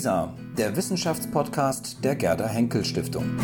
WISA, 0.00 0.34
der 0.56 0.74
Wissenschaftspodcast 0.76 2.02
der 2.02 2.16
Gerda 2.16 2.48
Henkel 2.48 2.86
Stiftung. 2.86 3.38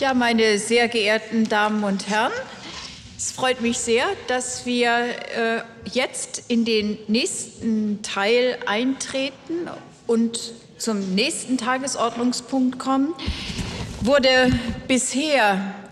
Ja, 0.00 0.12
meine 0.12 0.58
sehr 0.58 0.88
geehrten 0.88 1.48
Damen 1.48 1.84
und 1.84 2.08
Herren, 2.08 2.32
es 3.16 3.30
freut 3.30 3.60
mich 3.60 3.78
sehr, 3.78 4.04
dass 4.26 4.66
wir 4.66 4.88
äh, 4.90 5.60
jetzt 5.84 6.46
in 6.48 6.64
den 6.64 6.98
nächsten 7.06 8.02
Teil 8.02 8.58
eintreten 8.66 9.70
und 10.08 10.52
zum 10.78 11.14
nächsten 11.14 11.58
Tagesordnungspunkt 11.58 12.80
kommen. 12.80 13.14
Wurde 14.00 14.50
bisher 14.88 15.85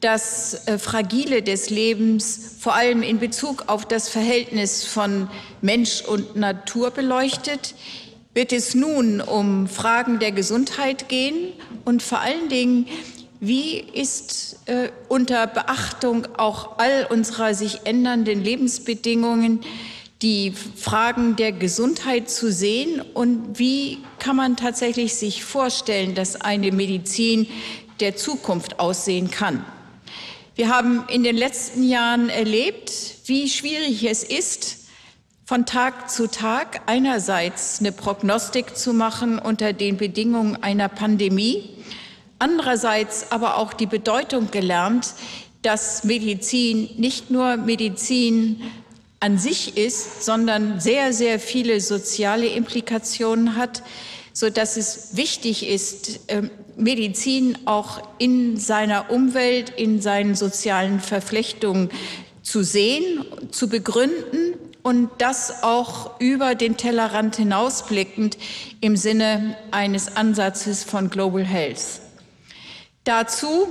das 0.00 0.66
äh, 0.66 0.78
Fragile 0.78 1.42
des 1.42 1.70
Lebens 1.70 2.56
vor 2.60 2.74
allem 2.74 3.02
in 3.02 3.18
Bezug 3.18 3.64
auf 3.68 3.86
das 3.86 4.08
Verhältnis 4.08 4.84
von 4.84 5.28
Mensch 5.62 6.02
und 6.02 6.36
Natur 6.36 6.90
beleuchtet, 6.90 7.74
wird 8.34 8.52
es 8.52 8.74
nun 8.74 9.20
um 9.20 9.66
Fragen 9.66 10.18
der 10.18 10.32
Gesundheit 10.32 11.08
gehen 11.08 11.52
und 11.84 12.02
vor 12.02 12.20
allen 12.20 12.48
Dingen 12.48 12.86
wie 13.40 13.78
ist 13.78 14.60
äh, 14.66 14.90
unter 15.08 15.46
Beachtung 15.46 16.26
auch 16.38 16.78
all 16.78 17.06
unserer 17.10 17.54
sich 17.54 17.80
ändernden 17.84 18.42
Lebensbedingungen 18.42 19.60
die 20.22 20.52
Fragen 20.52 21.36
der 21.36 21.52
Gesundheit 21.52 22.30
zu 22.30 22.50
sehen 22.50 23.02
und 23.12 23.58
wie 23.58 23.98
kann 24.18 24.36
man 24.36 24.56
tatsächlich 24.56 25.14
sich 25.14 25.44
vorstellen, 25.44 26.14
dass 26.14 26.40
eine 26.40 26.72
Medizin 26.72 27.46
der 28.00 28.16
Zukunft 28.16 28.80
aussehen 28.80 29.30
kann? 29.30 29.64
Wir 30.56 30.70
haben 30.70 31.04
in 31.08 31.22
den 31.22 31.36
letzten 31.36 31.86
Jahren 31.86 32.30
erlebt, 32.30 32.90
wie 33.26 33.46
schwierig 33.46 34.02
es 34.04 34.24
ist, 34.24 34.86
von 35.44 35.66
Tag 35.66 36.10
zu 36.10 36.28
Tag 36.28 36.80
einerseits 36.86 37.80
eine 37.80 37.92
Prognostik 37.92 38.74
zu 38.74 38.94
machen 38.94 39.38
unter 39.38 39.74
den 39.74 39.98
Bedingungen 39.98 40.56
einer 40.62 40.88
Pandemie 40.88 41.76
andererseits 42.38 43.32
aber 43.32 43.58
auch 43.58 43.74
die 43.74 43.86
Bedeutung 43.86 44.50
gelernt, 44.50 45.12
dass 45.60 46.04
Medizin 46.04 46.88
nicht 46.96 47.30
nur 47.30 47.58
Medizin 47.58 48.62
an 49.20 49.38
sich 49.38 49.76
ist, 49.76 50.24
sondern 50.24 50.80
sehr, 50.80 51.12
sehr 51.12 51.38
viele 51.38 51.80
soziale 51.82 52.46
Implikationen 52.46 53.56
hat, 53.56 53.82
so 54.36 54.50
dass 54.50 54.76
es 54.76 55.16
wichtig 55.16 55.66
ist, 55.66 56.20
ähm, 56.28 56.50
Medizin 56.76 57.56
auch 57.64 58.02
in 58.18 58.58
seiner 58.58 59.10
Umwelt, 59.10 59.70
in 59.70 60.02
seinen 60.02 60.34
sozialen 60.34 61.00
Verflechtungen 61.00 61.88
zu 62.42 62.62
sehen, 62.62 63.24
zu 63.50 63.70
begründen 63.70 64.52
und 64.82 65.08
das 65.16 65.62
auch 65.62 66.20
über 66.20 66.54
den 66.54 66.76
Tellerrand 66.76 67.36
hinausblickend 67.36 68.36
im 68.82 68.94
Sinne 68.98 69.56
eines 69.70 70.16
Ansatzes 70.18 70.84
von 70.84 71.08
Global 71.08 71.42
Health. 71.42 72.02
Dazu 73.04 73.68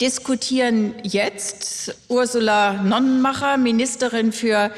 diskutieren 0.00 0.94
jetzt 1.02 1.92
Ursula 2.08 2.74
Nonnenmacher, 2.84 3.56
Ministerin 3.56 4.30
für 4.30 4.70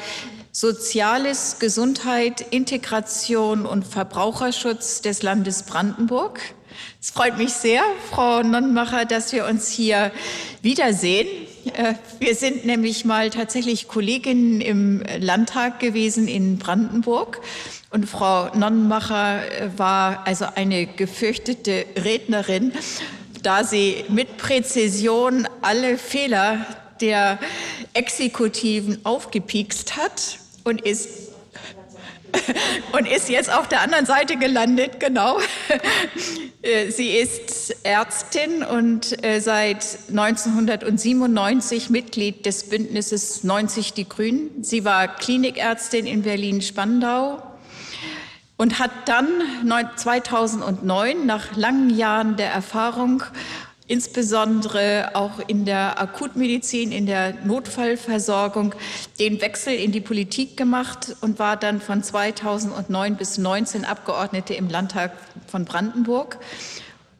Soziales, 0.51 1.57
Gesundheit, 1.59 2.41
Integration 2.49 3.65
und 3.65 3.85
Verbraucherschutz 3.85 5.01
des 5.01 5.21
Landes 5.21 5.63
Brandenburg. 5.63 6.39
Es 6.99 7.11
freut 7.11 7.37
mich 7.37 7.53
sehr, 7.53 7.83
Frau 8.09 8.41
Nonnenmacher, 8.41 9.05
dass 9.05 9.31
wir 9.31 9.45
uns 9.45 9.69
hier 9.69 10.11
wiedersehen. 10.61 11.27
Äh, 11.73 11.93
wir 12.19 12.35
sind 12.35 12.65
nämlich 12.65 13.05
mal 13.05 13.29
tatsächlich 13.29 13.87
Kolleginnen 13.87 14.59
im 14.59 15.03
Landtag 15.19 15.79
gewesen 15.79 16.27
in 16.27 16.57
Brandenburg. 16.57 17.41
Und 17.91 18.09
Frau 18.09 18.53
Nonnenmacher 18.55 19.43
äh, 19.43 19.69
war 19.77 20.25
also 20.25 20.45
eine 20.55 20.87
gefürchtete 20.87 21.85
Rednerin 21.95 22.73
da 23.43 23.63
sie 23.63 24.03
mit 24.09 24.37
Präzision 24.37 25.47
alle 25.61 25.97
Fehler 25.97 26.65
der 27.01 27.39
Exekutiven 27.93 29.03
aufgepiekst 29.05 29.97
hat 29.97 30.39
und 30.63 30.81
ist 30.81 31.29
und 32.91 33.07
ist 33.07 33.29
jetzt 33.29 33.51
auf 33.51 33.67
der 33.67 33.81
anderen 33.81 34.05
Seite 34.05 34.37
gelandet, 34.37 34.99
genau. 34.99 35.39
Äh, 36.61 36.91
sie 36.91 37.11
ist 37.11 37.73
Ärztin 37.85 38.63
und 38.63 39.23
äh, 39.23 39.39
seit 39.39 39.97
1997 40.09 41.89
Mitglied 41.89 42.45
des 42.45 42.67
Bündnisses 42.67 43.45
90 43.45 43.93
Die 43.93 44.09
Grünen. 44.09 44.61
Sie 44.61 44.83
war 44.83 45.07
Klinikärztin 45.07 46.05
in 46.05 46.23
Berlin-Spandau 46.23 47.41
und 48.57 48.77
hat 48.77 48.91
dann 49.05 49.25
2009 49.95 51.25
nach 51.25 51.55
langen 51.55 51.95
Jahren 51.95 52.35
der 52.35 52.51
Erfahrung 52.51 53.23
insbesondere 53.89 55.15
auch 55.15 55.39
in 55.47 55.65
der 55.65 55.99
Akutmedizin, 55.99 56.91
in 56.91 57.07
der 57.07 57.33
Notfallversorgung, 57.43 58.75
den 59.19 59.41
Wechsel 59.41 59.73
in 59.73 59.91
die 59.91 59.99
Politik 59.99 60.55
gemacht 60.55 61.17
und 61.21 61.39
war 61.39 61.57
dann 61.57 61.81
von 61.81 62.01
2009 62.01 63.17
bis 63.17 63.33
2019 63.33 63.85
Abgeordnete 63.85 64.53
im 64.53 64.69
Landtag 64.69 65.11
von 65.47 65.65
Brandenburg 65.65 66.37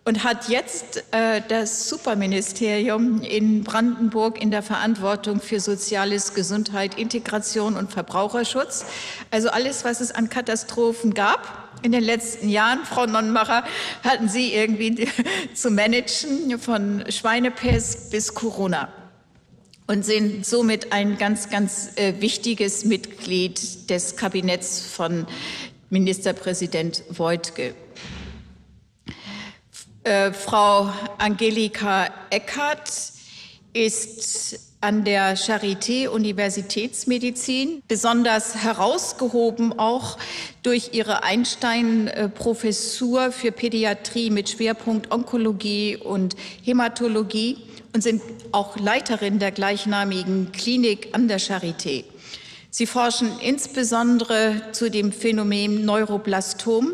und 0.06 0.24
hat 0.24 0.48
jetzt 0.50 1.04
äh, 1.12 1.42
das 1.48 1.90
Superministerium 1.90 3.22
in 3.22 3.64
Brandenburg 3.64 4.42
in 4.42 4.52
der 4.52 4.64
Verantwortung 4.64 5.42
für 5.42 5.60
Soziales, 5.60 6.34
Gesundheit, 6.34 6.98
Integration 6.98 7.76
und 7.76 7.92
Verbraucherschutz. 7.92 8.86
Also 9.32 9.50
alles, 9.50 9.86
was 9.86 10.02
es 10.02 10.12
an 10.12 10.30
Katastrophen 10.30 11.14
gab. 11.14 11.59
In 11.82 11.92
den 11.92 12.04
letzten 12.04 12.50
Jahren, 12.50 12.86
Frau 12.86 13.06
Nonnenmacher, 13.06 13.64
hatten 14.04 14.28
Sie 14.28 14.54
irgendwie 14.54 15.08
zu 15.54 15.72
managen 15.72 16.60
von 16.60 17.06
Schweinepest 17.10 18.12
bis 18.12 18.34
Corona 18.34 18.90
und 19.88 20.06
sind 20.06 20.46
somit 20.46 20.92
ein 20.92 21.18
ganz, 21.18 21.50
ganz 21.50 21.98
äh, 21.98 22.14
wichtiges 22.20 22.86
Mitglied 22.86 23.90
des 23.90 24.16
Kabinetts 24.16 24.86
von 24.86 25.26
Ministerpräsident 25.90 27.04
Voigtke. 27.10 27.74
Äh, 30.04 30.32
Frau 30.32 30.92
Angelika 31.18 32.10
Eckert 32.30 32.92
ist 33.74 34.69
an 34.82 35.04
der 35.04 35.36
Charité 35.36 36.08
Universitätsmedizin, 36.08 37.84
besonders 37.88 38.56
herausgehoben 38.56 39.78
auch 39.78 40.18
durch 40.64 40.92
ihre 40.94 41.24
Einstein-Professur 41.24 43.32
für 43.32 43.52
Pädiatrie 43.52 44.30
mit 44.30 44.50
Schwerpunkt 44.50 45.12
Onkologie 45.12 45.98
und 45.98 46.38
Hämatologie 46.64 47.58
und 47.94 48.04
sind 48.04 48.22
auch 48.54 48.78
Leiterin 48.78 49.40
der 49.40 49.52
gleichnamigen 49.52 50.54
Klinik 50.54 51.10
an 51.12 51.28
der 51.28 51.42
Charité. 51.42 52.06
Sie 52.70 52.86
forschen 52.86 53.38
insbesondere 53.40 54.62
zu 54.72 54.90
dem 54.90 55.12
Phänomen 55.12 55.84
Neuroblastom, 55.84 56.94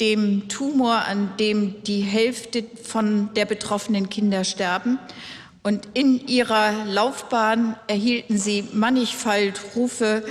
dem 0.00 0.48
Tumor, 0.48 1.06
an 1.06 1.32
dem 1.40 1.82
die 1.82 2.02
Hälfte 2.02 2.64
von 2.84 3.30
der 3.34 3.46
betroffenen 3.46 4.08
Kinder 4.08 4.44
sterben. 4.44 5.00
Und 5.68 5.86
in 5.92 6.26
ihrer 6.26 6.86
Laufbahn 6.86 7.76
erhielten 7.88 8.38
sie 8.38 8.64
mannigfalt 8.72 9.60
Rufe 9.76 10.24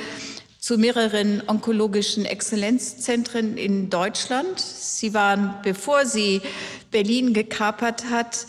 zu 0.58 0.80
mehreren 0.80 1.44
onkologischen 1.46 2.25
Exzellenzzentren 2.25 3.56
in 3.56 3.92
Deutschland. 3.92 4.59
Sie 4.59 5.14
waren, 5.14 5.53
bevor 5.62 6.08
sie 6.08 6.42
Berlin 6.90 7.34
gekapert 7.34 8.09
hat, 8.09 8.48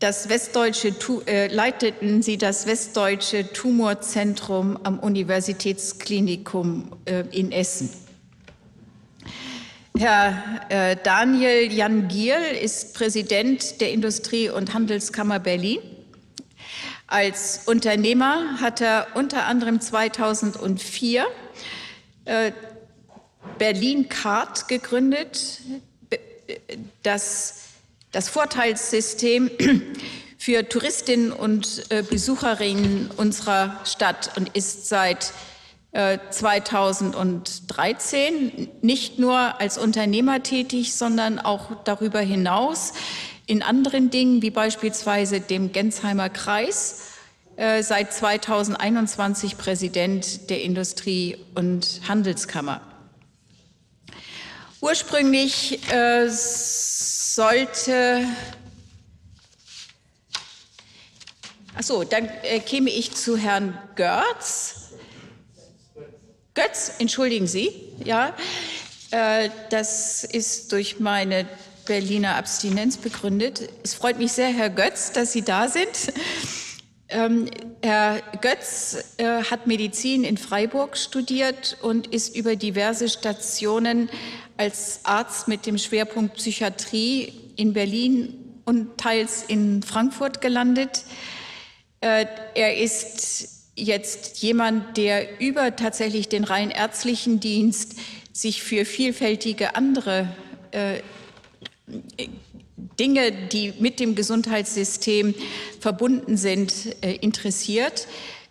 das 0.00 0.28
westdeutsche, 0.28 0.92
äh, 1.24 1.46
leiteten 1.46 2.20
sie 2.20 2.36
das 2.36 2.66
westdeutsche 2.66 3.50
Tumorzentrum 3.50 4.78
am 4.82 4.98
Universitätsklinikum 4.98 6.92
äh, 7.06 7.24
in 7.30 7.52
Essen. 7.52 7.88
Herr 9.96 10.60
äh, 10.68 10.94
Daniel 11.02 11.72
Jan 11.72 12.06
Giel 12.08 12.36
ist 12.62 12.92
Präsident 12.92 13.80
der 13.80 13.92
Industrie- 13.92 14.50
und 14.50 14.74
Handelskammer 14.74 15.38
Berlin. 15.38 15.80
Als 17.10 17.62
Unternehmer 17.64 18.60
hat 18.60 18.82
er 18.82 19.06
unter 19.14 19.46
anderem 19.46 19.80
2004 19.80 21.26
äh, 22.26 22.52
Berlin 23.56 24.10
Card 24.10 24.68
gegründet, 24.68 25.62
das, 27.02 27.60
das 28.12 28.28
Vorteilssystem 28.28 29.50
für 30.38 30.68
Touristinnen 30.68 31.32
und 31.32 31.86
äh, 31.88 32.02
Besucherinnen 32.02 33.10
unserer 33.16 33.80
Stadt 33.86 34.36
und 34.36 34.50
ist 34.50 34.88
seit 34.88 35.32
2013 35.90 38.68
nicht 38.82 39.18
nur 39.18 39.58
als 39.58 39.78
Unternehmer 39.78 40.42
tätig, 40.42 40.94
sondern 40.94 41.38
auch 41.38 41.82
darüber 41.84 42.20
hinaus 42.20 42.92
in 43.48 43.62
anderen 43.62 44.10
Dingen, 44.10 44.42
wie 44.42 44.50
beispielsweise 44.50 45.40
dem 45.40 45.72
Gensheimer 45.72 46.28
Kreis, 46.28 47.00
äh, 47.56 47.82
seit 47.82 48.12
2021 48.12 49.56
Präsident 49.56 50.50
der 50.50 50.62
Industrie- 50.62 51.38
und 51.54 52.02
Handelskammer. 52.06 52.82
Ursprünglich 54.80 55.80
äh, 55.90 56.28
sollte 56.28 58.26
Achso, 61.74 62.04
dann 62.04 62.28
äh, 62.42 62.60
käme 62.60 62.90
ich 62.90 63.14
zu 63.14 63.36
Herrn 63.36 63.78
Görz. 63.94 64.90
Götz, 66.54 66.92
entschuldigen 66.98 67.46
Sie, 67.46 67.70
ja. 68.04 68.34
Äh, 69.10 69.48
das 69.70 70.24
ist 70.24 70.72
durch 70.72 70.98
meine 70.98 71.46
Berliner 71.88 72.36
Abstinenz 72.36 72.98
begründet. 72.98 73.70
Es 73.82 73.94
freut 73.94 74.18
mich 74.18 74.32
sehr, 74.32 74.48
Herr 74.48 74.68
Götz, 74.68 75.10
dass 75.10 75.32
Sie 75.32 75.42
da 75.42 75.68
sind. 75.68 76.12
Ähm, 77.08 77.48
Herr 77.82 78.20
Götz 78.42 79.14
äh, 79.16 79.42
hat 79.42 79.66
Medizin 79.66 80.22
in 80.22 80.36
Freiburg 80.36 80.98
studiert 80.98 81.78
und 81.80 82.06
ist 82.08 82.36
über 82.36 82.54
diverse 82.54 83.08
Stationen 83.08 84.10
als 84.58 85.00
Arzt 85.04 85.48
mit 85.48 85.64
dem 85.64 85.78
Schwerpunkt 85.78 86.34
Psychiatrie 86.34 87.32
in 87.56 87.72
Berlin 87.72 88.34
und 88.66 88.98
teils 88.98 89.42
in 89.48 89.82
Frankfurt 89.82 90.42
gelandet. 90.42 91.04
Äh, 92.02 92.26
er 92.54 92.76
ist 92.76 93.64
jetzt 93.74 94.42
jemand, 94.42 94.98
der 94.98 95.40
über 95.40 95.74
tatsächlich 95.74 96.28
den 96.28 96.44
rein 96.44 96.70
ärztlichen 96.70 97.40
Dienst 97.40 97.94
sich 98.34 98.62
für 98.62 98.84
vielfältige 98.84 99.74
andere 99.74 100.28
äh, 100.72 101.00
Dinge, 102.98 103.32
die 103.32 103.74
mit 103.78 104.00
dem 104.00 104.14
Gesundheitssystem 104.14 105.34
verbunden 105.80 106.36
sind, 106.36 106.96
äh, 107.02 107.14
interessiert, 107.16 108.06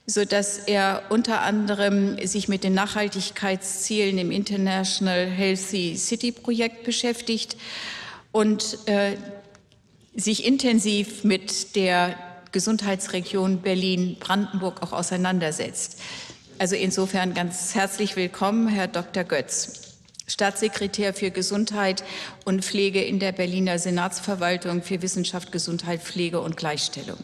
so 0.06 0.24
dass 0.24 0.60
er 0.60 1.04
unter 1.10 1.42
anderem 1.42 2.18
sich 2.26 2.48
mit 2.48 2.64
den 2.64 2.74
Nachhaltigkeitszielen 2.74 4.18
im 4.18 4.32
International 4.32 5.26
Healthy 5.26 5.98
City 5.98 6.32
Projekt 6.32 6.84
beschäftigt 6.84 7.58
und 8.32 8.78
äh, 8.86 9.18
sich 10.16 10.46
intensiv 10.46 11.24
mit 11.24 11.76
der 11.76 12.16
Gesundheitsregion 12.52 13.62
Berlin-Brandenburg 13.62 14.82
auch 14.82 14.94
auseinandersetzt. 14.94 16.00
Also 16.58 16.76
insofern 16.76 17.34
ganz 17.34 17.76
herzlich 17.76 18.16
willkommen, 18.16 18.68
Herr 18.68 18.88
Dr. 18.88 19.24
Götz. 19.24 19.87
Staatssekretär 20.28 21.14
für 21.14 21.32
Gesundheit 21.32 22.04
und 22.44 22.64
Pflege 22.64 23.02
in 23.02 23.20
der 23.20 23.32
Berliner 23.32 23.80
Senatsverwaltung 23.80 24.84
für 24.84 25.02
Wissenschaft, 25.02 25.54
Gesundheit, 25.54 26.04
Pflege 26.04 26.42
und 26.42 26.58
Gleichstellung. 26.58 27.18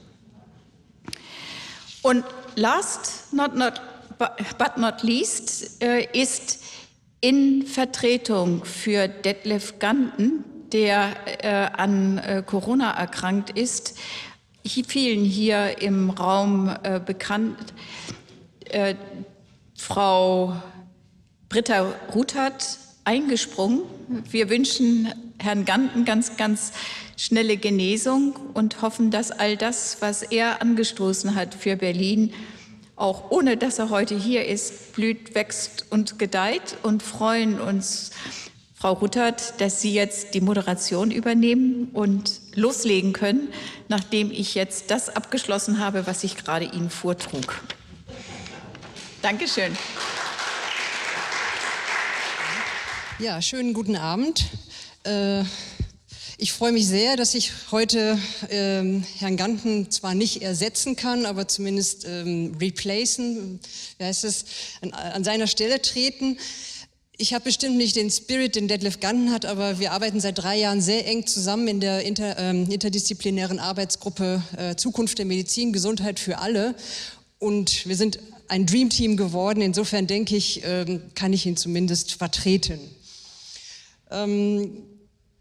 Und 2.01 2.23
last 2.55 3.33
not, 3.33 3.55
not, 3.55 3.81
but 4.17 4.77
not 4.77 5.03
least 5.03 5.81
äh, 5.83 6.07
ist 6.13 6.63
in 7.19 7.65
Vertretung 7.65 8.63
für 8.63 9.07
Detlef 9.07 9.79
Ganten, 9.79 10.43
der 10.71 11.13
äh, 11.43 11.47
an 11.77 12.17
äh, 12.17 12.43
Corona 12.45 12.91
erkrankt 12.91 13.49
ist, 13.49 13.97
vielen 14.65 15.25
hier 15.25 15.81
im 15.81 16.09
Raum 16.09 16.73
bekannt, 17.05 17.73
Frau 19.75 20.55
Britta 21.49 21.93
Ruthert, 22.15 22.79
eingesprungen. 23.03 23.81
Wir 24.29 24.49
wünschen 24.49 25.07
Herrn 25.39 25.65
Ganten 25.65 26.05
ganz, 26.05 26.37
ganz 26.37 26.71
schnelle 27.17 27.57
Genesung 27.57 28.35
und 28.53 28.81
hoffen, 28.81 29.11
dass 29.11 29.31
all 29.31 29.57
das, 29.57 29.97
was 29.99 30.23
er 30.23 30.61
angestoßen 30.61 31.35
hat 31.35 31.53
für 31.53 31.75
Berlin, 31.75 32.33
auch 32.95 33.31
ohne 33.31 33.57
dass 33.57 33.79
er 33.79 33.89
heute 33.89 34.17
hier 34.17 34.45
ist, 34.45 34.93
blüht, 34.93 35.35
wächst 35.35 35.85
und 35.89 36.19
gedeiht 36.19 36.77
und 36.83 37.03
freuen 37.03 37.59
uns, 37.59 38.11
Frau 38.83 38.91
Ruttert, 38.91 39.61
dass 39.61 39.79
Sie 39.79 39.93
jetzt 39.93 40.33
die 40.33 40.41
Moderation 40.41 41.09
übernehmen 41.09 41.87
und 41.93 42.41
loslegen 42.53 43.13
können, 43.13 43.47
nachdem 43.87 44.29
ich 44.29 44.55
jetzt 44.55 44.91
das 44.91 45.07
abgeschlossen 45.07 45.79
habe, 45.79 46.05
was 46.05 46.25
ich 46.25 46.35
gerade 46.35 46.65
Ihnen 46.65 46.89
vortrug. 46.89 47.61
Dankeschön. 49.21 49.77
Ja, 53.23 53.41
schönen 53.41 53.73
guten 53.73 53.95
Abend. 53.95 54.47
Äh, 55.05 55.43
ich 56.37 56.51
freue 56.51 56.73
mich 56.73 56.85
sehr, 56.85 57.15
dass 57.15 57.35
ich 57.35 57.53
heute 57.71 58.19
ähm, 58.49 59.05
Herrn 59.17 59.37
Ganten 59.37 59.89
zwar 59.89 60.13
nicht 60.13 60.41
ersetzen 60.41 60.97
kann, 60.97 61.25
aber 61.25 61.47
zumindest 61.47 62.05
ähm, 62.05 62.53
replacen, 62.59 63.61
wie 63.97 64.03
heißt 64.03 64.25
es, 64.25 64.43
an, 64.81 65.23
seiner 65.23 65.47
Stelle 65.47 65.81
treten. 65.81 66.37
Ich 67.15 67.33
habe 67.33 67.45
bestimmt 67.45 67.77
nicht 67.77 67.95
den 67.95 68.11
Spirit, 68.11 68.57
den 68.57 68.67
Detlef 68.67 68.99
Ganten 68.99 69.31
hat, 69.31 69.45
aber 69.45 69.79
wir 69.79 69.93
arbeiten 69.93 70.19
seit 70.19 70.39
drei 70.39 70.59
Jahren 70.59 70.81
sehr 70.81 71.07
eng 71.07 71.25
zusammen 71.25 71.69
in 71.69 71.79
der 71.79 72.03
inter, 72.03 72.37
ähm, 72.37 72.69
interdisziplinären 72.69 73.59
Arbeitsgruppe 73.59 74.43
äh, 74.57 74.75
Zukunft 74.75 75.17
der 75.17 75.25
Medizin, 75.25 75.71
Gesundheit 75.71 76.19
für 76.19 76.39
alle. 76.39 76.75
Und 77.39 77.87
wir 77.87 77.95
sind 77.95 78.19
ein 78.49 78.65
Dream 78.65 78.89
Team 78.89 79.15
geworden. 79.15 79.61
Insofern 79.61 80.07
denke 80.07 80.35
ich, 80.35 80.61
ähm, 80.65 81.03
kann 81.15 81.31
ich 81.31 81.45
ihn 81.45 81.55
zumindest 81.55 82.15
vertreten. 82.15 82.81
Ähm, 84.13 84.83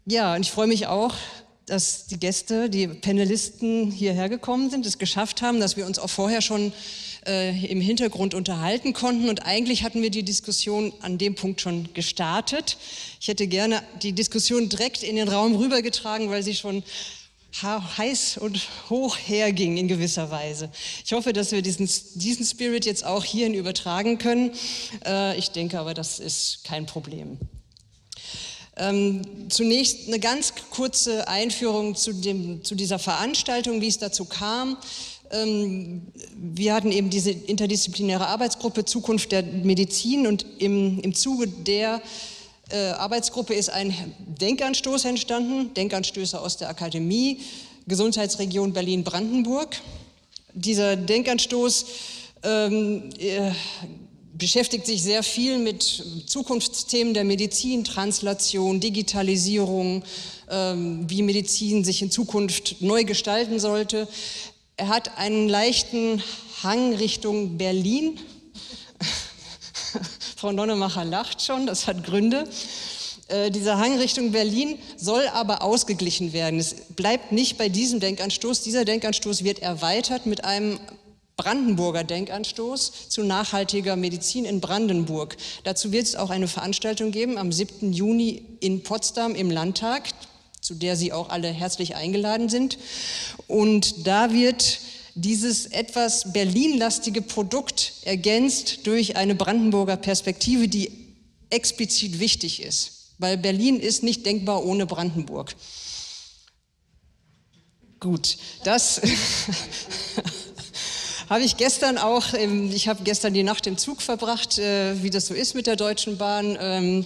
ja, 0.05 0.35
und 0.35 0.41
ich 0.41 0.51
freue 0.51 0.67
mich 0.67 0.87
auch, 0.87 1.13
dass 1.65 2.07
die 2.07 2.19
Gäste, 2.19 2.69
die 2.69 2.87
Panelisten 2.87 3.91
hierher 3.91 4.27
gekommen 4.27 4.69
sind, 4.69 4.85
es 4.85 4.97
geschafft 4.97 5.41
haben, 5.41 5.59
dass 5.59 5.77
wir 5.77 5.85
uns 5.85 5.99
auch 5.99 6.09
vorher 6.09 6.41
schon 6.41 6.73
äh, 7.25 7.65
im 7.67 7.79
Hintergrund 7.79 8.33
unterhalten 8.33 8.93
konnten. 8.93 9.29
Und 9.29 9.45
eigentlich 9.45 9.83
hatten 9.83 10.01
wir 10.01 10.09
die 10.09 10.23
Diskussion 10.23 10.91
an 11.01 11.17
dem 11.17 11.35
Punkt 11.35 11.61
schon 11.61 11.93
gestartet. 11.93 12.77
Ich 13.21 13.27
hätte 13.27 13.47
gerne 13.47 13.81
die 14.01 14.11
Diskussion 14.11 14.67
direkt 14.67 15.03
in 15.03 15.15
den 15.15 15.29
Raum 15.29 15.55
rübergetragen, 15.55 16.29
weil 16.29 16.43
sie 16.43 16.55
schon 16.55 16.83
heiß 17.61 18.39
und 18.39 18.59
hoch 18.89 19.15
herging 19.15 19.77
in 19.77 19.87
gewisser 19.87 20.31
Weise. 20.31 20.71
Ich 21.05 21.13
hoffe, 21.13 21.33
dass 21.33 21.51
wir 21.51 21.61
diesen, 21.61 21.87
diesen 22.15 22.45
Spirit 22.45 22.83
jetzt 22.85 23.05
auch 23.05 23.23
hierhin 23.23 23.53
übertragen 23.53 24.17
können. 24.17 24.51
Äh, 25.05 25.37
ich 25.37 25.51
denke 25.51 25.79
aber, 25.79 25.93
das 25.93 26.19
ist 26.19 26.63
kein 26.63 26.87
Problem. 26.87 27.37
Ähm, 28.75 29.21
zunächst 29.49 30.07
eine 30.07 30.19
ganz 30.19 30.53
kurze 30.71 31.27
Einführung 31.27 31.95
zu, 31.95 32.11
dem, 32.11 32.63
zu 32.63 32.73
dieser 32.73 32.97
Veranstaltung, 32.97 33.81
wie 33.81 33.87
es 33.87 33.99
dazu 33.99 34.25
kam. 34.25 34.77
Ähm, 35.29 36.01
wir 36.35 36.73
hatten 36.73 36.91
eben 36.91 37.09
diese 37.11 37.31
interdisziplinäre 37.31 38.27
Arbeitsgruppe 38.27 38.85
Zukunft 38.85 39.31
der 39.31 39.43
Medizin 39.43 40.25
und 40.25 40.45
im, 40.57 40.99
im 41.01 41.13
Zuge 41.13 41.47
der 41.47 42.01
äh, 42.69 42.89
Arbeitsgruppe 42.91 43.53
ist 43.53 43.69
ein 43.69 43.93
Denkanstoß 44.41 45.05
entstanden, 45.05 45.73
Denkanstöße 45.75 46.39
aus 46.39 46.57
der 46.57 46.69
Akademie, 46.69 47.41
Gesundheitsregion 47.87 48.73
Berlin-Brandenburg. 48.73 49.75
Dieser 50.53 50.95
Denkanstoß 50.95 51.85
ähm, 52.43 53.09
äh, 53.19 53.51
beschäftigt 54.33 54.85
sich 54.85 55.03
sehr 55.03 55.23
viel 55.23 55.57
mit 55.59 56.03
Zukunftsthemen 56.25 57.13
der 57.13 57.23
Medizin, 57.23 57.83
Translation, 57.83 58.79
Digitalisierung, 58.79 60.03
ähm, 60.49 61.05
wie 61.07 61.21
Medizin 61.21 61.83
sich 61.83 62.01
in 62.01 62.11
Zukunft 62.11 62.81
neu 62.81 63.03
gestalten 63.03 63.59
sollte. 63.59 64.07
Er 64.75 64.87
hat 64.87 65.17
einen 65.17 65.49
leichten 65.49 66.23
Hang 66.63 66.95
Richtung 66.95 67.57
Berlin. 67.57 68.19
Frau 70.35 70.51
Nonnemacher 70.51 71.05
lacht 71.05 71.41
schon, 71.41 71.67
das 71.67 71.85
hat 71.85 72.03
Gründe. 72.03 72.47
Äh, 73.27 73.51
dieser 73.51 73.77
Hang 73.77 73.97
Richtung 73.97 74.31
Berlin 74.31 74.79
soll 74.97 75.27
aber 75.27 75.61
ausgeglichen 75.61 76.33
werden. 76.33 76.59
Es 76.59 76.75
bleibt 76.95 77.31
nicht 77.31 77.57
bei 77.57 77.69
diesem 77.69 77.99
Denkanstoß. 77.99 78.61
Dieser 78.61 78.83
Denkanstoß 78.83 79.43
wird 79.43 79.59
erweitert 79.59 80.25
mit 80.25 80.43
einem 80.43 80.79
Brandenburger 81.43 82.05
Denkanstoß 82.05 83.09
zu 83.09 83.21
nachhaltiger 83.21 83.97
Medizin 83.97 84.45
in 84.45 84.61
Brandenburg. 84.61 85.35
Dazu 85.65 85.91
wird 85.91 86.05
es 86.05 86.15
auch 86.15 86.29
eine 86.29 86.47
Veranstaltung 86.47 87.11
geben 87.11 87.37
am 87.37 87.51
7. 87.51 87.91
Juni 87.91 88.45
in 88.61 88.81
Potsdam 88.81 89.35
im 89.35 89.51
Landtag, 89.51 90.03
zu 90.61 90.73
der 90.73 90.95
Sie 90.95 91.11
auch 91.11 91.27
alle 91.27 91.49
herzlich 91.49 91.97
eingeladen 91.97 92.47
sind. 92.47 92.77
Und 93.47 94.07
da 94.07 94.31
wird 94.31 94.79
dieses 95.15 95.65
etwas 95.65 96.31
Berlin-lastige 96.31 97.21
Produkt 97.21 97.91
ergänzt 98.03 98.87
durch 98.87 99.17
eine 99.17 99.35
Brandenburger 99.35 99.97
Perspektive, 99.97 100.69
die 100.69 100.91
explizit 101.49 102.21
wichtig 102.21 102.63
ist, 102.63 103.11
weil 103.17 103.37
Berlin 103.37 103.81
ist 103.81 104.01
nicht 104.01 104.25
denkbar 104.25 104.65
ohne 104.65 104.85
Brandenburg. 104.85 105.53
Gut, 107.99 108.37
das 108.65 109.01
Habe 111.29 111.43
ich 111.43 111.57
gestern 111.57 111.97
auch, 111.97 112.33
ich 112.33 112.87
habe 112.87 113.03
gestern 113.03 113.33
die 113.33 113.43
Nacht 113.43 113.65
im 113.65 113.77
Zug 113.77 114.01
verbracht, 114.01 114.59
äh, 114.59 115.01
wie 115.01 115.09
das 115.09 115.27
so 115.27 115.33
ist 115.33 115.55
mit 115.55 115.67
der 115.67 115.75
Deutschen 115.75 116.17
Bahn. 116.17 116.57
Ähm, 116.59 117.05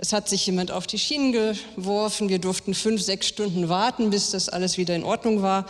Es 0.00 0.12
hat 0.12 0.28
sich 0.28 0.46
jemand 0.46 0.70
auf 0.70 0.86
die 0.86 0.98
Schienen 0.98 1.32
geworfen. 1.32 2.28
Wir 2.28 2.38
durften 2.38 2.72
fünf, 2.72 3.02
sechs 3.02 3.26
Stunden 3.26 3.68
warten, 3.68 4.10
bis 4.10 4.30
das 4.30 4.48
alles 4.48 4.78
wieder 4.78 4.94
in 4.94 5.02
Ordnung 5.02 5.42
war. 5.42 5.66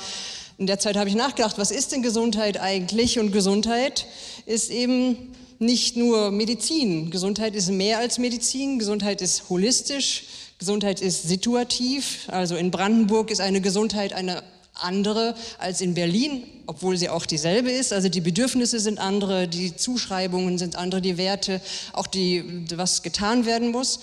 In 0.59 0.67
der 0.67 0.79
Zeit 0.79 0.99
habe 0.99 1.09
ich 1.09 1.15
nachgedacht, 1.15 1.57
was 1.57 1.71
ist 1.71 1.93
denn 1.93 2.03
Gesundheit 2.03 2.61
eigentlich? 2.61 3.19
Und 3.19 3.33
Gesundheit 3.33 4.05
ist 4.45 4.71
eben 4.71 5.35
nicht 5.59 5.97
nur 5.97 6.31
Medizin. 6.31 7.11
Gesundheit 7.11 7.55
ist 7.55 7.71
mehr 7.71 8.01
als 8.01 8.19
Medizin. 8.19 8.79
Gesundheit 8.79 9.23
ist 9.23 9.49
holistisch. 9.49 10.25
Gesundheit 10.59 11.01
ist 11.01 11.27
situativ. 11.27 12.27
Also 12.27 12.55
in 12.55 12.71
Brandenburg 12.71 13.31
ist 13.31 13.41
eine 13.41 13.63
Gesundheit 13.63 14.13
eine 14.13 14.43
andere 14.81 15.35
als 15.59 15.81
in 15.81 15.95
Berlin, 15.95 16.45
obwohl 16.67 16.97
sie 16.97 17.09
auch 17.09 17.27
dieselbe 17.27 17.71
ist. 17.71 17.93
Also 17.93 18.09
die 18.09 18.21
Bedürfnisse 18.21 18.81
sind 18.81 18.99
andere, 18.99 19.49
die 19.49 19.75
Zuschreibungen 19.77 20.59
sind 20.59 20.77
andere, 20.77 21.01
die 21.01 21.17
Werte, 21.17 21.61
auch 21.93 22.07
die, 22.07 22.65
was 22.75 23.03
getan 23.03 23.47
werden 23.47 23.71
muss 23.71 24.01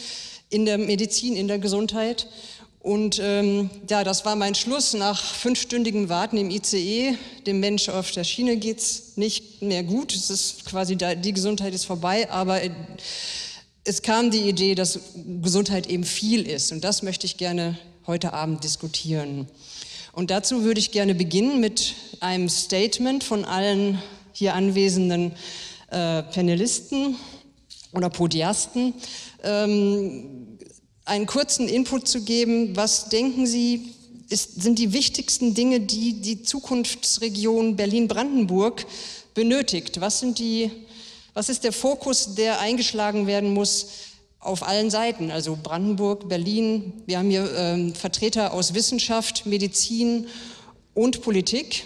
in 0.50 0.66
der 0.66 0.78
Medizin, 0.78 1.36
in 1.36 1.48
der 1.48 1.60
Gesundheit. 1.60 2.28
Und 2.86 3.20
ähm, 3.20 3.72
ja, 3.90 4.04
das 4.04 4.26
war 4.26 4.36
mein 4.36 4.54
Schluss. 4.54 4.94
Nach 4.94 5.20
fünfstündigem 5.20 6.08
Warten 6.08 6.38
im 6.38 6.52
ICE, 6.52 7.18
dem 7.48 7.60
Mensch 7.60 7.90
auf 7.90 8.12
der 8.12 8.24
Schiene 8.24 8.58
geht 8.58 8.78
es 8.78 9.18
nicht 9.18 9.64
mehr 9.64 9.84
gut. 9.84 10.14
Es 10.14 10.30
ist 10.30 10.66
quasi, 10.66 10.96
da, 10.96 11.16
die 11.16 11.34
Gesundheit 11.34 11.74
ist 11.74 11.86
vorbei, 11.86 12.30
aber 12.30 12.62
äh, 12.62 12.70
es 13.86 14.04
kam 14.04 14.30
die 14.30 14.48
Idee, 14.48 14.76
dass 14.76 15.00
Gesundheit 15.42 15.88
eben 15.88 16.04
viel 16.04 16.48
ist. 16.48 16.72
Und 16.72 16.84
das 16.84 17.02
möchte 17.02 17.26
ich 17.26 17.38
gerne 17.38 17.76
heute 18.06 18.34
Abend 18.34 18.64
diskutieren. 18.64 19.48
Und 20.16 20.32
dazu 20.32 20.64
würde 20.64 20.80
ich 20.80 20.92
gerne 20.92 21.14
beginnen 21.14 21.60
mit 21.60 21.94
einem 22.22 22.48
Statement 22.48 23.22
von 23.22 23.44
allen 23.44 24.02
hier 24.32 24.54
anwesenden 24.54 25.34
äh, 25.92 26.24
Panelisten 26.24 27.18
oder 27.92 28.10
Podiasten, 28.10 28.94
ähm, 29.44 30.58
einen 31.04 31.26
kurzen 31.26 31.68
Input 31.68 32.08
zu 32.08 32.22
geben. 32.22 32.78
Was 32.78 33.10
denken 33.10 33.46
Sie, 33.46 33.94
ist, 34.30 34.64
sind 34.64 34.80
die 34.80 34.94
wichtigsten 34.94 35.54
Dinge, 35.54 35.82
die 35.82 36.14
die 36.22 36.44
Zukunftsregion 36.44 37.76
Berlin-Brandenburg 37.76 38.86
benötigt? 39.34 40.00
Was, 40.00 40.22
sind 40.22 40.40
die, 40.40 40.72
was 41.34 41.50
ist 41.50 41.66
der 41.66 41.74
Fokus, 41.74 42.36
der 42.36 42.62
eingeschlagen 42.62 43.28
werden 43.28 43.54
muss 43.54 43.88
auf 44.46 44.64
allen 44.64 44.90
Seiten, 44.90 45.32
also 45.32 45.58
Brandenburg, 45.62 46.30
Berlin. 46.30 46.94
Wir 47.06 47.20
haben 47.20 47.30
hier 47.30 47.50
ähm, 47.56 47.96
Vertreter 47.96 48.54
aus 48.54 48.74
Wissenschaft, 48.74 49.46
Medizin 49.46 50.28
und 50.94 51.22
Politik. 51.22 51.86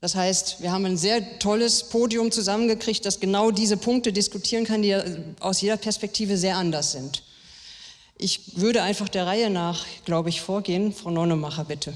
Das 0.00 0.14
heißt, 0.14 0.60
wir 0.60 0.72
haben 0.72 0.84
ein 0.84 0.96
sehr 0.96 1.38
tolles 1.38 1.84
Podium 1.84 2.30
zusammengekriegt, 2.30 3.04
das 3.06 3.20
genau 3.20 3.50
diese 3.50 3.76
Punkte 3.76 4.12
diskutieren 4.12 4.64
kann, 4.64 4.82
die 4.82 4.90
äh, 4.90 5.18
aus 5.40 5.60
jeder 5.60 5.76
Perspektive 5.76 6.36
sehr 6.36 6.56
anders 6.56 6.92
sind. 6.92 7.22
Ich 8.18 8.56
würde 8.56 8.82
einfach 8.82 9.08
der 9.08 9.26
Reihe 9.26 9.50
nach, 9.50 9.84
glaube 10.04 10.28
ich, 10.28 10.40
vorgehen. 10.40 10.92
Frau 10.92 11.10
Neunemacher, 11.10 11.64
bitte. 11.64 11.92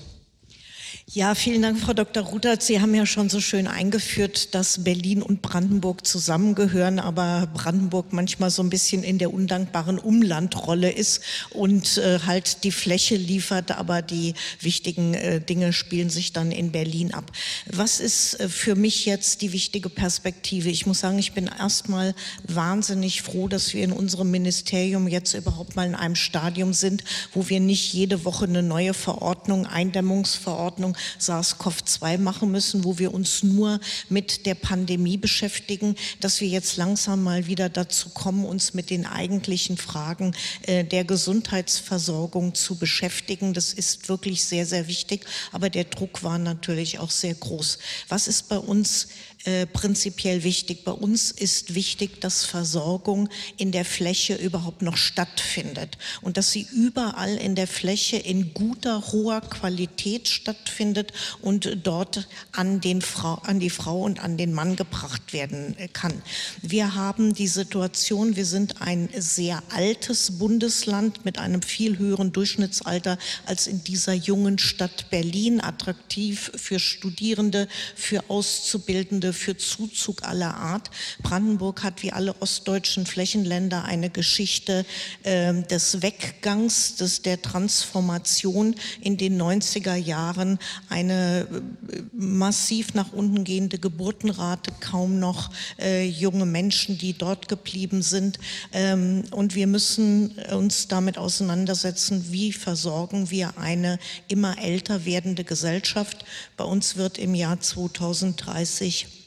Ja, 1.13 1.35
vielen 1.35 1.63
Dank, 1.63 1.81
Frau 1.81 1.93
Dr. 1.93 2.23
Rudert. 2.23 2.63
Sie 2.63 2.81
haben 2.81 2.95
ja 2.95 3.05
schon 3.05 3.29
so 3.29 3.41
schön 3.41 3.67
eingeführt, 3.67 4.55
dass 4.55 4.85
Berlin 4.85 5.23
und 5.23 5.43
Brandenburg 5.43 6.07
zusammengehören, 6.07 7.01
aber 7.01 7.49
Brandenburg 7.53 8.13
manchmal 8.13 8.51
so 8.51 8.63
ein 8.63 8.71
bisschen 8.71 9.03
in 9.03 9.19
der 9.19 9.35
undankbaren 9.35 9.99
Umlandrolle 9.99 10.89
ist 10.89 11.21
und 11.51 11.99
äh, 11.99 12.21
halt 12.27 12.63
die 12.63 12.71
Fläche 12.71 13.17
liefert, 13.17 13.73
aber 13.73 14.03
die 14.03 14.35
wichtigen 14.61 15.15
äh, 15.15 15.41
Dinge 15.41 15.73
spielen 15.73 16.11
sich 16.11 16.33
dann 16.33 16.53
in 16.53 16.71
Berlin 16.71 17.13
ab. 17.13 17.33
Was 17.67 17.99
ist 17.99 18.39
äh, 18.39 18.49
für 18.49 18.77
mich 18.77 19.05
jetzt 19.05 19.43
die 19.43 19.53
wichtige 19.53 19.89
Perspektive? 19.89 20.69
Ich 20.69 20.87
muss 20.87 21.01
sagen, 21.01 21.19
ich 21.19 21.33
bin 21.33 21.51
erstmal 21.59 22.15
wahnsinnig 22.45 23.23
froh, 23.23 23.49
dass 23.49 23.75
wir 23.75 23.83
in 23.83 23.91
unserem 23.91 24.31
Ministerium 24.31 25.09
jetzt 25.09 25.35
überhaupt 25.35 25.75
mal 25.75 25.89
in 25.89 25.97
einem 25.97 26.15
Stadium 26.15 26.73
sind, 26.73 27.03
wo 27.35 27.49
wir 27.49 27.59
nicht 27.59 27.93
jede 27.93 28.25
Woche 28.25 28.45
eine 28.45 28.63
neue 28.63 28.95
Verordnung, 28.95 29.67
Eindämmungsverordnung 29.67 30.97
SARS-CoV-2 31.19 32.19
machen 32.19 32.51
müssen, 32.51 32.85
wo 32.85 32.99
wir 32.99 33.15
uns 33.15 33.43
nur 33.43 33.81
mit 34.09 34.47
der 34.47 34.55
Pandemie 34.55 35.17
beschäftigen, 35.17 35.97
dass 36.21 36.41
wir 36.41 36.49
jetzt 36.49 36.77
langsam 36.77 37.23
mal 37.23 37.47
wieder 37.47 37.69
dazu 37.69 38.11
kommen, 38.11 38.45
uns 38.45 38.75
mit 38.75 38.91
den 38.91 39.07
eigentlichen 39.07 39.77
Fragen 39.77 40.35
äh, 40.63 40.85
der 40.85 41.05
Gesundheitsversorgung 41.05 42.55
zu 42.55 42.77
beschäftigen. 42.77 43.55
Das 43.55 43.73
ist 43.73 44.09
wirklich 44.09 44.45
sehr, 44.45 44.67
sehr 44.67 44.89
wichtig. 44.89 45.27
Aber 45.53 45.71
der 45.71 45.85
Druck 45.85 46.23
war 46.23 46.39
natürlich 46.39 46.99
auch 46.99 47.11
sehr 47.11 47.35
groß. 47.35 47.79
Was 48.09 48.29
ist 48.29 48.49
bei 48.49 48.59
uns 48.59 49.09
äh, 49.45 49.65
prinzipiell 49.65 50.45
wichtig. 50.45 50.85
Bei 50.85 50.93
uns 50.93 51.31
ist 51.31 51.75
wichtig, 51.75 52.21
dass 52.21 52.45
Versorgung 52.45 53.31
in 53.57 53.73
der 53.73 53.87
Fläche 53.87 54.35
überhaupt 54.35 54.83
noch 54.83 54.99
stattfindet 54.99 55.97
und 56.21 56.37
dass 56.37 56.53
sie 56.53 56.67
überall 56.75 57.37
in 57.37 57.55
der 57.55 57.67
Fläche 57.67 58.19
in 58.19 58.53
guter, 58.53 59.13
hoher 59.13 59.41
Qualität 59.41 60.29
stattfindet 60.29 61.15
und 61.41 61.79
dort 61.85 62.29
an, 62.53 62.83
den 62.83 63.01
Frau, 63.01 63.37
an 63.37 63.61
die 63.61 63.71
Frau 63.71 64.03
und 64.03 64.21
an 64.23 64.37
den 64.37 64.53
Mann 64.53 64.77
gebracht 64.77 65.33
werden 65.33 65.75
äh, 65.79 65.89
kann. 65.89 66.21
Wir 66.61 66.95
haben 66.95 67.33
die 67.33 67.49
Situation, 67.49 68.37
wir 68.37 68.45
sind 68.45 68.83
ein 68.83 69.09
sehr 69.17 69.63
altes 69.71 70.39
Bundesland 70.39 71.25
mit 71.25 71.39
einem 71.39 71.63
viel 71.63 71.97
höheren 71.97 72.33
Durchschnittsalter 72.33 73.17
als 73.47 73.67
in 73.67 73.83
dieser 73.85 74.13
jungen 74.13 74.59
Stadt 74.59 75.09
Berlin, 75.09 75.63
attraktiv 75.63 76.53
für 76.57 76.79
Studierende, 76.79 77.69
für 77.95 78.29
Auszubildende, 78.29 79.30
für 79.33 79.57
Zuzug 79.57 80.23
aller 80.23 80.55
Art. 80.55 80.91
Brandenburg 81.23 81.83
hat 81.83 82.03
wie 82.03 82.13
alle 82.13 82.35
ostdeutschen 82.41 83.07
Flächenländer 83.07 83.85
eine 83.85 84.11
Geschichte 84.11 84.85
äh, 85.23 85.55
des 85.63 86.03
Weggangs, 86.03 86.97
des, 86.97 87.23
der 87.23 87.41
Transformation 87.41 88.75
in 89.01 89.17
den 89.17 89.41
90er 89.41 89.95
Jahren, 89.95 90.59
eine 90.89 91.47
äh, 91.93 92.03
massiv 92.13 92.95
nach 92.95 93.13
unten 93.13 93.45
gehende 93.45 93.79
Geburtenrate, 93.79 94.73
kaum 94.81 95.19
noch 95.19 95.51
äh, 95.79 96.07
junge 96.07 96.47
Menschen, 96.47 96.99
die 96.99 97.13
dort 97.13 97.49
geblieben 97.49 98.03
sind. 98.03 98.39
Ähm, 98.73 99.25
und 99.31 99.55
wir 99.55 99.67
müssen 99.67 100.31
uns 100.53 100.89
damit 100.89 101.19
auseinandersetzen, 101.19 102.27
wie 102.31 102.53
versorgen 102.53 103.31
wir 103.31 103.59
eine 103.59 103.99
immer 104.29 104.59
älter 104.59 105.05
werdende 105.05 105.45
Gesellschaft. 105.45 106.25
Bei 106.57 106.65
uns 106.65 106.97
wird 106.97 107.19
im 107.19 107.35
Jahr 107.35 107.61
2030 107.61 109.20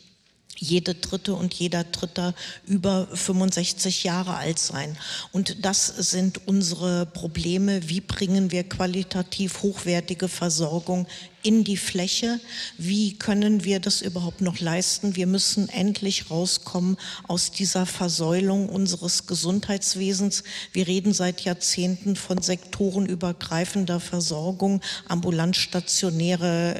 jede 0.57 0.95
dritte 0.95 1.33
und 1.33 1.53
jeder 1.53 1.83
dritte 1.83 2.33
über 2.65 3.07
65 3.13 4.03
Jahre 4.03 4.35
alt 4.35 4.59
sein. 4.59 4.97
Und 5.31 5.65
das 5.65 5.87
sind 5.87 6.47
unsere 6.47 7.05
Probleme. 7.05 7.89
Wie 7.89 8.01
bringen 8.01 8.51
wir 8.51 8.63
qualitativ 8.63 9.61
hochwertige 9.61 10.27
Versorgung 10.27 11.07
in 11.43 11.63
die 11.63 11.77
Fläche. 11.77 12.39
Wie 12.77 13.13
können 13.13 13.63
wir 13.63 13.79
das 13.79 14.01
überhaupt 14.01 14.41
noch 14.41 14.59
leisten? 14.59 15.15
Wir 15.15 15.27
müssen 15.27 15.69
endlich 15.69 16.31
rauskommen 16.31 16.97
aus 17.27 17.51
dieser 17.51 17.85
Versäulung 17.85 18.69
unseres 18.69 19.27
Gesundheitswesens. 19.27 20.43
Wir 20.71 20.87
reden 20.87 21.13
seit 21.13 21.41
Jahrzehnten 21.41 22.15
von 22.15 22.41
sektorenübergreifender 22.41 23.99
Versorgung, 23.99 24.81
ambulant 25.07 25.55
stationäre 25.55 26.75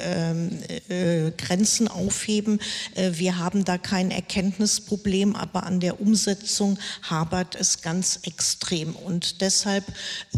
äh, 0.88 1.26
äh, 1.26 1.32
Grenzen 1.36 1.86
aufheben. 1.86 2.58
Äh, 2.94 3.12
wir 3.14 3.38
haben 3.38 3.64
da 3.64 3.76
kein 3.76 4.10
Erkenntnisproblem, 4.10 5.36
aber 5.36 5.64
an 5.64 5.80
der 5.80 6.00
Umsetzung 6.00 6.78
habert 7.02 7.54
es 7.54 7.82
ganz 7.82 8.20
extrem. 8.22 8.96
Und 8.96 9.42
deshalb 9.42 9.84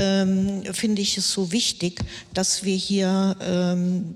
ähm, 0.00 0.62
finde 0.73 1.02
ich 1.02 1.16
es 1.16 1.30
so 1.30 1.52
wichtig, 1.52 2.00
dass 2.35 2.64
wir 2.64 2.76
hier 2.76 3.37
ähm, 3.40 4.15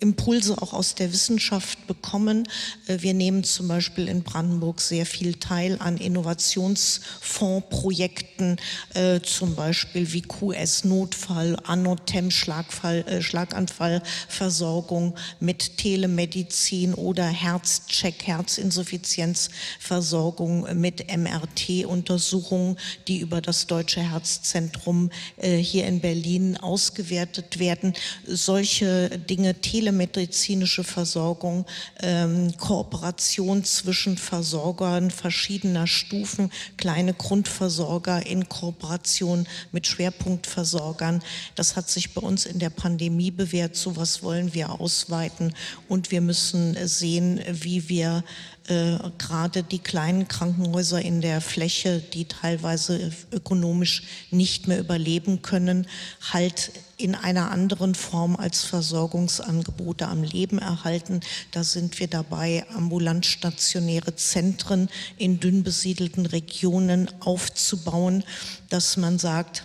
Impulse 0.00 0.60
auch 0.60 0.72
aus 0.74 0.94
der 0.94 1.10
Wissenschaft 1.12 1.86
bekommen. 1.86 2.46
Äh, 2.86 2.98
wir 3.00 3.14
nehmen 3.14 3.42
zum 3.44 3.68
Beispiel 3.68 4.08
in 4.08 4.22
Brandenburg 4.22 4.82
sehr 4.82 5.06
viel 5.06 5.36
teil 5.36 5.78
an 5.80 5.96
Innovationsfondsprojekten, 5.96 8.58
äh, 8.94 9.20
zum 9.20 9.54
Beispiel 9.54 10.12
wie 10.12 10.20
QS-Notfall, 10.22 11.56
Anotem, 11.64 12.28
äh, 12.28 13.22
Schlaganfallversorgung 13.22 15.14
mit 15.40 15.78
Telemedizin 15.78 16.92
oder 16.94 17.24
Herzcheck, 17.24 18.26
Herzinsuffizienzversorgung 18.26 20.78
mit 20.78 21.06
MRT-Untersuchungen, 21.08 22.76
die 23.08 23.20
über 23.20 23.40
das 23.40 23.66
Deutsche 23.66 24.02
Herzzentrum 24.02 25.08
hier 25.40 25.86
in 25.86 26.00
Berlin 26.00 26.56
ausgewertet 26.56 27.58
werden. 27.58 27.94
Solche 28.26 29.18
Dinge, 29.18 29.60
Telemedizin, 29.60 29.83
medizinische 29.92 30.84
Versorgung, 30.84 31.66
ähm, 32.02 32.56
Kooperation 32.56 33.64
zwischen 33.64 34.16
Versorgern 34.16 35.10
verschiedener 35.10 35.86
Stufen, 35.86 36.50
kleine 36.76 37.14
Grundversorger 37.14 38.26
in 38.26 38.48
Kooperation 38.48 39.46
mit 39.72 39.86
Schwerpunktversorgern. 39.86 41.22
Das 41.54 41.76
hat 41.76 41.88
sich 41.90 42.14
bei 42.14 42.20
uns 42.20 42.46
in 42.46 42.58
der 42.58 42.70
Pandemie 42.70 43.30
bewährt. 43.30 43.76
So 43.76 43.96
was 43.96 44.22
wollen 44.22 44.54
wir 44.54 44.80
ausweiten 44.80 45.54
und 45.88 46.10
wir 46.10 46.20
müssen 46.20 46.76
sehen, 46.86 47.40
wie 47.48 47.88
wir 47.88 48.24
äh, 48.68 48.98
gerade 49.18 49.62
die 49.62 49.78
kleinen 49.78 50.26
Krankenhäuser 50.26 51.00
in 51.02 51.20
der 51.20 51.40
Fläche, 51.40 52.00
die 52.00 52.24
teilweise 52.24 53.12
ökonomisch 53.30 54.04
nicht 54.30 54.68
mehr 54.68 54.78
überleben 54.78 55.42
können, 55.42 55.86
halt 56.32 56.72
in 56.96 57.14
einer 57.14 57.50
anderen 57.50 57.94
Form 57.94 58.36
als 58.36 58.64
Versorgungsangebote 58.64 60.08
am 60.08 60.22
Leben 60.22 60.58
erhalten. 60.58 61.20
Da 61.50 61.64
sind 61.64 61.98
wir 62.00 62.06
dabei, 62.06 62.64
ambulant 62.74 63.26
stationäre 63.26 64.16
Zentren 64.16 64.88
in 65.18 65.40
dünn 65.40 65.62
besiedelten 65.62 66.24
Regionen 66.24 67.10
aufzubauen, 67.20 68.24
dass 68.70 68.96
man 68.96 69.18
sagt, 69.18 69.64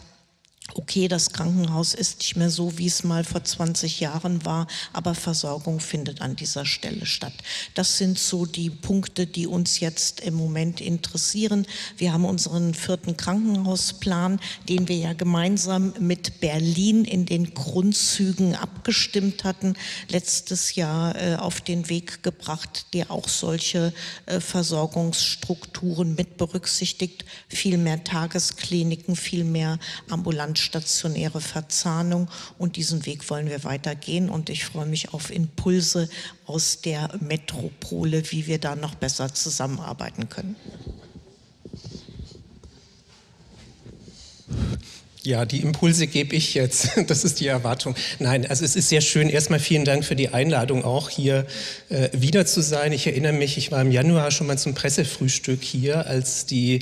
okay, 0.75 1.07
das 1.07 1.31
Krankenhaus 1.31 1.93
ist 1.93 2.19
nicht 2.19 2.35
mehr 2.35 2.49
so, 2.49 2.77
wie 2.77 2.87
es 2.87 3.03
mal 3.03 3.23
vor 3.23 3.43
20 3.43 3.99
Jahren 3.99 4.45
war, 4.45 4.67
aber 4.93 5.15
Versorgung 5.15 5.79
findet 5.79 6.21
an 6.21 6.35
dieser 6.35 6.65
Stelle 6.65 7.05
statt. 7.05 7.33
Das 7.73 7.97
sind 7.97 8.19
so 8.19 8.45
die 8.45 8.69
Punkte, 8.69 9.25
die 9.25 9.47
uns 9.47 9.79
jetzt 9.79 10.21
im 10.21 10.35
Moment 10.35 10.81
interessieren. 10.81 11.65
Wir 11.97 12.13
haben 12.13 12.25
unseren 12.25 12.73
vierten 12.73 13.17
Krankenhausplan, 13.17 14.39
den 14.67 14.87
wir 14.87 14.97
ja 14.97 15.13
gemeinsam 15.13 15.93
mit 15.99 16.39
Berlin 16.39 17.05
in 17.05 17.25
den 17.25 17.53
Grundzügen 17.53 18.55
abgestimmt 18.55 19.43
hatten, 19.43 19.75
letztes 20.09 20.75
Jahr 20.75 21.15
äh, 21.15 21.35
auf 21.35 21.61
den 21.61 21.89
Weg 21.89 22.23
gebracht, 22.23 22.87
der 22.93 23.11
auch 23.11 23.27
solche 23.27 23.93
äh, 24.25 24.39
Versorgungsstrukturen 24.39 26.15
mit 26.15 26.37
berücksichtigt, 26.37 27.25
viel 27.47 27.77
mehr 27.77 28.03
Tageskliniken, 28.03 29.15
viel 29.15 29.43
mehr 29.43 29.79
ambulant 30.09 30.58
stationäre 30.59 31.41
Verzahnung 31.41 32.29
und 32.57 32.75
diesen 32.75 33.05
Weg 33.05 33.29
wollen 33.29 33.49
wir 33.49 33.63
weitergehen 33.63 34.29
und 34.29 34.49
ich 34.49 34.65
freue 34.65 34.85
mich 34.85 35.13
auf 35.13 35.31
Impulse 35.31 36.09
aus 36.45 36.81
der 36.81 37.09
Metropole, 37.19 38.31
wie 38.31 38.47
wir 38.47 38.59
da 38.59 38.75
noch 38.75 38.95
besser 38.95 39.33
zusammenarbeiten 39.33 40.29
können. 40.29 40.55
Ja, 45.29 45.45
die 45.45 45.59
Impulse 45.59 46.07
gebe 46.07 46.35
ich 46.35 46.55
jetzt. 46.55 46.89
Das 47.07 47.23
ist 47.23 47.39
die 47.39 47.45
Erwartung. 47.45 47.95
Nein, 48.17 48.47
also 48.47 48.65
es 48.65 48.75
ist 48.75 48.89
sehr 48.89 49.01
schön. 49.01 49.29
Erstmal 49.29 49.59
vielen 49.59 49.85
Dank 49.85 50.03
für 50.03 50.15
die 50.15 50.29
Einladung, 50.29 50.83
auch 50.83 51.09
hier 51.09 51.45
äh, 51.89 52.09
wieder 52.13 52.47
zu 52.47 52.61
sein. 52.61 52.93
Ich 52.93 53.05
erinnere 53.05 53.33
mich, 53.33 53.57
ich 53.57 53.71
war 53.71 53.79
im 53.81 53.91
Januar 53.91 54.31
schon 54.31 54.47
mal 54.47 54.57
zum 54.57 54.73
Pressefrühstück 54.73 55.61
hier, 55.61 56.07
als 56.07 56.47
die 56.47 56.79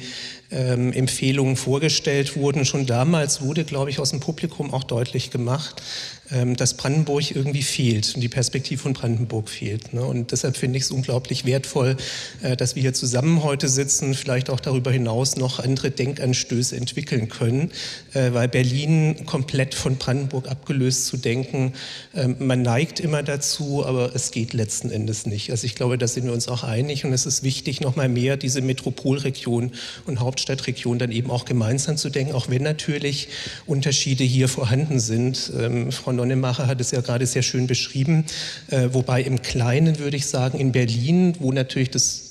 ähm, 0.49 0.93
Empfehlungen 0.93 1.57
vorgestellt 1.57 2.37
wurden. 2.37 2.63
Schon 2.63 2.85
damals 2.85 3.41
wurde, 3.41 3.65
glaube 3.65 3.89
ich, 3.89 3.99
aus 3.99 4.11
dem 4.11 4.21
Publikum 4.21 4.73
auch 4.73 4.85
deutlich 4.85 5.29
gemacht, 5.29 5.81
dass 6.29 6.73
Brandenburg 6.75 7.35
irgendwie 7.35 7.61
fehlt 7.61 8.13
und 8.15 8.21
die 8.21 8.27
Perspektive 8.27 8.81
von 8.81 8.93
Brandenburg 8.93 9.49
fehlt. 9.49 9.93
Ne? 9.93 10.03
Und 10.03 10.31
deshalb 10.31 10.57
finde 10.57 10.77
ich 10.77 10.83
es 10.83 10.91
unglaublich 10.91 11.45
wertvoll, 11.45 11.95
äh, 12.41 12.57
dass 12.57 12.75
wir 12.75 12.81
hier 12.81 12.93
zusammen 12.93 13.43
heute 13.43 13.69
sitzen, 13.69 14.13
vielleicht 14.13 14.49
auch 14.49 14.59
darüber 14.59 14.91
hinaus 14.91 15.37
noch 15.37 15.59
andere 15.59 15.89
Denkanstöße 15.89 16.75
entwickeln 16.75 17.29
können, 17.29 17.71
äh, 18.13 18.33
weil 18.33 18.49
Berlin 18.49 19.25
komplett 19.25 19.73
von 19.73 19.95
Brandenburg 19.95 20.49
abgelöst 20.49 21.05
zu 21.05 21.17
denken, 21.17 21.73
ähm, 22.13 22.35
man 22.39 22.61
neigt 22.61 22.99
immer 22.99 23.23
dazu, 23.23 23.85
aber 23.85 24.13
es 24.13 24.31
geht 24.31 24.53
letzten 24.53 24.91
Endes 24.91 25.25
nicht. 25.25 25.49
Also 25.51 25.65
ich 25.65 25.75
glaube, 25.75 25.97
da 25.97 26.07
sind 26.07 26.25
wir 26.25 26.33
uns 26.33 26.49
auch 26.49 26.63
einig 26.63 27.05
und 27.05 27.13
es 27.13 27.25
ist 27.25 27.43
wichtig, 27.43 27.79
noch 27.79 27.95
mal 27.95 28.09
mehr 28.09 28.35
diese 28.35 28.61
Metropolregion 28.61 29.71
und 30.05 30.19
Hauptstadtregion 30.19 30.99
dann 30.99 31.11
eben 31.11 31.31
auch 31.31 31.45
gemeinsam 31.45 31.95
zu 31.95 32.09
denken, 32.09 32.33
auch 32.33 32.49
wenn 32.49 32.63
natürlich 32.63 33.29
Unterschiede 33.65 34.25
hier 34.25 34.49
vorhanden 34.49 34.99
sind. 34.99 35.51
Ähm, 35.57 35.91
Frau 35.91 36.16
Nonnemacher 36.17 36.67
hat 36.67 36.81
es 36.81 36.91
ja 36.91 37.01
gerade 37.01 37.25
sehr 37.25 37.43
schön 37.43 37.67
beschrieben, 37.67 38.25
äh, 38.69 38.89
wobei 38.91 39.21
im 39.21 39.41
Kleinen 39.41 39.99
würde 39.99 40.17
ich 40.17 40.27
sagen, 40.27 40.59
in 40.59 40.73
Berlin, 40.73 41.35
wo 41.39 41.51
natürlich 41.51 41.89
das 41.89 42.26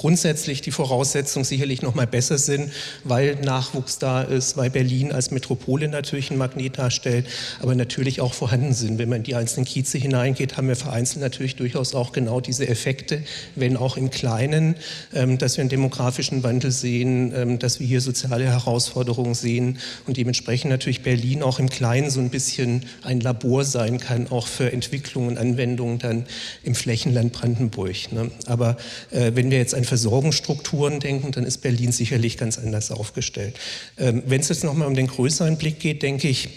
grundsätzlich 0.00 0.62
die 0.62 0.70
Voraussetzungen 0.70 1.44
sicherlich 1.44 1.82
noch 1.82 1.94
mal 1.94 2.06
besser 2.06 2.38
sind, 2.38 2.72
weil 3.04 3.34
Nachwuchs 3.34 3.98
da 3.98 4.22
ist, 4.22 4.56
weil 4.56 4.70
Berlin 4.70 5.12
als 5.12 5.30
Metropole 5.30 5.88
natürlich 5.88 6.30
ein 6.30 6.38
Magnet 6.38 6.78
darstellt, 6.78 7.26
aber 7.60 7.74
natürlich 7.74 8.22
auch 8.22 8.32
vorhanden 8.32 8.72
sind. 8.72 8.96
Wenn 8.96 9.10
man 9.10 9.18
in 9.18 9.24
die 9.24 9.34
einzelnen 9.34 9.66
Kieze 9.66 9.98
hineingeht, 9.98 10.56
haben 10.56 10.68
wir 10.68 10.76
vereinzelt 10.76 11.20
natürlich 11.20 11.56
durchaus 11.56 11.94
auch 11.94 12.12
genau 12.12 12.40
diese 12.40 12.66
Effekte, 12.66 13.22
wenn 13.56 13.76
auch 13.76 13.98
im 13.98 14.08
Kleinen, 14.08 14.76
ähm, 15.12 15.36
dass 15.36 15.58
wir 15.58 15.60
einen 15.60 15.68
demografischen 15.68 16.42
Wandel 16.42 16.70
sehen, 16.70 17.34
ähm, 17.36 17.58
dass 17.58 17.78
wir 17.78 17.86
hier 17.86 18.00
soziale 18.00 18.46
Herausforderungen 18.46 19.34
sehen 19.34 19.80
und 20.06 20.16
dementsprechend 20.16 20.70
natürlich 20.70 21.02
Berlin 21.02 21.42
auch 21.42 21.58
im 21.58 21.68
Kleinen 21.68 22.08
so 22.08 22.20
ein 22.20 22.30
bisschen 22.30 22.86
ein 23.02 23.20
Labor 23.20 23.64
sein 23.64 24.00
kann, 24.00 24.28
auch 24.30 24.46
für 24.46 24.72
Entwicklungen 24.72 25.28
und 25.28 25.36
Anwendungen 25.36 25.98
dann 25.98 26.24
im 26.62 26.74
Flächenland 26.74 27.34
Brandenburg. 27.34 28.12
Ne? 28.12 28.30
Aber 28.46 28.78
äh, 29.10 29.32
wenn 29.34 29.50
wir 29.50 29.58
jetzt 29.58 29.74
an 29.74 29.89
Versorgungsstrukturen 29.90 31.00
denken, 31.00 31.32
dann 31.32 31.44
ist 31.44 31.58
Berlin 31.58 31.90
sicherlich 31.90 32.38
ganz 32.38 32.58
anders 32.58 32.92
aufgestellt. 32.92 33.58
Ähm, 33.98 34.22
Wenn 34.24 34.40
es 34.40 34.48
jetzt 34.48 34.62
nochmal 34.62 34.86
um 34.86 34.94
den 34.94 35.08
größeren 35.08 35.58
Blick 35.58 35.80
geht, 35.80 36.02
denke 36.02 36.28
ich, 36.28 36.48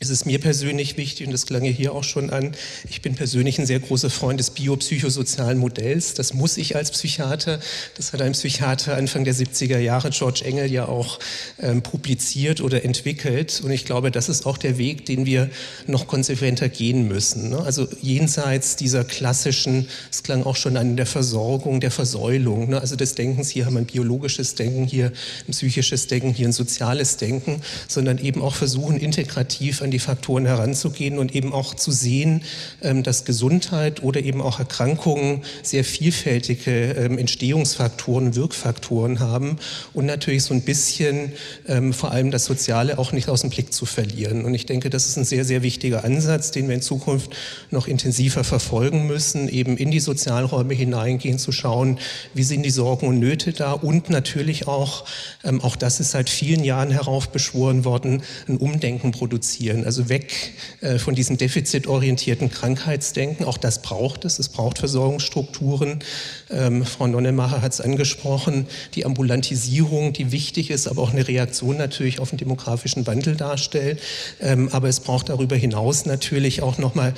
es 0.00 0.10
ist 0.10 0.26
mir 0.26 0.40
persönlich 0.40 0.96
wichtig, 0.96 1.26
und 1.26 1.32
das 1.32 1.46
klang 1.46 1.64
ja 1.64 1.70
hier 1.70 1.92
auch 1.92 2.04
schon 2.04 2.30
an, 2.30 2.52
ich 2.88 3.00
bin 3.00 3.14
persönlich 3.14 3.58
ein 3.58 3.66
sehr 3.66 3.80
großer 3.80 4.10
Freund 4.10 4.40
des 4.40 4.50
biopsychosozialen 4.50 5.56
Modells. 5.58 6.14
Das 6.14 6.34
muss 6.34 6.56
ich 6.56 6.76
als 6.76 6.90
Psychiater, 6.90 7.60
das 7.96 8.12
hat 8.12 8.20
ein 8.20 8.32
Psychiater 8.32 8.96
Anfang 8.96 9.24
der 9.24 9.34
70er 9.34 9.78
Jahre, 9.78 10.10
George 10.10 10.42
Engel, 10.44 10.70
ja 10.70 10.86
auch 10.86 11.18
ähm, 11.60 11.82
publiziert 11.82 12.60
oder 12.60 12.84
entwickelt. 12.84 13.62
Und 13.64 13.70
ich 13.70 13.84
glaube, 13.84 14.10
das 14.10 14.28
ist 14.28 14.46
auch 14.46 14.58
der 14.58 14.78
Weg, 14.78 15.06
den 15.06 15.26
wir 15.26 15.48
noch 15.86 16.06
konsequenter 16.06 16.68
gehen 16.68 17.06
müssen. 17.06 17.50
Ne? 17.50 17.58
Also 17.60 17.88
jenseits 18.02 18.76
dieser 18.76 19.04
klassischen, 19.04 19.88
es 20.10 20.22
klang 20.22 20.42
auch 20.42 20.56
schon 20.56 20.76
an 20.76 20.96
der 20.96 21.06
Versorgung, 21.06 21.80
der 21.80 21.90
Versäulung, 21.90 22.70
ne? 22.70 22.80
also 22.80 22.96
des 22.96 23.14
Denkens, 23.14 23.50
hier 23.50 23.66
haben 23.66 23.74
wir 23.74 23.80
ein 23.80 23.86
biologisches 23.86 24.54
Denken, 24.54 24.84
hier 24.84 25.12
ein 25.48 25.52
psychisches 25.52 26.08
Denken, 26.08 26.32
hier 26.32 26.48
ein 26.48 26.52
soziales 26.52 27.16
Denken, 27.16 27.62
sondern 27.88 28.18
eben 28.18 28.42
auch 28.42 28.54
versuchen, 28.54 28.98
integrativ 28.98 29.80
an 29.84 29.90
die 29.90 29.98
Faktoren 29.98 30.46
heranzugehen 30.46 31.18
und 31.18 31.34
eben 31.34 31.52
auch 31.52 31.74
zu 31.74 31.92
sehen, 31.92 32.42
ähm, 32.82 33.02
dass 33.02 33.24
Gesundheit 33.24 34.02
oder 34.02 34.20
eben 34.22 34.40
auch 34.40 34.58
Erkrankungen 34.58 35.42
sehr 35.62 35.84
vielfältige 35.84 36.92
ähm, 36.92 37.18
Entstehungsfaktoren, 37.18 38.34
Wirkfaktoren 38.34 39.20
haben 39.20 39.58
und 39.92 40.06
natürlich 40.06 40.44
so 40.44 40.54
ein 40.54 40.62
bisschen 40.62 41.32
ähm, 41.68 41.92
vor 41.92 42.10
allem 42.10 42.30
das 42.30 42.46
Soziale 42.46 42.98
auch 42.98 43.12
nicht 43.12 43.28
aus 43.28 43.42
dem 43.42 43.50
Blick 43.50 43.72
zu 43.72 43.86
verlieren. 43.86 44.44
Und 44.44 44.54
ich 44.54 44.66
denke, 44.66 44.90
das 44.90 45.06
ist 45.06 45.16
ein 45.16 45.24
sehr, 45.24 45.44
sehr 45.44 45.62
wichtiger 45.62 46.04
Ansatz, 46.04 46.50
den 46.50 46.68
wir 46.68 46.74
in 46.74 46.82
Zukunft 46.82 47.36
noch 47.70 47.86
intensiver 47.86 48.44
verfolgen 48.44 49.06
müssen, 49.06 49.48
eben 49.48 49.76
in 49.76 49.90
die 49.90 50.00
Sozialräume 50.00 50.74
hineingehen, 50.74 51.38
zu 51.38 51.52
schauen, 51.52 51.98
wie 52.32 52.42
sind 52.42 52.62
die 52.62 52.70
Sorgen 52.70 53.06
und 53.06 53.18
Nöte 53.18 53.52
da 53.52 53.72
und 53.72 54.10
natürlich 54.10 54.66
auch, 54.66 55.04
auch 55.60 55.76
das 55.76 56.00
ist 56.00 56.12
seit 56.12 56.30
vielen 56.30 56.64
Jahren 56.64 56.90
heraufbeschworen 56.90 57.84
worden, 57.84 58.22
ein 58.48 58.56
Umdenken 58.56 59.12
produzieren 59.12 59.73
entwickeln. 59.74 59.84
Also 59.84 60.08
weg 60.08 60.32
äh, 60.80 60.98
von 60.98 61.14
diesem 61.14 61.36
defizitorientierten 61.36 62.50
Krankheitsdenken. 62.50 63.44
Auch 63.44 63.58
das 63.58 63.82
braucht 63.82 64.24
es. 64.24 64.38
Es 64.38 64.48
braucht 64.48 64.78
Versorgungsstrukturen. 64.78 66.00
Ähm, 66.50 66.84
Frau 66.84 67.06
Nonnemacher 67.06 67.62
hat 67.62 67.72
es 67.72 67.80
angesprochen. 67.80 68.66
Die 68.94 69.04
Ambulantisierung, 69.04 70.12
die 70.12 70.32
wichtig 70.32 70.70
ist, 70.70 70.88
aber 70.88 71.02
auch 71.02 71.12
eine 71.12 71.26
Reaktion 71.26 71.76
natürlich 71.76 72.20
auf 72.20 72.30
den 72.30 72.38
demografischen 72.38 73.06
Wandel 73.06 73.36
darstellt. 73.36 74.00
Ähm, 74.40 74.68
aber 74.72 74.88
es 74.88 75.00
braucht 75.00 75.28
darüber 75.28 75.56
hinaus 75.56 76.06
natürlich 76.06 76.62
auch 76.62 76.78
nochmal 76.78 77.14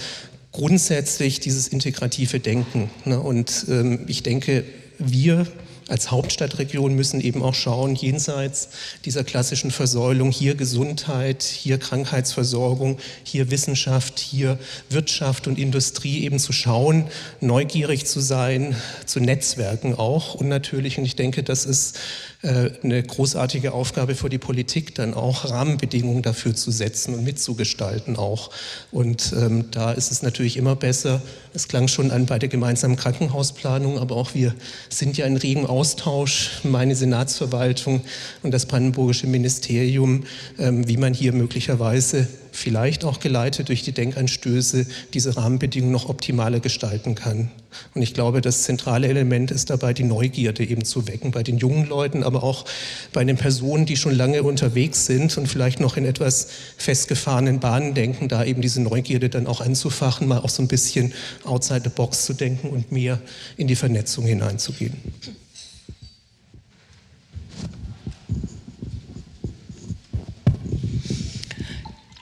grundsätzlich 0.52 1.40
dieses 1.40 1.68
integrative 1.68 2.40
Denken. 2.40 2.90
Ne? 3.04 3.20
Und 3.20 3.66
ähm, 3.68 4.04
ich 4.06 4.22
denke, 4.22 4.64
wir 4.98 5.46
als 5.88 6.10
Hauptstadtregion 6.10 6.94
müssen 6.94 7.20
eben 7.20 7.42
auch 7.42 7.54
schauen, 7.54 7.94
jenseits 7.94 8.68
dieser 9.04 9.22
klassischen 9.22 9.70
Versäulung, 9.70 10.32
hier 10.32 10.56
Gesundheit, 10.56 11.42
hier 11.44 11.78
Krankheitsversorgung, 11.78 12.98
hier 13.22 13.50
Wissenschaft, 13.50 14.18
hier 14.18 14.58
Wirtschaft 14.90 15.46
und 15.46 15.58
Industrie 15.58 16.24
eben 16.24 16.38
zu 16.38 16.52
schauen, 16.52 17.06
neugierig 17.40 18.06
zu 18.06 18.20
sein, 18.20 18.74
zu 19.04 19.20
Netzwerken 19.20 19.94
auch. 19.94 20.34
Und 20.34 20.48
natürlich, 20.48 20.98
und 20.98 21.04
ich 21.04 21.14
denke, 21.14 21.44
das 21.44 21.64
ist 21.64 21.98
eine 22.46 23.02
großartige 23.02 23.72
Aufgabe 23.72 24.14
für 24.14 24.28
die 24.28 24.38
Politik, 24.38 24.94
dann 24.94 25.14
auch 25.14 25.50
Rahmenbedingungen 25.50 26.22
dafür 26.22 26.54
zu 26.54 26.70
setzen 26.70 27.14
und 27.14 27.24
mitzugestalten 27.24 28.16
auch. 28.16 28.50
Und 28.92 29.34
ähm, 29.36 29.70
da 29.70 29.92
ist 29.92 30.12
es 30.12 30.22
natürlich 30.22 30.56
immer 30.56 30.76
besser, 30.76 31.22
es 31.54 31.68
klang 31.68 31.88
schon 31.88 32.10
an 32.10 32.26
bei 32.26 32.38
der 32.38 32.48
gemeinsamen 32.48 32.96
Krankenhausplanung, 32.96 33.98
aber 33.98 34.16
auch 34.16 34.34
wir 34.34 34.54
sind 34.88 35.16
ja 35.16 35.26
in 35.26 35.36
regem 35.36 35.66
Austausch, 35.66 36.60
meine 36.62 36.94
Senatsverwaltung 36.94 38.02
und 38.42 38.52
das 38.52 38.66
Brandenburgische 38.66 39.26
Ministerium, 39.26 40.24
ähm, 40.58 40.86
wie 40.86 40.96
man 40.96 41.14
hier 41.14 41.32
möglicherweise 41.32 42.28
vielleicht 42.56 43.04
auch 43.04 43.20
geleitet 43.20 43.68
durch 43.68 43.82
die 43.82 43.92
Denkanstöße, 43.92 44.86
diese 45.12 45.36
Rahmenbedingungen 45.36 45.92
noch 45.92 46.08
optimaler 46.08 46.60
gestalten 46.60 47.14
kann. 47.14 47.50
Und 47.94 48.02
ich 48.02 48.14
glaube, 48.14 48.40
das 48.40 48.62
zentrale 48.62 49.08
Element 49.08 49.50
ist 49.50 49.68
dabei, 49.68 49.92
die 49.92 50.04
Neugierde 50.04 50.64
eben 50.64 50.84
zu 50.84 51.06
wecken 51.06 51.30
bei 51.30 51.42
den 51.42 51.58
jungen 51.58 51.86
Leuten, 51.86 52.22
aber 52.22 52.42
auch 52.42 52.64
bei 53.12 53.22
den 53.24 53.36
Personen, 53.36 53.84
die 53.84 53.96
schon 53.96 54.14
lange 54.14 54.42
unterwegs 54.42 55.04
sind 55.04 55.36
und 55.36 55.46
vielleicht 55.46 55.80
noch 55.80 55.96
in 55.96 56.06
etwas 56.06 56.48
festgefahrenen 56.78 57.60
Bahnen 57.60 57.92
denken, 57.92 58.28
da 58.28 58.44
eben 58.44 58.62
diese 58.62 58.80
Neugierde 58.80 59.28
dann 59.28 59.46
auch 59.46 59.60
anzufachen, 59.60 60.26
mal 60.26 60.38
auch 60.38 60.48
so 60.48 60.62
ein 60.62 60.68
bisschen 60.68 61.12
outside 61.44 61.82
the 61.84 61.90
box 61.90 62.24
zu 62.24 62.32
denken 62.32 62.70
und 62.70 62.90
mehr 62.90 63.20
in 63.58 63.66
die 63.66 63.76
Vernetzung 63.76 64.24
hineinzugehen. 64.24 64.94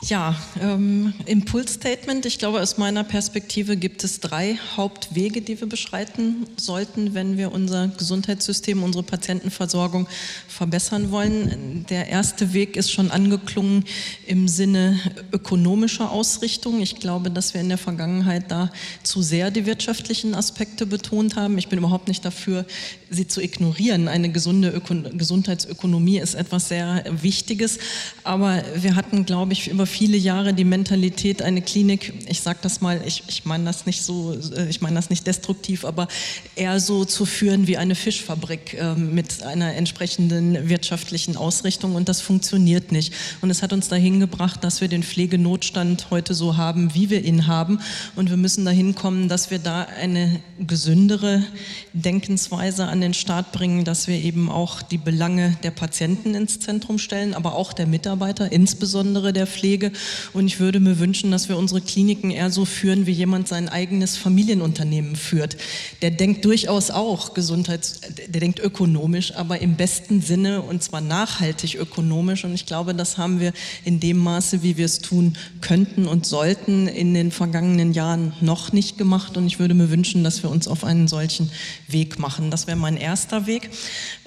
Ja, 0.08 0.36
ähm, 0.60 1.14
Impulsstatement. 1.24 2.26
Ich 2.26 2.38
glaube, 2.38 2.60
aus 2.60 2.76
meiner 2.76 3.04
Perspektive 3.04 3.78
gibt 3.78 4.04
es 4.04 4.20
drei 4.20 4.58
Hauptwege, 4.76 5.40
die 5.40 5.58
wir 5.58 5.66
beschreiten 5.66 6.46
sollten, 6.58 7.14
wenn 7.14 7.38
wir 7.38 7.52
unser 7.52 7.88
Gesundheitssystem, 7.88 8.82
unsere 8.82 9.02
Patientenversorgung 9.02 10.06
verbessern 10.46 11.10
wollen. 11.10 11.86
Der 11.88 12.08
erste 12.08 12.52
Weg 12.52 12.76
ist 12.76 12.90
schon 12.90 13.10
angeklungen 13.10 13.86
im 14.26 14.46
Sinne 14.46 15.00
ökonomischer 15.32 16.10
Ausrichtung. 16.10 16.82
Ich 16.82 16.96
glaube, 16.96 17.30
dass 17.30 17.54
wir 17.54 17.62
in 17.62 17.70
der 17.70 17.78
Vergangenheit 17.78 18.50
da 18.50 18.70
zu 19.04 19.22
sehr 19.22 19.50
die 19.50 19.64
wirtschaftlichen 19.64 20.34
Aspekte 20.34 20.84
betont 20.84 21.36
haben. 21.36 21.56
Ich 21.56 21.68
bin 21.68 21.78
überhaupt 21.78 22.08
nicht 22.08 22.26
dafür, 22.26 22.66
sie 23.08 23.26
zu 23.26 23.40
ignorieren. 23.40 24.08
Eine 24.08 24.30
gesunde 24.30 24.68
Öko 24.68 24.94
Gesundheitsökonomie 25.14 26.18
ist 26.18 26.34
etwas 26.34 26.68
sehr 26.68 27.04
Wichtiges. 27.22 27.78
Aber 28.22 28.62
wir 28.76 28.96
hatten, 28.96 29.24
glaube 29.24 29.54
ich, 29.54 29.68
über 29.68 29.86
viele 29.94 30.16
Jahre 30.16 30.52
die 30.54 30.64
Mentalität, 30.64 31.40
eine 31.40 31.62
Klinik, 31.62 32.12
ich 32.28 32.40
sage 32.40 32.58
das 32.62 32.80
mal, 32.80 33.00
ich, 33.06 33.22
ich 33.28 33.44
meine 33.44 33.64
das 33.64 33.86
nicht 33.86 34.02
so, 34.02 34.36
äh, 34.56 34.68
ich 34.68 34.80
meine 34.80 34.96
das 34.96 35.08
nicht 35.08 35.24
destruktiv, 35.24 35.84
aber 35.84 36.08
eher 36.56 36.80
so 36.80 37.04
zu 37.04 37.24
führen 37.24 37.68
wie 37.68 37.76
eine 37.76 37.94
Fischfabrik 37.94 38.74
äh, 38.74 38.96
mit 38.96 39.44
einer 39.44 39.74
entsprechenden 39.74 40.68
wirtschaftlichen 40.68 41.36
Ausrichtung 41.36 41.94
und 41.94 42.08
das 42.08 42.20
funktioniert 42.20 42.90
nicht. 42.90 43.14
Und 43.40 43.50
es 43.50 43.62
hat 43.62 43.72
uns 43.72 43.88
dahin 43.88 44.18
gebracht, 44.18 44.64
dass 44.64 44.80
wir 44.80 44.88
den 44.88 45.04
Pflegenotstand 45.04 46.10
heute 46.10 46.34
so 46.34 46.56
haben, 46.56 46.92
wie 46.94 47.08
wir 47.08 47.24
ihn 47.24 47.46
haben. 47.46 47.78
Und 48.16 48.30
wir 48.30 48.36
müssen 48.36 48.64
dahin 48.64 48.96
kommen, 48.96 49.28
dass 49.28 49.52
wir 49.52 49.60
da 49.60 49.82
eine 49.82 50.40
gesündere 50.58 51.44
Denkensweise 51.92 52.86
an 52.86 53.00
den 53.00 53.14
Start 53.14 53.52
bringen, 53.52 53.84
dass 53.84 54.08
wir 54.08 54.16
eben 54.16 54.50
auch 54.50 54.82
die 54.82 54.98
Belange 54.98 55.56
der 55.62 55.70
Patienten 55.70 56.34
ins 56.34 56.58
Zentrum 56.58 56.98
stellen, 56.98 57.32
aber 57.32 57.54
auch 57.54 57.72
der 57.72 57.86
Mitarbeiter, 57.86 58.50
insbesondere 58.50 59.32
der 59.32 59.46
Pflege 59.46 59.83
Pflege. 59.84 59.92
Und 60.32 60.46
ich 60.46 60.60
würde 60.60 60.80
mir 60.80 60.98
wünschen, 60.98 61.30
dass 61.30 61.48
wir 61.48 61.56
unsere 61.56 61.80
Kliniken 61.80 62.30
eher 62.30 62.50
so 62.50 62.64
führen, 62.64 63.06
wie 63.06 63.12
jemand 63.12 63.48
sein 63.48 63.68
eigenes 63.68 64.16
Familienunternehmen 64.16 65.16
führt. 65.16 65.56
Der 66.02 66.10
denkt 66.10 66.44
durchaus 66.44 66.90
auch 66.90 67.34
Gesundheits, 67.34 68.00
der 68.28 68.40
denkt 68.40 68.60
ökonomisch, 68.60 69.34
aber 69.34 69.60
im 69.60 69.76
besten 69.76 70.20
Sinne 70.20 70.62
und 70.62 70.82
zwar 70.82 71.00
nachhaltig 71.00 71.76
ökonomisch. 71.76 72.44
Und 72.44 72.54
ich 72.54 72.66
glaube, 72.66 72.94
das 72.94 73.18
haben 73.18 73.40
wir 73.40 73.52
in 73.84 74.00
dem 74.00 74.18
Maße, 74.18 74.62
wie 74.62 74.76
wir 74.76 74.86
es 74.86 75.00
tun 75.00 75.36
könnten 75.60 76.06
und 76.06 76.26
sollten, 76.26 76.88
in 76.88 77.14
den 77.14 77.30
vergangenen 77.30 77.92
Jahren 77.92 78.32
noch 78.40 78.72
nicht 78.72 78.98
gemacht. 78.98 79.36
Und 79.36 79.46
ich 79.46 79.58
würde 79.58 79.74
mir 79.74 79.90
wünschen, 79.90 80.24
dass 80.24 80.42
wir 80.42 80.50
uns 80.50 80.68
auf 80.68 80.84
einen 80.84 81.08
solchen 81.08 81.50
Weg 81.88 82.18
machen. 82.18 82.50
Das 82.50 82.66
wäre 82.66 82.76
mein 82.76 82.96
erster 82.96 83.46
Weg. 83.46 83.70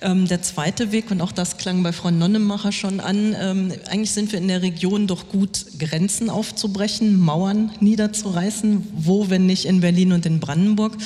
Ähm, 0.01 0.27
der 0.27 0.41
zweite 0.41 0.91
Weg, 0.91 1.11
und 1.11 1.21
auch 1.21 1.31
das 1.31 1.57
klang 1.57 1.83
bei 1.83 1.91
Frau 1.91 2.11
Nonnemacher 2.11 2.71
schon 2.71 2.99
an, 2.99 3.35
ähm, 3.39 3.73
eigentlich 3.89 4.11
sind 4.11 4.31
wir 4.31 4.39
in 4.39 4.47
der 4.47 4.61
Region 4.61 5.07
doch 5.07 5.29
gut 5.29 5.46
gut, 5.47 5.65
Grenzen 5.79 6.29
aufzubrechen, 6.29 7.19
Mauern 7.19 7.71
niederzureißen. 7.79 8.85
Wo, 8.97 9.29
wenn 9.29 9.45
nicht 9.45 9.65
in 9.65 9.79
Berlin 9.79 10.11
und 10.11 10.25
in 10.25 10.39
Brandenburg? 10.39 10.97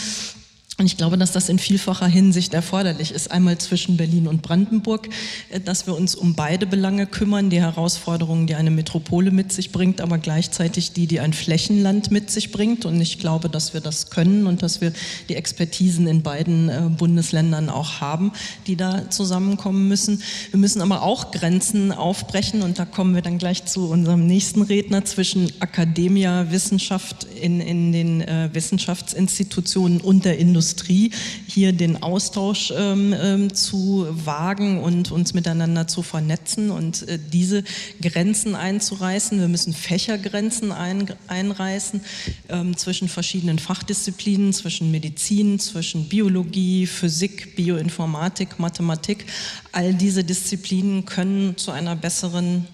Und 0.77 0.85
ich 0.85 0.97
glaube, 0.97 1.17
dass 1.17 1.31
das 1.31 1.49
in 1.49 1.59
vielfacher 1.59 2.07
Hinsicht 2.07 2.53
erforderlich 2.53 3.11
ist. 3.11 3.29
Einmal 3.29 3.57
zwischen 3.57 3.97
Berlin 3.97 4.27
und 4.27 4.41
Brandenburg, 4.41 5.09
äh, 5.49 5.59
dass 5.59 5.85
wir 5.85 5.95
uns 5.95 6.15
um 6.15 6.33
beide 6.33 6.65
Belange 6.65 7.05
kümmern, 7.05 7.49
die 7.49 7.59
Herausforderungen, 7.61 8.47
die 8.47 8.55
eine 8.55 8.71
Metropole 8.71 9.31
mit 9.31 9.51
sich 9.51 9.71
bringt, 9.71 10.01
aber 10.01 10.17
gleichzeitig 10.17 10.93
die, 10.93 11.07
die 11.07 11.19
ein 11.19 11.33
Flächenland 11.33 12.09
mit 12.09 12.31
sich 12.31 12.51
bringt. 12.51 12.85
Und 12.85 12.99
ich 13.01 13.19
glaube, 13.19 13.49
dass 13.49 13.73
wir 13.73 13.81
das 13.81 14.09
können 14.09 14.47
und 14.47 14.63
dass 14.63 14.79
wir 14.81 14.93
die 15.29 15.35
Expertisen 15.35 16.07
in 16.07 16.23
beiden 16.23 16.69
äh, 16.69 16.89
Bundesländern 16.89 17.69
auch 17.69 17.99
haben, 17.99 18.31
die 18.65 18.77
da 18.77 19.09
zusammenkommen 19.09 19.87
müssen. 19.87 20.23
Wir 20.51 20.59
müssen 20.59 20.81
aber 20.81 21.03
auch 21.03 21.31
Grenzen 21.31 21.91
aufbrechen 21.91 22.61
und 22.61 22.79
da 22.79 22.85
kommen 22.85 23.13
wir 23.13 23.21
dann 23.21 23.37
gleich 23.37 23.65
zu 23.65 23.89
unserem 23.89 24.25
nächsten 24.25 24.61
Redner 24.61 25.03
zwischen 25.03 25.51
Akademia, 25.59 26.49
Wissenschaft 26.49 27.27
in, 27.39 27.59
in 27.59 27.91
den 27.91 28.21
äh, 28.21 28.49
Wissenschaftsinstitutionen 28.53 29.99
und 29.99 30.23
der 30.23 30.39
Industrie. 30.39 30.60
Industrie, 30.61 31.09
hier 31.47 31.73
den 31.73 32.03
Austausch 32.03 32.71
ähm, 32.77 33.15
ähm, 33.19 33.51
zu 33.51 34.05
wagen 34.11 34.79
und 34.79 35.11
uns 35.11 35.33
miteinander 35.33 35.87
zu 35.87 36.03
vernetzen 36.03 36.69
und 36.69 37.07
äh, 37.07 37.17
diese 37.17 37.63
Grenzen 37.99 38.53
einzureißen. 38.53 39.39
Wir 39.39 39.47
müssen 39.47 39.73
Fächergrenzen 39.73 40.71
ein, 40.71 41.11
einreißen 41.25 42.01
ähm, 42.49 42.77
zwischen 42.77 43.09
verschiedenen 43.09 43.57
Fachdisziplinen, 43.57 44.53
zwischen 44.53 44.91
Medizin, 44.91 45.57
zwischen 45.57 46.07
Biologie, 46.07 46.85
Physik, 46.85 47.55
Bioinformatik, 47.55 48.59
Mathematik. 48.59 49.25
All 49.71 49.95
diese 49.95 50.23
Disziplinen 50.23 51.05
können 51.05 51.57
zu 51.57 51.71
einer 51.71 51.95
besseren 51.95 52.67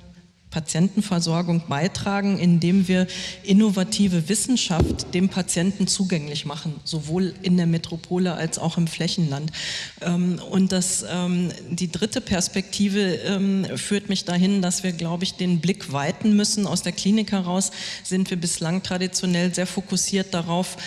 Patientenversorgung 0.57 1.61
beitragen, 1.69 2.39
indem 2.39 2.87
wir 2.87 3.05
innovative 3.43 4.27
Wissenschaft 4.27 5.13
dem 5.13 5.29
Patienten 5.29 5.85
zugänglich 5.85 6.47
machen, 6.47 6.79
sowohl 6.83 7.35
in 7.43 7.57
der 7.57 7.67
Metropole 7.67 8.33
als 8.33 8.57
auch 8.57 8.75
im 8.79 8.87
Flächenland. 8.87 9.51
Ähm, 10.01 10.41
und 10.49 10.71
das, 10.71 11.05
ähm, 11.07 11.51
die 11.69 11.91
dritte 11.91 12.21
Perspektive 12.21 13.17
ähm, 13.17 13.67
führt 13.75 14.09
mich 14.09 14.25
dahin, 14.25 14.63
dass 14.63 14.81
wir, 14.81 14.93
glaube 14.93 15.25
ich, 15.25 15.35
den 15.35 15.59
Blick 15.59 15.93
weiten 15.93 16.35
müssen. 16.35 16.65
Aus 16.65 16.81
der 16.81 16.91
Klinik 16.91 17.33
heraus 17.33 17.69
sind 18.03 18.31
wir 18.31 18.37
bislang 18.37 18.81
traditionell 18.81 19.53
sehr 19.53 19.67
fokussiert 19.67 20.33
darauf, 20.33 20.77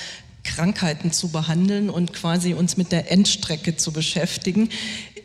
Krankheiten 0.42 1.12
zu 1.12 1.28
behandeln 1.28 1.90
und 1.90 2.12
quasi 2.12 2.54
uns 2.54 2.76
mit 2.76 2.92
der 2.92 3.11
Endstrecke 3.11 3.76
zu 3.76 3.92
beschäftigen. 3.92 4.70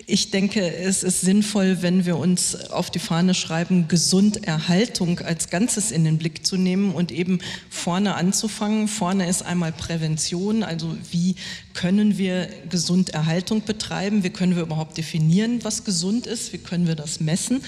Ich 0.08 0.30
denke, 0.30 0.62
es 0.76 1.02
ist 1.02 1.22
sinnvoll, 1.22 1.82
wenn 1.82 2.06
wir 2.06 2.18
uns 2.18 2.70
auf 2.70 2.92
die 2.92 3.00
Fahne 3.00 3.34
schreiben, 3.34 3.88
Gesunderhaltung 3.88 5.20
als 5.20 5.50
Ganzes 5.50 5.90
in 5.92 6.04
den 6.04 6.20
Blick 6.20 6.46
zu 6.46 6.58
nehmen 6.58 6.94
und 6.94 7.12
eben 7.12 7.40
vorne 7.72 8.14
anzufangen. 8.14 8.88
Vorne 8.88 9.28
ist 9.28 9.42
einmal 9.42 9.72
Prävention, 9.72 10.62
also 10.62 10.96
wie 11.12 11.36
können 11.76 12.18
wir 12.18 12.48
Gesunderhaltung 12.70 13.64
betreiben? 13.64 14.24
Wie 14.24 14.32
können 14.32 14.56
wir 14.56 14.64
überhaupt 14.64 14.98
definieren, 14.98 15.64
was 15.64 15.84
gesund 15.84 16.26
ist? 16.26 16.54
Wie 16.54 16.58
können 16.58 16.88
wir 16.88 16.96
das 16.96 17.20
messen? 17.20 17.62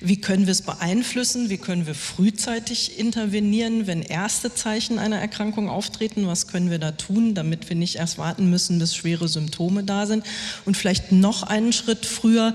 Wie 0.00 0.20
können 0.20 0.46
wir 0.46 0.52
es 0.52 0.62
beeinflussen? 0.62 1.50
Wie 1.50 1.58
können 1.58 1.86
wir 1.86 1.94
frühzeitig 1.94 2.98
intervenieren, 2.98 3.86
wenn 3.86 4.00
erste 4.00 4.54
Zeichen 4.54 4.98
einer 4.98 5.18
Erkrankung 5.18 5.68
auftreten? 5.68 6.26
Was 6.26 6.46
können 6.46 6.70
wir 6.70 6.78
da 6.78 6.92
tun, 6.92 7.34
damit 7.34 7.68
wir 7.68 7.76
nicht 7.76 7.96
erst 7.96 8.16
warten 8.16 8.48
müssen, 8.48 8.78
bis 8.78 8.94
schwere 8.94 9.28
Symptome 9.28 9.84
da 9.84 10.06
sind? 10.06 10.24
Und 10.64 10.76
vielleicht 10.76 11.12
noch 11.12 11.42
einen 11.42 11.72
Schritt 11.72 12.06
früher, 12.06 12.54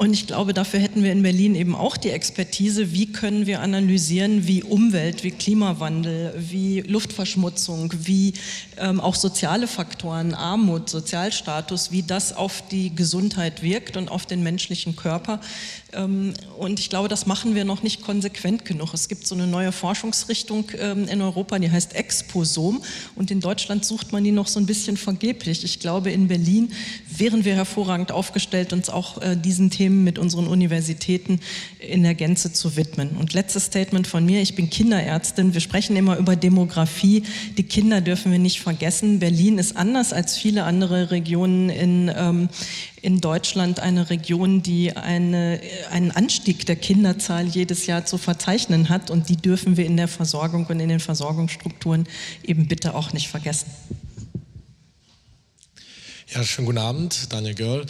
und 0.00 0.14
ich 0.14 0.26
glaube, 0.26 0.54
dafür 0.54 0.80
hätten 0.80 1.02
wir 1.02 1.12
in 1.12 1.22
Berlin 1.22 1.54
eben 1.54 1.74
auch 1.74 1.98
die 1.98 2.08
Expertise, 2.08 2.90
wie 2.90 3.12
können 3.12 3.44
wir 3.44 3.60
analysieren, 3.60 4.46
wie 4.46 4.62
Umwelt, 4.62 5.24
wie 5.24 5.30
Klimawandel, 5.30 6.32
wie 6.38 6.80
Luftverschmutzung, 6.80 7.92
wie 7.98 8.32
ähm, 8.78 8.98
auch 8.98 9.14
soziale 9.14 9.66
Faktoren, 9.66 10.32
Armut, 10.32 10.88
Sozialstatus, 10.88 11.92
wie 11.92 12.02
das 12.02 12.32
auf 12.32 12.66
die 12.70 12.96
Gesundheit 12.96 13.62
wirkt 13.62 13.98
und 13.98 14.10
auf 14.10 14.24
den 14.24 14.42
menschlichen 14.42 14.96
Körper. 14.96 15.38
Ähm, 15.92 16.34
und 16.58 16.78
ich 16.80 16.90
glaube, 16.90 17.08
das 17.08 17.26
machen 17.26 17.54
wir 17.54 17.64
noch 17.64 17.82
nicht 17.82 18.02
konsequent 18.02 18.64
genug. 18.64 18.94
Es 18.94 19.08
gibt 19.08 19.26
so 19.26 19.34
eine 19.34 19.46
neue 19.46 19.72
Forschungsrichtung 19.72 20.66
ähm, 20.78 21.08
in 21.08 21.20
Europa, 21.22 21.58
die 21.58 21.70
heißt 21.70 21.94
Exposom. 21.94 22.82
Und 23.16 23.30
in 23.30 23.40
Deutschland 23.40 23.84
sucht 23.84 24.12
man 24.12 24.24
die 24.24 24.32
noch 24.32 24.46
so 24.46 24.60
ein 24.60 24.66
bisschen 24.66 24.96
vergeblich. 24.96 25.64
Ich 25.64 25.80
glaube, 25.80 26.10
in 26.10 26.28
Berlin 26.28 26.72
wären 27.08 27.44
wir 27.44 27.54
hervorragend 27.54 28.12
aufgestellt, 28.12 28.72
uns 28.72 28.88
auch 28.88 29.20
äh, 29.20 29.36
diesen 29.36 29.70
Themen 29.70 30.04
mit 30.04 30.18
unseren 30.18 30.46
Universitäten 30.46 31.40
in 31.78 32.02
der 32.02 32.14
Gänze 32.14 32.52
zu 32.52 32.76
widmen. 32.76 33.10
Und 33.18 33.32
letztes 33.32 33.64
Statement 33.66 34.06
von 34.06 34.24
mir, 34.24 34.40
ich 34.42 34.54
bin 34.54 34.70
Kinderärztin, 34.70 35.54
wir 35.54 35.60
sprechen 35.60 35.96
immer 35.96 36.16
über 36.16 36.36
Demografie, 36.36 37.24
die 37.56 37.64
Kinder 37.64 38.00
dürfen 38.00 38.32
wir 38.32 38.38
nicht 38.38 38.60
vergessen. 38.60 39.18
Berlin 39.18 39.58
ist 39.58 39.76
anders 39.76 40.12
als 40.12 40.36
viele 40.36 40.64
andere 40.64 41.10
Regionen 41.10 41.70
in, 41.70 42.12
ähm, 42.14 42.48
in 43.02 43.20
Deutschland 43.20 43.80
eine 43.80 44.10
Region, 44.10 44.62
die 44.62 44.96
eine, 44.96 45.60
einen 45.90 46.10
Anstieg 46.10 46.66
der 46.66 46.76
Kinderzahl 46.76 47.46
jedes 47.46 47.86
Jahr 47.86 48.04
zu 48.04 48.18
verzeichnen 48.18 48.88
hat 48.88 49.10
und 49.10 49.28
die 49.28 49.36
dürfen 49.36 49.76
wir 49.76 49.86
in 49.86 49.96
der 49.96 50.08
Versorgung 50.08 50.66
und 50.66 50.80
in 50.80 50.88
den 50.88 51.00
Versorgungsstrukturen 51.00 52.06
eben 52.42 52.68
bitte 52.68 52.94
auch 52.94 53.12
nicht 53.12 53.28
vergessen. 53.28 53.70
Ja, 56.28 56.44
schönen 56.44 56.66
guten 56.66 56.78
Abend, 56.78 57.32
Daniel 57.32 57.54
Görl. 57.54 57.86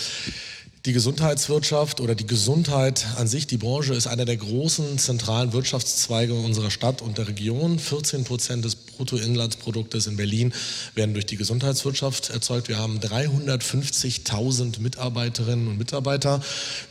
Die 0.87 0.95
Gesundheitswirtschaft 0.95 2.01
oder 2.01 2.15
die 2.15 2.27
Gesundheit 2.27 3.07
an 3.17 3.29
sich, 3.29 3.47
die 3.47 3.59
Branche, 3.59 3.93
ist 3.93 4.07
einer 4.07 4.25
der 4.25 4.39
großen 4.39 4.97
zentralen 4.97 5.53
Wirtschaftszweige 5.53 6.33
unserer 6.33 6.71
Stadt 6.71 7.03
und 7.03 7.19
der 7.19 7.29
Region. 7.29 7.79
14 7.79 8.25
Prozent 8.25 8.65
des 8.65 8.77
Bruttoinlandsproduktes 9.01 10.07
in 10.07 10.17
Berlin 10.17 10.53
werden 10.95 11.15
durch 11.15 11.25
die 11.25 11.37
Gesundheitswirtschaft 11.37 12.29
erzeugt. 12.29 12.69
Wir 12.69 12.77
haben 12.77 13.01
350.000 13.01 14.81
Mitarbeiterinnen 14.81 15.69
und 15.69 15.79
Mitarbeiter. 15.79 16.43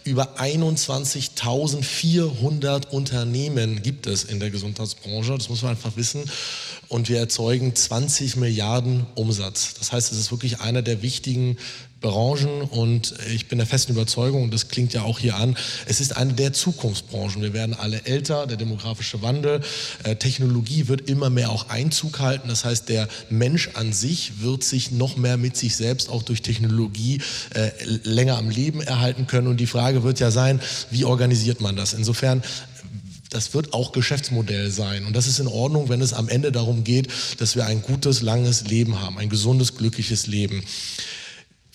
Über 0.03 0.39
21.400 0.39 2.87
Unternehmen 2.87 3.83
gibt 3.83 4.07
es 4.07 4.23
in 4.23 4.39
der 4.39 4.49
Gesundheitsbranche. 4.49 5.37
Das 5.37 5.49
muss 5.49 5.61
man 5.61 5.69
einfach 5.71 5.97
wissen. 5.97 6.23
Und 6.89 7.07
wir 7.07 7.19
erzeugen 7.19 7.75
20 7.75 8.35
Milliarden 8.35 9.05
Umsatz. 9.13 9.75
Das 9.75 9.91
heißt, 9.91 10.11
es 10.11 10.17
ist 10.17 10.31
wirklich 10.31 10.59
einer 10.59 10.81
der 10.81 11.03
wichtigen 11.03 11.57
Branchen 12.01 12.61
und 12.61 13.13
ich 13.31 13.47
bin 13.47 13.57
der 13.57 13.67
festen 13.67 13.91
Überzeugung, 13.91 14.43
und 14.43 14.53
das 14.53 14.69
klingt 14.69 14.93
ja 14.93 15.03
auch 15.03 15.19
hier 15.19 15.35
an, 15.35 15.57
es 15.85 15.99
ist 15.99 16.15
eine 16.15 16.33
der 16.33 16.53
Zukunftsbranchen. 16.53 17.41
Wir 17.41 17.53
werden 17.53 17.75
alle 17.75 18.05
älter, 18.05 18.47
der 18.47 18.57
demografische 18.57 19.21
Wandel, 19.21 19.61
äh, 20.03 20.15
Technologie 20.15 20.87
wird 20.87 21.09
immer 21.09 21.29
mehr 21.29 21.51
auch 21.51 21.69
Einzug 21.69 22.19
halten. 22.19 22.47
Das 22.47 22.65
heißt, 22.65 22.89
der 22.89 23.07
Mensch 23.29 23.71
an 23.73 23.93
sich 23.93 24.41
wird 24.41 24.63
sich 24.63 24.91
noch 24.91 25.17
mehr 25.17 25.37
mit 25.37 25.57
sich 25.57 25.75
selbst 25.75 26.09
auch 26.09 26.23
durch 26.23 26.41
Technologie 26.41 27.21
äh, 27.53 27.69
länger 28.03 28.37
am 28.37 28.49
Leben 28.49 28.81
erhalten 28.81 29.27
können. 29.27 29.47
Und 29.47 29.57
die 29.57 29.67
Frage 29.67 30.03
wird 30.03 30.19
ja 30.19 30.31
sein, 30.31 30.61
wie 30.89 31.05
organisiert 31.05 31.61
man 31.61 31.75
das? 31.75 31.93
Insofern 31.93 32.41
das 33.29 33.53
wird 33.53 33.73
auch 33.73 33.91
Geschäftsmodell 33.91 34.71
sein. 34.71 35.05
Und 35.05 35.15
das 35.15 35.27
ist 35.27 35.39
in 35.39 35.47
Ordnung, 35.47 35.89
wenn 35.89 36.01
es 36.01 36.13
am 36.13 36.29
Ende 36.29 36.51
darum 36.51 36.83
geht, 36.83 37.07
dass 37.37 37.55
wir 37.55 37.65
ein 37.65 37.81
gutes, 37.81 38.21
langes 38.21 38.65
Leben 38.67 39.01
haben, 39.01 39.17
ein 39.17 39.29
gesundes, 39.29 39.75
glückliches 39.75 40.27
Leben 40.27 40.63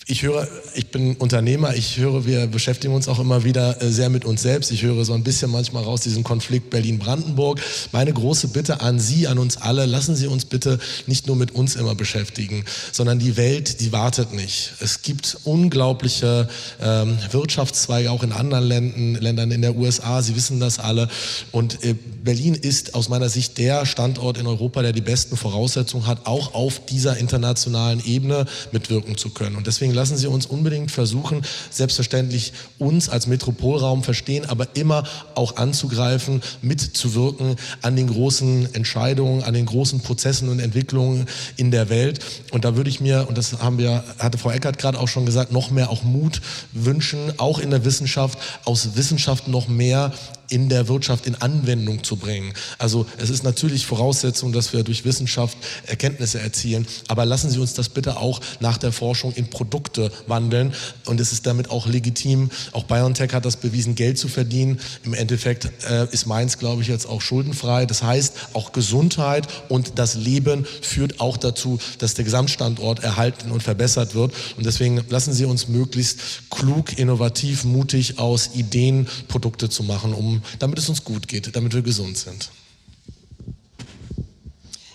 ich 0.07 0.21
höre, 0.21 0.47
ich 0.75 0.91
bin 0.91 1.15
Unternehmer, 1.15 1.73
ich 1.73 1.97
höre, 1.97 2.27
wir 2.27 2.45
beschäftigen 2.45 2.93
uns 2.93 3.07
auch 3.07 3.17
immer 3.17 3.43
wieder 3.43 3.81
äh, 3.81 3.89
sehr 3.89 4.09
mit 4.09 4.23
uns 4.23 4.43
selbst. 4.43 4.71
Ich 4.71 4.83
höre 4.83 5.03
so 5.03 5.13
ein 5.13 5.23
bisschen 5.23 5.49
manchmal 5.49 5.83
raus 5.83 6.01
diesen 6.01 6.23
Konflikt 6.23 6.69
Berlin-Brandenburg. 6.69 7.59
Meine 7.91 8.13
große 8.13 8.49
Bitte 8.49 8.81
an 8.81 8.99
Sie, 8.99 9.27
an 9.27 9.39
uns 9.39 9.57
alle, 9.57 9.87
lassen 9.87 10.15
Sie 10.15 10.27
uns 10.27 10.45
bitte 10.45 10.77
nicht 11.07 11.25
nur 11.25 11.35
mit 11.35 11.55
uns 11.55 11.75
immer 11.75 11.95
beschäftigen, 11.95 12.65
sondern 12.91 13.17
die 13.17 13.35
Welt, 13.35 13.81
die 13.81 13.91
wartet 13.91 14.31
nicht. 14.31 14.73
Es 14.79 15.01
gibt 15.01 15.39
unglaubliche 15.43 16.49
ähm, 16.79 17.17
Wirtschaftszweige 17.31 18.11
auch 18.11 18.21
in 18.21 18.31
anderen 18.31 18.65
Ländern, 18.65 19.15
Ländern 19.15 19.49
in 19.49 19.63
der 19.63 19.75
USA, 19.75 20.21
Sie 20.21 20.35
wissen 20.35 20.59
das 20.59 20.77
alle. 20.77 21.07
Und 21.51 21.83
äh, 21.83 21.95
Berlin 22.23 22.53
ist 22.53 22.93
aus 22.93 23.09
meiner 23.09 23.29
Sicht 23.29 23.57
der 23.57 23.87
Standort 23.87 24.37
in 24.37 24.45
Europa, 24.45 24.83
der 24.83 24.93
die 24.93 25.01
besten 25.01 25.35
Voraussetzungen 25.35 26.05
hat, 26.05 26.27
auch 26.27 26.53
auf 26.53 26.85
dieser 26.85 27.17
internationalen 27.17 28.05
Ebene 28.05 28.45
mitwirken 28.71 29.17
zu 29.17 29.31
können. 29.31 29.55
Und 29.55 29.65
deswegen 29.65 29.94
lassen 29.95 30.17
Sie 30.17 30.27
uns 30.27 30.45
unbedingt 30.45 30.91
versuchen, 30.91 31.41
selbstverständlich 31.71 32.53
uns 32.77 33.09
als 33.09 33.25
Metropolraum 33.25 34.03
verstehen, 34.03 34.45
aber 34.45 34.75
immer 34.75 35.03
auch 35.33 35.57
anzugreifen, 35.57 36.41
mitzuwirken 36.61 37.55
an 37.81 37.95
den 37.95 38.07
großen 38.07 38.75
Entscheidungen, 38.75 39.43
an 39.43 39.53
den 39.53 39.65
großen 39.65 40.01
Prozessen 40.01 40.49
und 40.49 40.59
Entwicklungen 40.59 41.25
in 41.57 41.71
der 41.71 41.89
Welt. 41.89 42.19
Und 42.51 42.65
da 42.65 42.75
würde 42.75 42.89
ich 42.89 43.01
mir, 43.01 43.25
und 43.27 43.37
das 43.37 43.59
haben 43.59 43.77
wir, 43.77 44.03
hatte 44.19 44.37
Frau 44.37 44.51
Eckert 44.51 44.77
gerade 44.77 44.99
auch 44.99 45.07
schon 45.07 45.25
gesagt, 45.25 45.51
noch 45.51 45.71
mehr 45.71 45.89
auch 45.89 46.03
Mut 46.03 46.41
wünschen, 46.73 47.33
auch 47.37 47.59
in 47.59 47.71
der 47.71 47.85
Wissenschaft, 47.85 48.37
aus 48.65 48.95
Wissenschaft 48.95 49.47
noch 49.47 49.67
mehr 49.67 50.11
in 50.49 50.69
der 50.69 50.87
Wirtschaft 50.87 51.25
in 51.25 51.35
Anwendung 51.35 52.03
zu 52.03 52.15
bringen. 52.15 52.53
Also 52.77 53.05
es 53.17 53.29
ist 53.29 53.43
natürlich 53.43 53.85
Voraussetzung, 53.85 54.51
dass 54.51 54.73
wir 54.73 54.83
durch 54.83 55.05
Wissenschaft 55.05 55.57
Erkenntnisse 55.85 56.39
erzielen, 56.39 56.87
aber 57.07 57.25
lassen 57.25 57.49
Sie 57.49 57.59
uns 57.59 57.73
das 57.73 57.89
bitte 57.89 58.17
auch 58.17 58.41
nach 58.59 58.77
der 58.77 58.91
Forschung 58.91 59.33
in 59.33 59.49
Produkte 59.49 60.11
wandeln 60.27 60.73
und 61.05 61.19
es 61.19 61.31
ist 61.31 61.45
damit 61.45 61.69
auch 61.69 61.87
legitim, 61.87 62.49
auch 62.71 62.83
BioNTech 62.83 63.33
hat 63.33 63.45
das 63.45 63.57
bewiesen, 63.57 63.95
Geld 63.95 64.17
zu 64.17 64.27
verdienen. 64.27 64.79
Im 65.03 65.13
Endeffekt 65.13 65.69
äh, 65.89 66.07
ist 66.11 66.25
meins, 66.25 66.57
glaube 66.57 66.81
ich, 66.81 66.87
jetzt 66.87 67.07
auch 67.07 67.21
schuldenfrei. 67.21 67.85
Das 67.85 68.03
heißt, 68.03 68.33
auch 68.53 68.71
Gesundheit 68.71 69.47
und 69.69 69.93
das 69.97 70.15
Leben 70.15 70.65
führt 70.81 71.19
auch 71.19 71.37
dazu, 71.37 71.79
dass 71.99 72.13
der 72.13 72.25
Gesamtstandort 72.25 73.03
erhalten 73.03 73.51
und 73.51 73.63
verbessert 73.63 74.15
wird 74.15 74.33
und 74.57 74.65
deswegen 74.65 75.03
lassen 75.09 75.33
Sie 75.33 75.45
uns 75.45 75.67
möglichst 75.67 76.49
klug, 76.49 76.97
innovativ, 76.97 77.63
mutig 77.63 78.19
aus 78.19 78.51
Ideen 78.53 79.07
Produkte 79.27 79.69
zu 79.69 79.83
machen, 79.83 80.13
um 80.13 80.34
damit 80.59 80.79
es 80.79 80.89
uns 80.89 81.03
gut 81.03 81.27
geht, 81.27 81.55
damit 81.55 81.73
wir 81.73 81.81
gesund 81.81 82.17
sind. 82.17 82.49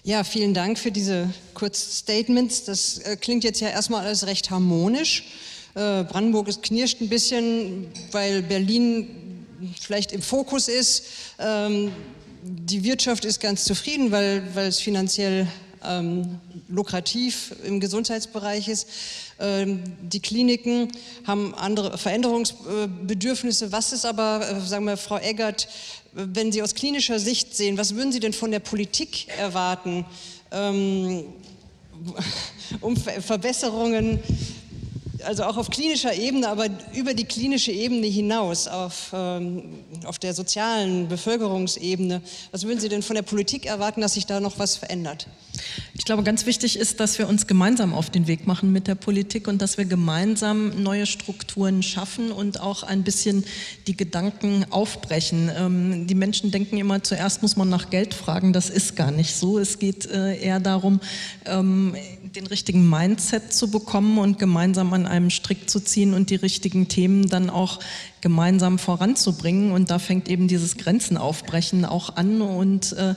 Ja, 0.02 0.24
vielen 0.24 0.54
Dank 0.54 0.78
für 0.78 0.90
diese 0.90 1.28
Kurzstatements. 1.54 2.64
Das 2.64 2.98
äh, 2.98 3.16
klingt 3.16 3.44
jetzt 3.44 3.60
ja 3.60 3.68
erstmal 3.68 4.06
alles 4.06 4.26
recht 4.26 4.50
harmonisch. 4.50 5.24
Äh, 5.74 6.04
Brandenburg 6.04 6.48
ist 6.48 6.62
knirscht 6.62 7.00
ein 7.00 7.08
bisschen, 7.08 7.86
weil 8.10 8.42
Berlin 8.42 9.06
vielleicht 9.78 10.12
im 10.12 10.22
Fokus 10.22 10.68
ist. 10.68 11.04
Ähm, 11.38 11.92
die 12.42 12.82
Wirtschaft 12.82 13.24
ist 13.24 13.40
ganz 13.40 13.64
zufrieden, 13.64 14.10
weil, 14.10 14.42
weil 14.54 14.68
es 14.68 14.80
finanziell 14.80 15.46
ähm, 15.84 16.40
lukrativ 16.68 17.54
im 17.64 17.80
Gesundheitsbereich 17.80 18.68
ist. 18.68 18.88
Ähm, 19.40 19.82
die 20.02 20.20
Kliniken 20.20 20.92
haben 21.26 21.54
andere 21.54 21.96
Veränderungsbedürfnisse. 21.96 23.72
Was 23.72 23.92
ist 23.92 24.04
aber, 24.04 24.46
äh, 24.46 24.60
sagen 24.60 24.84
wir, 24.84 24.98
Frau 24.98 25.18
Eggert, 25.18 25.66
wenn 26.12 26.52
Sie 26.52 26.62
aus 26.62 26.74
klinischer 26.74 27.18
Sicht 27.18 27.56
sehen, 27.56 27.78
was 27.78 27.94
würden 27.94 28.12
Sie 28.12 28.20
denn 28.20 28.34
von 28.34 28.50
der 28.50 28.58
Politik 28.58 29.28
erwarten, 29.38 30.04
ähm, 30.50 31.24
um 32.80 32.96
Verbesserungen 32.96 34.20
also 35.24 35.44
auch 35.44 35.56
auf 35.56 35.70
klinischer 35.70 36.14
Ebene, 36.14 36.48
aber 36.48 36.66
über 36.94 37.14
die 37.14 37.24
klinische 37.24 37.72
Ebene 37.72 38.06
hinaus, 38.06 38.68
auf, 38.68 39.12
ähm, 39.12 39.62
auf 40.04 40.18
der 40.18 40.34
sozialen 40.34 41.08
Bevölkerungsebene. 41.08 42.22
Was 42.52 42.64
würden 42.64 42.80
Sie 42.80 42.88
denn 42.88 43.02
von 43.02 43.16
der 43.16 43.22
Politik 43.22 43.66
erwarten, 43.66 44.00
dass 44.00 44.14
sich 44.14 44.26
da 44.26 44.40
noch 44.40 44.58
was 44.58 44.76
verändert? 44.76 45.26
Ich 45.94 46.04
glaube, 46.04 46.22
ganz 46.22 46.46
wichtig 46.46 46.78
ist, 46.78 47.00
dass 47.00 47.18
wir 47.18 47.28
uns 47.28 47.46
gemeinsam 47.46 47.92
auf 47.92 48.10
den 48.10 48.26
Weg 48.26 48.46
machen 48.46 48.72
mit 48.72 48.86
der 48.86 48.94
Politik 48.94 49.48
und 49.48 49.60
dass 49.60 49.78
wir 49.78 49.84
gemeinsam 49.84 50.82
neue 50.82 51.06
Strukturen 51.06 51.82
schaffen 51.82 52.32
und 52.32 52.60
auch 52.60 52.82
ein 52.82 53.02
bisschen 53.02 53.44
die 53.86 53.96
Gedanken 53.96 54.64
aufbrechen. 54.70 55.50
Ähm, 55.54 56.06
die 56.06 56.14
Menschen 56.14 56.50
denken 56.50 56.78
immer, 56.78 57.02
zuerst 57.02 57.42
muss 57.42 57.56
man 57.56 57.68
nach 57.68 57.90
Geld 57.90 58.14
fragen. 58.14 58.52
Das 58.52 58.70
ist 58.70 58.96
gar 58.96 59.10
nicht 59.10 59.34
so. 59.34 59.58
Es 59.58 59.78
geht 59.78 60.06
äh, 60.06 60.36
eher 60.40 60.60
darum, 60.60 61.00
ähm, 61.44 61.94
den 62.34 62.46
richtigen 62.46 62.88
Mindset 62.88 63.52
zu 63.52 63.72
bekommen 63.72 64.18
und 64.18 64.38
gemeinsam 64.38 64.92
an 64.92 65.06
einem 65.06 65.30
Strick 65.30 65.68
zu 65.68 65.80
ziehen 65.80 66.14
und 66.14 66.30
die 66.30 66.36
richtigen 66.36 66.86
Themen 66.86 67.28
dann 67.28 67.50
auch 67.50 67.80
gemeinsam 68.20 68.78
voranzubringen. 68.78 69.72
Und 69.72 69.90
da 69.90 69.98
fängt 69.98 70.28
eben 70.28 70.46
dieses 70.46 70.76
Grenzen 70.76 71.16
aufbrechen 71.16 71.84
auch 71.84 72.14
an. 72.14 72.40
Und 72.40 72.92
äh, 72.92 73.16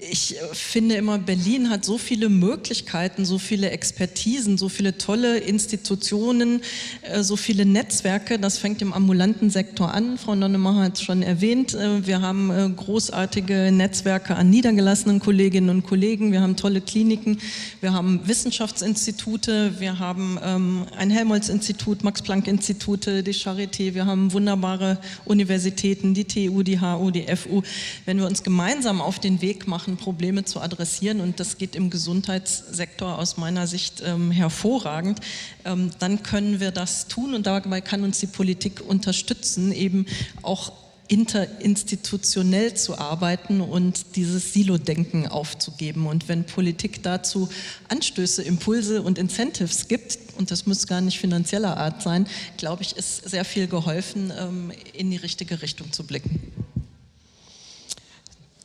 ich 0.00 0.36
äh, 0.36 0.54
finde 0.54 0.94
immer, 0.94 1.18
Berlin 1.18 1.70
hat 1.70 1.84
so 1.84 1.98
viele 1.98 2.28
Möglichkeiten, 2.28 3.24
so 3.24 3.38
viele 3.38 3.70
Expertisen, 3.70 4.58
so 4.58 4.68
viele 4.68 4.98
tolle 4.98 5.38
Institutionen, 5.38 6.62
äh, 7.02 7.22
so 7.22 7.36
viele 7.36 7.66
Netzwerke. 7.66 8.38
Das 8.38 8.58
fängt 8.58 8.82
im 8.82 8.92
ambulanten 8.92 9.50
Sektor 9.50 9.92
an. 9.92 10.18
Frau 10.18 10.34
Nonnemacher 10.34 10.84
hat 10.84 10.94
es 10.94 11.02
schon 11.02 11.22
erwähnt. 11.22 11.74
Äh, 11.74 12.06
wir 12.06 12.20
haben 12.20 12.76
großartige 12.76 13.70
Netzwerke 13.72 14.36
an 14.36 14.50
niedergelassenen 14.50 15.20
Kolleginnen 15.20 15.70
und 15.70 15.86
Kollegen. 15.86 16.32
Wir 16.32 16.40
haben 16.40 16.56
tolle 16.56 16.80
Kliniken. 16.80 17.38
Wir 17.80 17.92
haben 17.92 18.26
Wissenschaftsinstitute. 18.26 19.80
Wir 19.80 19.98
haben 19.98 20.38
ähm, 20.42 20.86
ein 20.96 21.10
Helmholtz-Institut, 21.10 22.04
Max-Planck-Institute, 22.04 23.22
die 23.22 23.34
Charité. 23.34 23.94
Wir 23.94 24.06
haben 24.06 24.32
wunderbare 24.32 24.98
Universitäten, 25.24 26.14
die 26.14 26.24
TU, 26.24 26.62
die 26.62 26.80
HU, 26.80 27.10
die 27.10 27.26
FU. 27.36 27.62
Wenn 28.06 28.18
wir 28.18 28.26
uns 28.26 28.42
gemeinsam 28.42 29.00
auf 29.00 29.18
den 29.18 29.42
Weg 29.42 29.66
machen, 29.66 29.89
machen, 29.90 29.96
Probleme 29.96 30.44
zu 30.44 30.60
adressieren 30.60 31.20
und 31.20 31.40
das 31.40 31.58
geht 31.58 31.76
im 31.76 31.90
Gesundheitssektor 31.90 33.18
aus 33.18 33.36
meiner 33.36 33.66
Sicht 33.66 34.02
ähm, 34.04 34.30
hervorragend, 34.30 35.20
ähm, 35.64 35.90
dann 35.98 36.22
können 36.22 36.60
wir 36.60 36.70
das 36.70 37.08
tun 37.08 37.34
und 37.34 37.46
dabei 37.46 37.80
kann 37.80 38.04
uns 38.04 38.20
die 38.20 38.26
Politik 38.26 38.80
unterstützen, 38.86 39.72
eben 39.72 40.06
auch 40.42 40.72
interinstitutionell 41.08 42.74
zu 42.74 42.96
arbeiten 42.96 43.60
und 43.60 44.14
dieses 44.14 44.52
Silo-Denken 44.52 45.26
aufzugeben. 45.26 46.06
Und 46.06 46.28
wenn 46.28 46.44
Politik 46.44 47.02
dazu 47.02 47.48
Anstöße, 47.88 48.44
Impulse 48.44 49.02
und 49.02 49.18
Incentives 49.18 49.88
gibt, 49.88 50.18
und 50.38 50.52
das 50.52 50.66
muss 50.66 50.86
gar 50.86 51.00
nicht 51.00 51.18
finanzieller 51.18 51.76
Art 51.76 52.00
sein, 52.02 52.28
glaube 52.58 52.82
ich, 52.82 52.96
ist 52.96 53.28
sehr 53.28 53.44
viel 53.44 53.66
geholfen, 53.66 54.32
ähm, 54.38 54.72
in 54.92 55.10
die 55.10 55.16
richtige 55.16 55.62
Richtung 55.62 55.90
zu 55.90 56.04
blicken. 56.04 56.69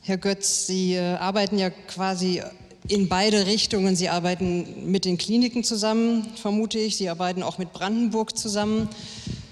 Herr 0.06 0.18
Götz, 0.18 0.68
Sie 0.68 0.94
äh, 0.94 1.14
arbeiten 1.14 1.58
ja 1.58 1.68
quasi 1.68 2.40
in 2.86 3.08
beide 3.08 3.46
Richtungen. 3.46 3.96
Sie 3.96 4.08
arbeiten 4.08 4.88
mit 4.88 5.04
den 5.04 5.18
Kliniken 5.18 5.64
zusammen, 5.64 6.28
vermute 6.36 6.78
ich. 6.78 6.96
Sie 6.96 7.08
arbeiten 7.08 7.42
auch 7.42 7.58
mit 7.58 7.72
Brandenburg 7.72 8.38
zusammen. 8.38 8.88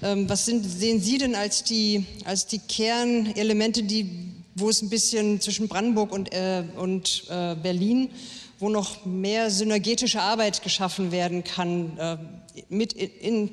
Ähm, 0.01 0.29
was 0.29 0.45
sind, 0.45 0.63
sehen 0.63 1.01
Sie 1.01 1.17
denn 1.17 1.35
als 1.35 1.65
die, 1.65 2.05
als 2.23 2.47
die 2.47 2.59
Kernelemente, 2.59 3.83
die, 3.83 4.09
wo 4.55 4.69
es 4.69 4.81
ein 4.81 4.87
bisschen 4.87 5.41
zwischen 5.41 5.67
Brandenburg 5.67 6.13
und, 6.13 6.33
äh, 6.33 6.63
und 6.77 7.25
äh, 7.29 7.55
Berlin, 7.55 8.09
wo 8.57 8.69
noch 8.69 9.05
mehr 9.05 9.51
synergetische 9.51 10.21
Arbeit 10.21 10.63
geschaffen 10.63 11.11
werden 11.11 11.43
kann, 11.43 11.97
äh, 11.97 12.17
mit 12.69 12.93
in, 12.93 13.49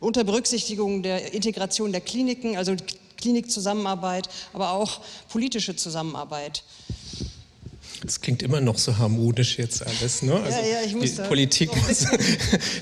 unter 0.00 0.24
Berücksichtigung 0.24 1.02
der 1.02 1.34
Integration 1.34 1.92
der 1.92 2.00
Kliniken, 2.00 2.56
also 2.56 2.74
Klinikzusammenarbeit, 3.18 4.28
aber 4.52 4.70
auch 4.72 5.00
politische 5.28 5.76
Zusammenarbeit. 5.76 6.62
Das 8.04 8.20
klingt 8.20 8.42
immer 8.42 8.60
noch 8.60 8.78
so 8.78 8.96
harmonisch 8.96 9.58
jetzt 9.58 9.84
alles, 9.84 10.22
ne? 10.22 10.34
Also 10.34 10.58
ja, 10.60 10.66
ja, 10.66 10.82
ich 10.86 10.94
muss 10.94 11.16
die 11.16 11.22
Politik 11.22 11.70
so 11.74 11.88
muss, 11.88 12.06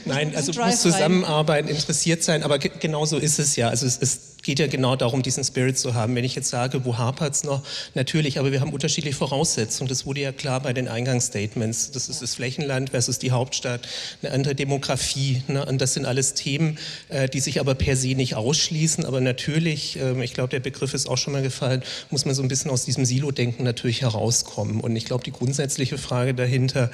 nein, 0.04 0.36
also 0.36 0.52
muss 0.60 0.82
zusammenarbeiten, 0.82 1.68
interessiert 1.68 2.22
sein, 2.22 2.42
aber 2.42 2.58
genau 2.58 3.06
so 3.06 3.16
ist 3.16 3.38
es 3.38 3.56
ja. 3.56 3.68
Also 3.68 3.86
es 3.86 3.96
ist 3.96 4.35
geht 4.46 4.60
ja 4.60 4.68
genau 4.68 4.94
darum, 4.94 5.22
diesen 5.22 5.42
Spirit 5.42 5.76
zu 5.76 5.94
haben. 5.94 6.14
Wenn 6.14 6.24
ich 6.24 6.36
jetzt 6.36 6.48
sage, 6.48 6.84
wo 6.84 6.96
hapert 6.96 7.34
es 7.34 7.44
noch? 7.44 7.62
Natürlich, 7.94 8.38
aber 8.38 8.52
wir 8.52 8.60
haben 8.60 8.72
unterschiedliche 8.72 9.16
Voraussetzungen. 9.16 9.88
Das 9.88 10.06
wurde 10.06 10.20
ja 10.20 10.30
klar 10.30 10.60
bei 10.60 10.72
den 10.72 10.86
Eingangsstatements. 10.86 11.90
Das 11.90 12.08
ist 12.08 12.22
das 12.22 12.36
Flächenland 12.36 12.90
versus 12.90 13.18
die 13.18 13.32
Hauptstadt, 13.32 13.88
eine 14.22 14.32
andere 14.32 14.54
Demografie. 14.54 15.42
Ne? 15.48 15.66
Und 15.66 15.80
das 15.80 15.94
sind 15.94 16.06
alles 16.06 16.34
Themen, 16.34 16.78
äh, 17.08 17.28
die 17.28 17.40
sich 17.40 17.58
aber 17.58 17.74
per 17.74 17.96
se 17.96 18.14
nicht 18.14 18.36
ausschließen. 18.36 19.04
Aber 19.04 19.20
natürlich, 19.20 19.98
äh, 19.98 20.22
ich 20.22 20.32
glaube, 20.32 20.50
der 20.50 20.60
Begriff 20.60 20.94
ist 20.94 21.08
auch 21.08 21.18
schon 21.18 21.32
mal 21.32 21.42
gefallen, 21.42 21.82
muss 22.10 22.24
man 22.24 22.34
so 22.36 22.42
ein 22.42 22.48
bisschen 22.48 22.70
aus 22.70 22.84
diesem 22.84 23.04
Silo-Denken 23.04 23.64
natürlich 23.64 24.02
herauskommen. 24.02 24.80
Und 24.80 24.94
ich 24.94 25.06
glaube, 25.06 25.24
die 25.24 25.32
grundsätzliche 25.32 25.98
Frage 25.98 26.34
dahinter, 26.34 26.92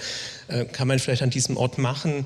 äh, 0.48 0.64
kann 0.64 0.88
man 0.88 0.98
vielleicht 0.98 1.22
an 1.22 1.30
diesem 1.30 1.58
Ort 1.58 1.76
machen? 1.76 2.24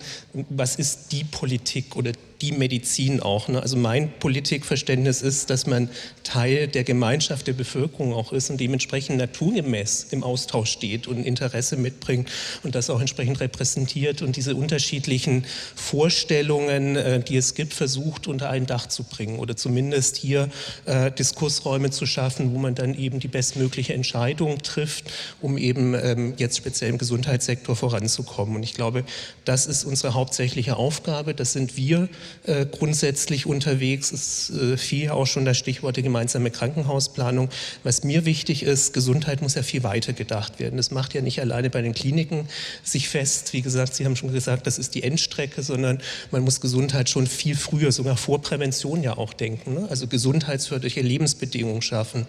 Was 0.51 0.77
ist 0.77 1.11
die 1.11 1.25
Politik 1.25 1.97
oder 1.97 2.13
die 2.41 2.53
Medizin 2.53 3.21
auch. 3.21 3.49
Ne? 3.49 3.61
Also 3.61 3.77
mein 3.77 4.11
Politikverständnis 4.19 5.23
ist, 5.23 5.51
dass 5.51 5.67
man 5.67 5.89
Teil 6.23 6.69
der 6.69 6.85
Gemeinschaft 6.85 7.47
der 7.47 7.53
Bevölkerung 7.53 8.13
auch 8.13 8.33
ist 8.33 8.51
und 8.51 8.61
dementsprechend 8.61 9.19
naturgemäß 9.19 10.09
im 10.11 10.23
Austausch 10.23 10.71
steht 10.71 11.07
und 11.07 11.25
Interesse 11.25 11.77
mitbringt 11.77 12.29
und 12.63 12.75
das 12.75 12.91
auch 12.91 13.01
entsprechend 13.01 13.41
repräsentiert 13.41 14.23
und 14.23 14.37
diese 14.37 14.55
unterschiedlichen 14.55 15.45
Vorstellungen, 15.75 16.97
äh, 16.97 17.21
die 17.21 17.37
es 17.37 17.55
gibt, 17.55 17.75
versucht 17.75 18.27
unter 18.29 18.51
ein 18.51 18.67
Dach 18.67 18.87
zu 18.87 19.05
bringen 19.05 19.39
oder 19.39 19.57
zumindest 19.57 20.17
hier 20.17 20.51
äh, 20.85 21.11
Diskursräume 21.13 21.91
zu 21.91 22.07
schaffen, 22.07 22.53
wo 22.55 22.59
man 22.59 22.75
dann 22.75 22.95
eben 22.95 23.21
die 23.21 23.29
bestmögliche 23.29 23.95
Entscheidung 23.95 24.63
trifft, 24.63 25.05
um 25.41 25.57
eben 25.59 25.95
ähm, 25.95 26.35
jetzt 26.37 26.57
speziell 26.57 26.91
im 26.91 26.99
Gesundheitssektor 26.99 27.77
voranzukommen. 27.77 28.57
Und 28.57 28.63
ich 28.63 28.75
glaube, 28.75 29.05
das 29.45 29.67
ist 29.67 29.85
unsere 29.85 30.15
hauptsächliche 30.15 30.77
Aufgabe. 30.77 31.35
Das 31.35 31.53
sind 31.53 31.77
wir 31.77 32.09
äh, 32.47 32.67
grundsätzlich 32.67 33.47
unterwegs. 33.47 34.13
Es 34.13 34.51
äh, 34.51 34.77
fiel 34.77 35.11
auch 35.11 35.27
schon 35.27 35.45
das 35.45 35.59
Stichwort 35.59 35.97
der 35.97 36.03
gemeinsame 36.03 36.51
Krankenhausplanung. 36.51 37.49
Was 37.85 38.05
mir 38.05 38.25
wichtig 38.25 38.63
ist, 38.63 38.93
Gesundheit 38.93 39.43
muss 39.43 39.55
ja 39.55 39.63
viel 39.63 39.83
weiter 39.83 40.13
gedacht 40.13 40.59
werden. 40.61 40.77
Das 40.77 40.91
macht 40.91 41.15
ja 41.15 41.21
nicht 41.21 41.41
alleine 41.41 41.71
bei 41.71 41.83
den 41.83 41.95
Kliniken 41.95 42.49
sich 42.83 43.09
fest. 43.09 43.53
Wie 43.53 43.63
gesagt, 43.63 43.95
Sie 43.95 44.05
haben 44.05 44.17
schon 44.17 44.33
gesagt, 44.33 44.67
das 44.67 44.79
ist 44.79 44.95
die 44.95 45.03
Endstrecke, 45.03 45.63
sondern 45.63 46.01
man 46.31 46.43
muss 46.43 46.61
Gesundheit 46.61 47.09
schon 47.09 47.27
viel 47.27 47.57
früher, 47.57 47.93
sogar 47.93 48.17
vor 48.17 48.41
Prävention 48.43 49.03
ja 49.03 49.17
auch 49.17 49.33
denken. 49.33 49.75
Ne? 49.75 49.87
Also 49.91 50.07
gesundheitsförderliche 50.07 51.01
Lebensbedingungen 51.01 51.83
schaffen, 51.83 52.27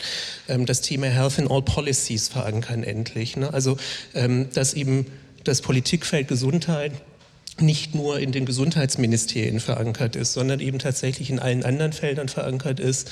ähm, 0.47 0.65
das 0.65 0.81
Thema 0.81 1.07
Health 1.07 1.37
in 1.37 1.49
All 1.49 1.61
Policies 1.61 2.27
verankern 2.27 2.83
endlich. 2.83 3.37
Ne? 3.37 3.53
Also 3.53 3.77
ähm, 4.13 4.47
dass 4.53 4.73
eben 4.73 5.05
das 5.43 5.61
Politikfeld 5.61 6.27
Gesundheit 6.27 6.91
nicht 7.61 7.95
nur 7.95 8.19
in 8.19 8.31
den 8.31 8.45
Gesundheitsministerien 8.45 9.59
verankert 9.59 10.15
ist, 10.15 10.33
sondern 10.33 10.59
eben 10.59 10.79
tatsächlich 10.79 11.29
in 11.29 11.39
allen 11.39 11.63
anderen 11.63 11.93
Feldern 11.93 12.29
verankert 12.29 12.79
ist. 12.79 13.11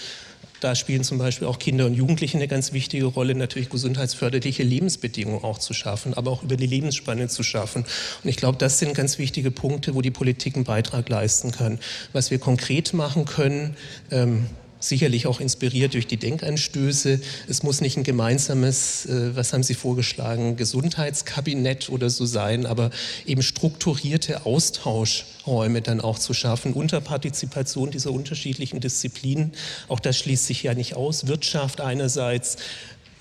Da 0.61 0.73
spielen 0.73 1.03
zum 1.03 1.17
Beispiel 1.17 1.47
auch 1.47 1.59
Kinder 1.59 1.85
und 1.85 1.93
Jugendliche 1.93 2.37
eine 2.37 2.47
ganz 2.47 2.71
wichtige 2.71 3.05
Rolle, 3.05 3.35
natürlich 3.35 3.69
gesundheitsförderliche 3.69 4.63
Lebensbedingungen 4.63 5.43
auch 5.43 5.59
zu 5.59 5.73
schaffen, 5.73 6.13
aber 6.13 6.31
auch 6.31 6.43
über 6.43 6.55
die 6.55 6.65
Lebensspanne 6.65 7.27
zu 7.27 7.43
schaffen. 7.43 7.85
Und 8.23 8.29
ich 8.29 8.37
glaube, 8.37 8.57
das 8.57 8.79
sind 8.79 8.93
ganz 8.93 9.17
wichtige 9.17 9.51
Punkte, 9.51 9.95
wo 9.95 10.01
die 10.01 10.11
Politik 10.11 10.55
einen 10.55 10.63
Beitrag 10.63 11.09
leisten 11.09 11.51
kann. 11.51 11.79
Was 12.13 12.31
wir 12.31 12.39
konkret 12.39 12.93
machen 12.93 13.25
können, 13.25 13.75
ähm, 14.11 14.47
sicherlich 14.87 15.27
auch 15.27 15.39
inspiriert 15.39 15.93
durch 15.93 16.07
die 16.07 16.17
Denkanstöße. 16.17 17.19
Es 17.47 17.63
muss 17.63 17.81
nicht 17.81 17.97
ein 17.97 18.03
gemeinsames, 18.03 19.05
äh, 19.05 19.35
was 19.35 19.53
haben 19.53 19.63
Sie 19.63 19.73
vorgeschlagen, 19.73 20.55
Gesundheitskabinett 20.55 21.89
oder 21.89 22.09
so 22.09 22.25
sein, 22.25 22.65
aber 22.65 22.91
eben 23.25 23.41
strukturierte 23.41 24.45
Austauschräume 24.45 25.81
dann 25.81 26.01
auch 26.01 26.19
zu 26.19 26.33
schaffen 26.33 26.73
unter 26.73 27.01
Partizipation 27.01 27.91
dieser 27.91 28.11
unterschiedlichen 28.11 28.79
Disziplinen. 28.79 29.53
Auch 29.87 29.99
das 29.99 30.17
schließt 30.17 30.45
sich 30.45 30.63
ja 30.63 30.73
nicht 30.73 30.95
aus. 30.95 31.27
Wirtschaft 31.27 31.81
einerseits, 31.81 32.57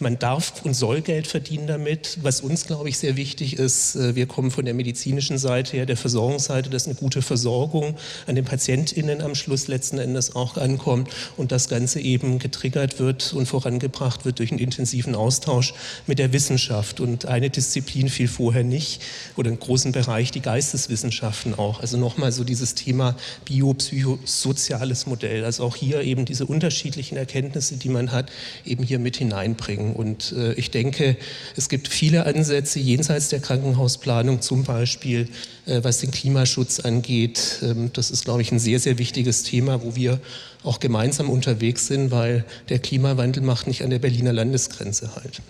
man 0.00 0.18
darf 0.18 0.64
und 0.64 0.74
soll 0.74 1.02
Geld 1.02 1.26
verdienen 1.26 1.66
damit. 1.66 2.18
Was 2.22 2.40
uns, 2.40 2.66
glaube 2.66 2.88
ich, 2.88 2.98
sehr 2.98 3.16
wichtig 3.16 3.58
ist, 3.58 3.94
äh, 3.94 4.16
wir 4.16 4.26
kommen 4.26 4.50
von 4.50 4.64
der 4.64 4.74
medizinischen 4.74 5.38
Seite 5.38 5.76
her, 5.76 5.86
der 5.86 5.96
Versorgungsseite, 5.96 6.68
dass 6.68 6.86
eine 6.86 6.96
gute 6.96 7.22
Versorgung 7.22 7.96
an 8.26 8.34
den 8.34 8.44
PatientInnen 8.44 9.20
am 9.20 9.34
Schluss 9.34 9.68
letzten 9.68 9.98
Endes 9.98 10.34
auch 10.34 10.56
ankommt 10.56 11.10
und 11.36 11.52
das 11.52 11.68
Ganze 11.68 12.00
eben 12.00 12.38
getriggert 12.38 12.98
wird 12.98 13.32
und 13.32 13.46
vorangebracht 13.46 14.24
wird 14.24 14.40
durch 14.40 14.50
einen 14.50 14.60
intensiven 14.60 15.14
Austausch 15.14 15.74
mit 16.06 16.18
der 16.18 16.32
Wissenschaft. 16.32 17.00
Und 17.00 17.26
eine 17.26 17.50
Disziplin 17.50 18.08
fiel 18.08 18.28
vorher 18.28 18.64
nicht 18.64 19.00
oder 19.36 19.48
einen 19.48 19.60
großen 19.60 19.92
Bereich, 19.92 20.32
die 20.32 20.40
Geisteswissenschaften 20.40 21.54
auch. 21.54 21.80
Also 21.80 21.98
nochmal 21.98 22.32
so 22.32 22.42
dieses 22.42 22.74
Thema 22.74 23.14
biopsychosoziales 23.44 25.06
Modell. 25.06 25.44
Also 25.44 25.62
auch 25.62 25.76
hier 25.76 26.00
eben 26.00 26.24
diese 26.24 26.46
unterschiedlichen 26.46 27.16
Erkenntnisse, 27.16 27.76
die 27.76 27.88
man 27.88 28.10
hat, 28.10 28.30
eben 28.64 28.82
hier 28.82 28.98
mit 28.98 29.16
hineinbringen 29.16 29.83
sagen. 29.84 29.94
Und 29.94 30.32
äh, 30.32 30.54
ich 30.54 30.70
denke, 30.70 31.16
es 31.56 31.68
gibt 31.68 31.88
viele 31.88 32.26
Ansätze 32.26 32.78
jenseits 32.78 33.28
der 33.28 33.40
Krankenhausplanung, 33.40 34.40
zum 34.40 34.64
Beispiel 34.64 35.28
äh, 35.66 35.82
was 35.82 35.98
den 35.98 36.10
Klimaschutz 36.10 36.80
angeht. 36.80 37.60
Ähm, 37.62 37.90
das 37.92 38.10
ist, 38.10 38.24
glaube 38.24 38.42
ich, 38.42 38.52
ein 38.52 38.58
sehr, 38.58 38.80
sehr 38.80 38.98
wichtiges 38.98 39.42
Thema, 39.42 39.82
wo 39.82 39.96
wir 39.96 40.20
auch 40.62 40.80
gemeinsam 40.80 41.28
unterwegs 41.28 41.86
sind, 41.86 42.10
weil 42.10 42.44
der 42.68 42.78
Klimawandel 42.78 43.42
macht 43.42 43.66
nicht 43.66 43.82
an 43.82 43.90
der 43.90 43.98
Berliner 43.98 44.32
Landesgrenze 44.32 45.14
halt. 45.14 45.42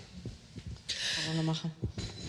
Machen. 1.45 1.71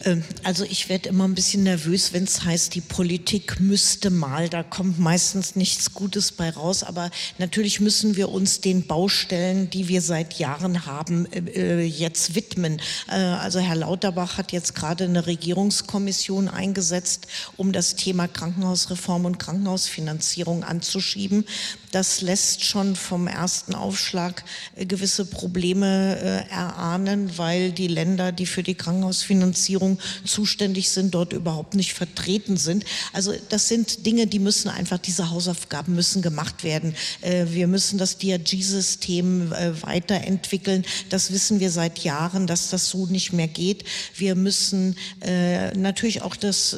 Ähm, 0.04 0.24
also 0.42 0.64
ich 0.64 0.88
werde 0.88 1.08
immer 1.08 1.26
ein 1.26 1.34
bisschen 1.34 1.62
nervös, 1.62 2.12
wenn 2.12 2.24
es 2.24 2.44
heißt, 2.44 2.74
die 2.74 2.80
Politik 2.80 3.60
müsste 3.60 4.10
mal. 4.10 4.48
Da 4.48 4.62
kommt 4.62 4.98
meistens 4.98 5.56
nichts 5.56 5.92
Gutes 5.94 6.32
bei 6.32 6.50
raus. 6.50 6.82
Aber 6.82 7.10
natürlich 7.38 7.80
müssen 7.80 8.16
wir 8.16 8.30
uns 8.30 8.60
den 8.60 8.86
Baustellen, 8.86 9.70
die 9.70 9.88
wir 9.88 10.02
seit 10.02 10.38
Jahren 10.38 10.86
haben, 10.86 11.26
äh, 11.32 11.80
äh, 11.80 11.84
jetzt 11.84 12.34
widmen. 12.34 12.80
Äh, 13.08 13.14
also 13.14 13.58
Herr 13.58 13.76
Lauterbach 13.76 14.38
hat 14.38 14.52
jetzt 14.52 14.74
gerade 14.74 15.04
eine 15.04 15.26
Regierungskommission 15.26 16.48
eingesetzt, 16.48 17.26
um 17.56 17.72
das 17.72 17.96
Thema 17.96 18.28
Krankenhausreform 18.28 19.24
und 19.24 19.38
Krankenhausfinanzierung 19.38 20.64
anzuschieben. 20.64 21.46
Das 21.96 22.20
lässt 22.20 22.62
schon 22.62 22.94
vom 22.94 23.26
ersten 23.26 23.74
Aufschlag 23.74 24.44
gewisse 24.76 25.24
Probleme 25.24 26.44
erahnen, 26.50 27.38
weil 27.38 27.72
die 27.72 27.88
Länder, 27.88 28.32
die 28.32 28.44
für 28.44 28.62
die 28.62 28.74
Krankenhausfinanzierung 28.74 29.98
zuständig 30.22 30.90
sind, 30.90 31.14
dort 31.14 31.32
überhaupt 31.32 31.74
nicht 31.74 31.94
vertreten 31.94 32.58
sind. 32.58 32.84
Also 33.14 33.32
das 33.48 33.68
sind 33.68 34.04
Dinge, 34.04 34.26
die 34.26 34.40
müssen 34.40 34.68
einfach, 34.68 34.98
diese 34.98 35.30
Hausaufgaben 35.30 35.94
müssen 35.94 36.20
gemacht 36.20 36.64
werden. 36.64 36.94
Äh, 37.22 37.46
wir 37.48 37.66
müssen 37.66 37.96
das 37.96 38.18
DRG-System 38.18 39.52
äh, 39.52 39.82
weiterentwickeln. 39.82 40.84
Das 41.08 41.32
wissen 41.32 41.60
wir 41.60 41.70
seit 41.70 42.00
Jahren, 42.00 42.46
dass 42.46 42.68
das 42.68 42.90
so 42.90 43.06
nicht 43.06 43.32
mehr 43.32 43.48
geht. 43.48 43.84
Wir 44.14 44.34
müssen 44.34 44.96
äh, 45.22 45.74
natürlich 45.74 46.20
auch 46.20 46.36
das, 46.36 46.76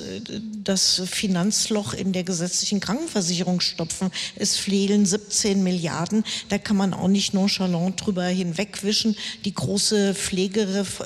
das 0.63 1.03
Finanzloch 1.07 1.93
in 1.93 2.13
der 2.13 2.23
gesetzlichen 2.23 2.79
Krankenversicherung 2.79 3.61
stopfen. 3.61 4.13
Es 4.37 4.57
fehlen 4.57 5.08
17 5.09 5.63
Milliarden. 5.63 6.25
Da 6.49 6.59
kann 6.59 6.77
man 6.77 6.95
auch 6.95 7.09
nicht 7.09 7.35
nonchalant 7.35 8.05
drüber 8.05 8.25
hinwegwischen. 8.25 9.17
Die 9.45 9.55
große 9.55 10.15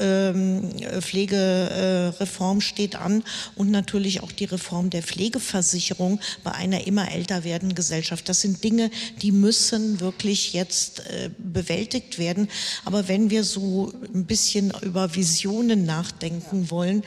ähm, 0.00 0.70
Pflege 1.00 2.14
Reform 2.20 2.60
steht 2.60 2.96
an 2.96 3.24
und 3.56 3.70
natürlich 3.70 4.22
auch 4.22 4.32
die 4.32 4.44
Reform 4.44 4.90
der 4.90 5.02
Pflegeversicherung 5.02 6.20
bei 6.42 6.52
einer 6.52 6.86
immer 6.86 7.10
älter 7.12 7.44
werdenden 7.44 7.74
Gesellschaft. 7.74 8.28
Das 8.28 8.40
sind 8.40 8.62
Dinge, 8.64 8.90
die 9.20 9.32
müssen 9.32 10.00
wirklich 10.00 10.52
jetzt 10.52 11.00
äh, 11.00 11.30
bewältigt 11.38 12.18
werden. 12.18 12.48
Aber 12.84 13.08
wenn 13.08 13.30
wir 13.30 13.44
so 13.44 13.92
ein 14.14 14.26
bisschen 14.26 14.72
über 14.82 15.14
Visionen 15.14 15.84
nachdenken 15.84 16.70
wollen, 16.70 17.02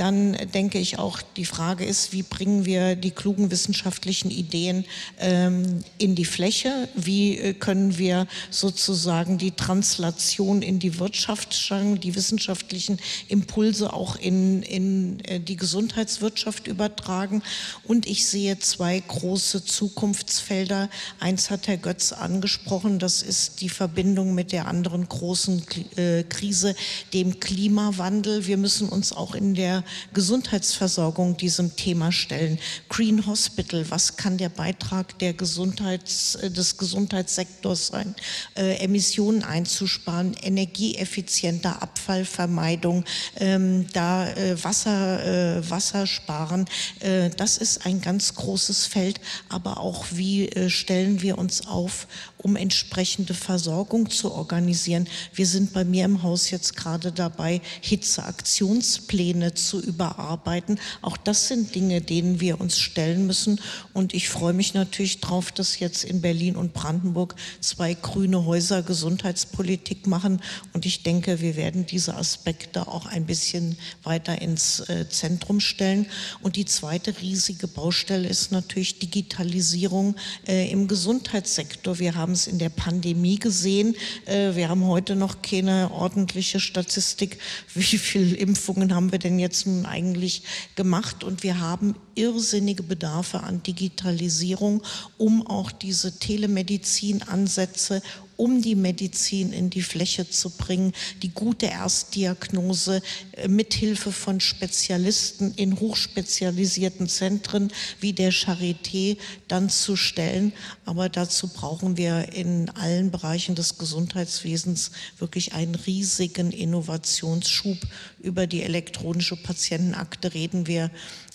dann 0.00 0.32
denke 0.54 0.78
ich 0.78 0.98
auch, 0.98 1.20
die 1.36 1.44
Frage 1.44 1.84
ist, 1.84 2.14
wie 2.14 2.22
bringen 2.22 2.64
wir 2.64 2.96
die 2.96 3.10
klugen 3.10 3.50
wissenschaftlichen 3.50 4.30
Ideen 4.30 4.86
ähm, 5.18 5.84
in 5.98 6.14
die 6.14 6.24
Fläche? 6.24 6.88
Wie 6.94 7.36
äh, 7.36 7.52
können 7.52 7.98
wir 7.98 8.26
sozusagen 8.48 9.36
die 9.36 9.50
Translation 9.50 10.62
in 10.62 10.78
die 10.78 10.98
Wirtschaft 10.98 11.52
schauen, 11.52 12.00
die 12.00 12.14
wissenschaftlichen 12.14 12.98
Impulse 13.28 13.92
auch 13.92 14.16
in, 14.16 14.62
in 14.62 15.22
äh, 15.26 15.38
die 15.38 15.56
Gesundheitswirtschaft 15.56 16.66
übertragen? 16.66 17.42
Und 17.84 18.06
ich 18.06 18.26
sehe 18.26 18.58
zwei 18.58 19.00
große 19.06 19.66
Zukunftsfelder. 19.66 20.88
Eins 21.18 21.50
hat 21.50 21.68
Herr 21.68 21.76
Götz 21.76 22.12
angesprochen, 22.12 22.98
das 22.98 23.20
ist 23.20 23.60
die 23.60 23.68
Verbindung 23.68 24.34
mit 24.34 24.52
der 24.52 24.66
anderen 24.66 25.06
großen 25.06 25.62
äh, 25.96 26.22
Krise, 26.22 26.74
dem 27.12 27.38
Klimawandel. 27.38 28.46
Wir 28.46 28.56
müssen 28.56 28.88
uns 28.88 29.12
auch 29.12 29.34
in 29.34 29.54
der 29.54 29.84
Gesundheitsversorgung 30.14 31.36
diesem 31.36 31.76
Thema 31.76 32.12
stellen. 32.12 32.58
Green 32.88 33.26
Hospital, 33.26 33.84
was 33.90 34.16
kann 34.16 34.38
der 34.38 34.48
Beitrag 34.48 35.18
der 35.18 35.32
Gesundheits, 35.32 36.34
äh, 36.36 36.50
des 36.50 36.76
Gesundheitssektors 36.76 37.88
sein? 37.88 38.14
Äh, 38.56 38.76
Emissionen 38.76 39.42
einzusparen, 39.42 40.34
energieeffizienter 40.34 41.82
Abfallvermeidung, 41.82 43.04
ähm, 43.36 43.86
da 43.92 44.28
äh, 44.30 44.62
Wasser, 44.62 45.58
äh, 45.58 45.70
Wasser 45.70 46.06
sparen. 46.06 46.66
Äh, 47.00 47.30
das 47.30 47.58
ist 47.58 47.86
ein 47.86 48.00
ganz 48.00 48.34
großes 48.34 48.86
Feld, 48.86 49.20
aber 49.48 49.80
auch 49.80 50.06
wie 50.12 50.48
äh, 50.48 50.70
stellen 50.70 51.22
wir 51.22 51.38
uns 51.38 51.66
auf, 51.66 52.06
um 52.42 52.56
entsprechende 52.56 53.34
Versorgung 53.34 54.10
zu 54.10 54.32
organisieren. 54.32 55.06
Wir 55.34 55.46
sind 55.46 55.72
bei 55.72 55.84
mir 55.84 56.04
im 56.04 56.22
Haus 56.22 56.50
jetzt 56.50 56.76
gerade 56.76 57.12
dabei, 57.12 57.60
Hitzeaktionspläne 57.80 59.54
zu 59.54 59.80
überarbeiten. 59.80 60.78
Auch 61.02 61.16
das 61.16 61.48
sind 61.48 61.74
Dinge, 61.74 62.00
denen 62.00 62.40
wir 62.40 62.60
uns 62.60 62.78
stellen 62.78 63.26
müssen. 63.26 63.60
Und 63.92 64.14
ich 64.14 64.28
freue 64.28 64.52
mich 64.52 64.74
natürlich 64.74 65.20
darauf, 65.20 65.52
dass 65.52 65.78
jetzt 65.78 66.04
in 66.04 66.20
Berlin 66.20 66.56
und 66.56 66.72
Brandenburg 66.72 67.34
zwei 67.60 67.94
grüne 67.94 68.44
Häuser 68.46 68.82
Gesundheitspolitik 68.82 70.06
machen. 70.06 70.40
Und 70.72 70.86
ich 70.86 71.02
denke, 71.02 71.40
wir 71.40 71.56
werden 71.56 71.86
diese 71.86 72.16
Aspekte 72.16 72.88
auch 72.88 73.06
ein 73.06 73.26
bisschen 73.26 73.76
weiter 74.02 74.40
ins 74.40 74.80
äh, 74.88 75.08
Zentrum 75.08 75.60
stellen. 75.60 76.06
Und 76.42 76.56
die 76.56 76.64
zweite 76.64 77.20
riesige 77.20 77.68
Baustelle 77.68 78.28
ist 78.28 78.52
natürlich 78.52 78.98
Digitalisierung 78.98 80.16
äh, 80.46 80.70
im 80.70 80.88
Gesundheitssektor. 80.88 81.98
Wir 81.98 82.14
haben 82.14 82.29
es 82.32 82.46
in 82.46 82.58
der 82.58 82.68
Pandemie 82.68 83.38
gesehen. 83.38 83.94
Äh, 84.26 84.54
wir 84.54 84.68
haben 84.68 84.84
heute 84.84 85.16
noch 85.16 85.42
keine 85.42 85.90
ordentliche 85.90 86.60
Statistik, 86.60 87.38
wie 87.74 87.98
viele 87.98 88.36
Impfungen 88.36 88.94
haben 88.94 89.12
wir 89.12 89.18
denn 89.18 89.38
jetzt 89.38 89.66
nun 89.66 89.86
eigentlich 89.86 90.42
gemacht. 90.76 91.24
Und 91.24 91.42
wir 91.42 91.60
haben 91.60 91.94
irrsinnige 92.14 92.82
Bedarfe 92.82 93.40
an 93.40 93.62
Digitalisierung, 93.62 94.82
um 95.18 95.46
auch 95.46 95.72
diese 95.72 96.18
Telemedizin-Ansätze 96.18 98.02
um 98.40 98.62
die 98.62 98.74
Medizin 98.74 99.52
in 99.52 99.68
die 99.68 99.82
Fläche 99.82 100.28
zu 100.28 100.48
bringen, 100.48 100.94
die 101.22 101.28
gute 101.28 101.66
Erstdiagnose 101.66 103.02
äh, 103.32 103.48
mithilfe 103.48 104.12
von 104.12 104.40
Spezialisten 104.40 105.52
in 105.56 105.78
hochspezialisierten 105.78 107.06
Zentren 107.06 107.70
wie 108.00 108.14
der 108.14 108.32
Charité 108.32 109.18
dann 109.46 109.68
zu 109.68 109.94
stellen. 109.94 110.54
Aber 110.86 111.10
dazu 111.10 111.48
brauchen 111.48 111.98
wir 111.98 112.32
in 112.32 112.70
allen 112.70 113.10
Bereichen 113.10 113.54
des 113.54 113.76
Gesundheitswesens 113.76 114.90
wirklich 115.18 115.52
einen 115.52 115.74
riesigen 115.74 116.50
Innovationsschub. 116.50 117.76
Über 118.22 118.46
die 118.46 118.62
elektronische 118.62 119.36
Patientenakte 119.36 120.32
reden 120.32 120.66
wir 120.66 120.90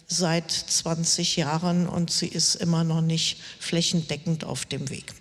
seit 0.08 0.49
20 0.49 1.36
Jahren 1.36 1.88
und 1.88 2.10
sie 2.10 2.28
ist 2.28 2.56
immer 2.56 2.84
noch 2.84 3.01
nicht 3.01 3.38
flächendeckend 3.60 4.43
auf 4.43 4.66
dem 4.66 4.89
Weg. 4.89 5.14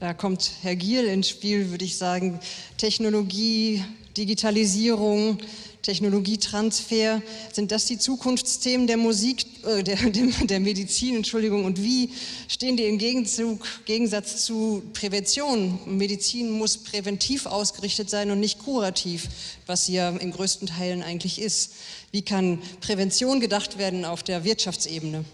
Da 0.00 0.14
kommt 0.14 0.52
Herr 0.62 0.76
Giel 0.76 1.04
ins 1.04 1.28
Spiel, 1.28 1.70
würde 1.70 1.84
ich 1.84 1.98
sagen. 1.98 2.40
Technologie, 2.78 3.84
Digitalisierung, 4.16 5.36
Technologietransfer. 5.82 7.20
Sind 7.52 7.70
das 7.70 7.84
die 7.84 7.98
Zukunftsthemen 7.98 8.86
der 8.86 8.96
Musik, 8.96 9.44
äh, 9.62 9.82
der, 9.84 9.96
der, 9.96 10.58
Medizin, 10.58 11.16
Entschuldigung? 11.16 11.66
Und 11.66 11.82
wie 11.82 12.08
stehen 12.48 12.78
die 12.78 12.84
im 12.84 12.96
Gegenzug, 12.96 13.62
Gegensatz 13.84 14.46
zu 14.46 14.82
Prävention? 14.94 15.78
Medizin 15.84 16.50
muss 16.50 16.78
präventiv 16.78 17.44
ausgerichtet 17.44 18.08
sein 18.08 18.30
und 18.30 18.40
nicht 18.40 18.58
kurativ, 18.58 19.28
was 19.66 19.84
sie 19.84 19.96
ja 19.96 20.08
in 20.08 20.30
größten 20.30 20.68
Teilen 20.68 21.02
eigentlich 21.02 21.38
ist. 21.38 21.74
Wie 22.10 22.22
kann 22.22 22.62
Prävention 22.80 23.38
gedacht 23.38 23.76
werden 23.76 24.06
auf 24.06 24.22
der 24.22 24.44
Wirtschaftsebene? 24.44 25.26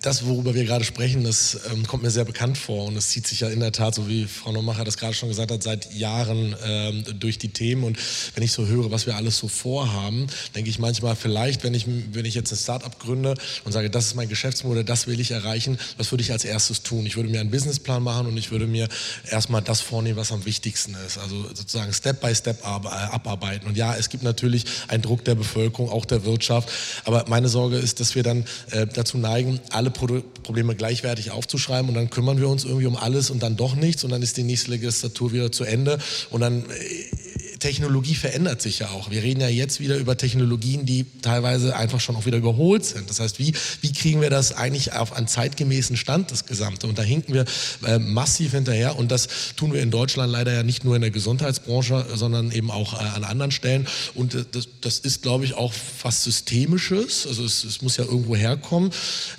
Das, 0.00 0.24
worüber 0.26 0.54
wir 0.54 0.64
gerade 0.64 0.84
sprechen, 0.84 1.24
das 1.24 1.58
ähm, 1.72 1.84
kommt 1.86 2.04
mir 2.04 2.10
sehr 2.10 2.24
bekannt 2.24 2.56
vor 2.56 2.86
und 2.86 2.96
es 2.96 3.08
zieht 3.08 3.26
sich 3.26 3.40
ja 3.40 3.48
in 3.48 3.58
der 3.58 3.72
Tat, 3.72 3.96
so 3.96 4.08
wie 4.08 4.26
Frau 4.26 4.52
Neumacher 4.52 4.84
das 4.84 4.96
gerade 4.96 5.14
schon 5.14 5.28
gesagt 5.28 5.50
hat, 5.50 5.62
seit 5.62 5.92
Jahren 5.92 6.54
ähm, 6.64 7.04
durch 7.18 7.38
die 7.38 7.48
Themen. 7.48 7.82
Und 7.82 7.98
wenn 8.34 8.44
ich 8.44 8.52
so 8.52 8.66
höre, 8.66 8.92
was 8.92 9.06
wir 9.06 9.16
alles 9.16 9.38
so 9.38 9.48
vorhaben, 9.48 10.28
denke 10.54 10.70
ich 10.70 10.78
manchmal, 10.78 11.16
vielleicht, 11.16 11.64
wenn 11.64 11.74
ich, 11.74 11.86
wenn 12.12 12.24
ich 12.24 12.34
jetzt 12.34 12.52
ein 12.52 12.56
Startup 12.56 12.96
gründe 13.00 13.34
und 13.64 13.72
sage, 13.72 13.90
das 13.90 14.06
ist 14.06 14.14
mein 14.14 14.28
Geschäftsmodell, 14.28 14.84
das 14.84 15.08
will 15.08 15.18
ich 15.18 15.32
erreichen, 15.32 15.78
was 15.96 16.12
würde 16.12 16.22
ich 16.22 16.30
als 16.30 16.44
erstes 16.44 16.82
tun? 16.84 17.04
Ich 17.04 17.16
würde 17.16 17.28
mir 17.28 17.40
einen 17.40 17.50
Businessplan 17.50 18.02
machen 18.02 18.28
und 18.28 18.36
ich 18.36 18.52
würde 18.52 18.68
mir 18.68 18.88
erstmal 19.28 19.62
das 19.62 19.80
vornehmen, 19.80 20.16
was 20.16 20.30
am 20.30 20.44
wichtigsten 20.44 20.96
ist. 21.06 21.18
Also 21.18 21.42
sozusagen 21.54 21.92
Step 21.92 22.20
by 22.20 22.32
Step 22.32 22.60
äh, 22.62 22.66
abarbeiten. 22.66 23.66
Und 23.66 23.76
ja, 23.76 23.96
es 23.96 24.10
gibt 24.10 24.22
natürlich 24.22 24.64
einen 24.86 25.02
Druck 25.02 25.24
der 25.24 25.34
Bevölkerung, 25.34 25.90
auch 25.90 26.04
der 26.04 26.24
Wirtschaft. 26.24 26.70
Aber 27.04 27.24
meine 27.28 27.48
Sorge 27.48 27.78
ist, 27.78 27.98
dass 27.98 28.14
wir 28.14 28.22
dann 28.22 28.44
äh, 28.70 28.86
dazu 28.86 29.18
neigen, 29.18 29.60
alle 29.70 29.87
alle 29.96 30.22
Probleme 30.42 30.74
gleichwertig 30.74 31.30
aufzuschreiben 31.30 31.88
und 31.88 31.94
dann 31.94 32.10
kümmern 32.10 32.40
wir 32.40 32.48
uns 32.48 32.64
irgendwie 32.64 32.86
um 32.86 32.96
alles 32.96 33.30
und 33.30 33.42
dann 33.42 33.56
doch 33.56 33.74
nichts 33.74 34.04
und 34.04 34.10
dann 34.10 34.22
ist 34.22 34.36
die 34.36 34.42
nächste 34.42 34.70
Legislatur 34.70 35.32
wieder 35.32 35.52
zu 35.52 35.64
Ende 35.64 35.98
und 36.30 36.40
dann 36.40 36.64
äh, 36.70 37.16
Technologie 37.58 38.14
verändert 38.14 38.62
sich 38.62 38.78
ja 38.78 38.90
auch. 38.90 39.10
Wir 39.10 39.22
reden 39.22 39.40
ja 39.40 39.48
jetzt 39.48 39.80
wieder 39.80 39.96
über 39.96 40.16
Technologien, 40.16 40.86
die 40.86 41.06
teilweise 41.22 41.76
einfach 41.76 42.00
schon 42.00 42.16
auch 42.16 42.26
wieder 42.26 42.38
überholt 42.38 42.84
sind. 42.84 43.08
Das 43.10 43.20
heißt, 43.20 43.38
wie, 43.38 43.54
wie 43.80 43.92
kriegen 43.92 44.20
wir 44.20 44.30
das 44.30 44.52
eigentlich 44.52 44.92
auf 44.92 45.12
einen 45.12 45.26
zeitgemäßen 45.26 45.96
Stand, 45.96 46.30
das 46.30 46.46
Gesamte? 46.46 46.86
Und 46.86 46.98
da 46.98 47.02
hinken 47.02 47.34
wir 47.34 47.44
äh, 47.86 47.98
massiv 47.98 48.52
hinterher 48.52 48.96
und 48.96 49.10
das 49.10 49.28
tun 49.56 49.72
wir 49.72 49.82
in 49.82 49.90
Deutschland 49.90 50.32
leider 50.32 50.52
ja 50.52 50.62
nicht 50.62 50.84
nur 50.84 50.94
in 50.94 51.02
der 51.02 51.10
Gesundheitsbranche, 51.10 52.06
sondern 52.14 52.50
eben 52.52 52.70
auch 52.70 52.94
äh, 52.94 53.04
an 53.04 53.24
anderen 53.24 53.50
Stellen. 53.50 53.86
Und 54.14 54.34
äh, 54.34 54.44
das, 54.50 54.68
das, 54.80 54.98
ist, 54.98 55.22
glaube 55.22 55.44
ich, 55.44 55.54
auch 55.54 55.72
was 56.02 56.24
Systemisches. 56.24 57.26
Also 57.26 57.44
es, 57.44 57.64
es 57.64 57.82
muss 57.82 57.96
ja 57.96 58.04
irgendwo 58.04 58.36
herkommen. 58.36 58.90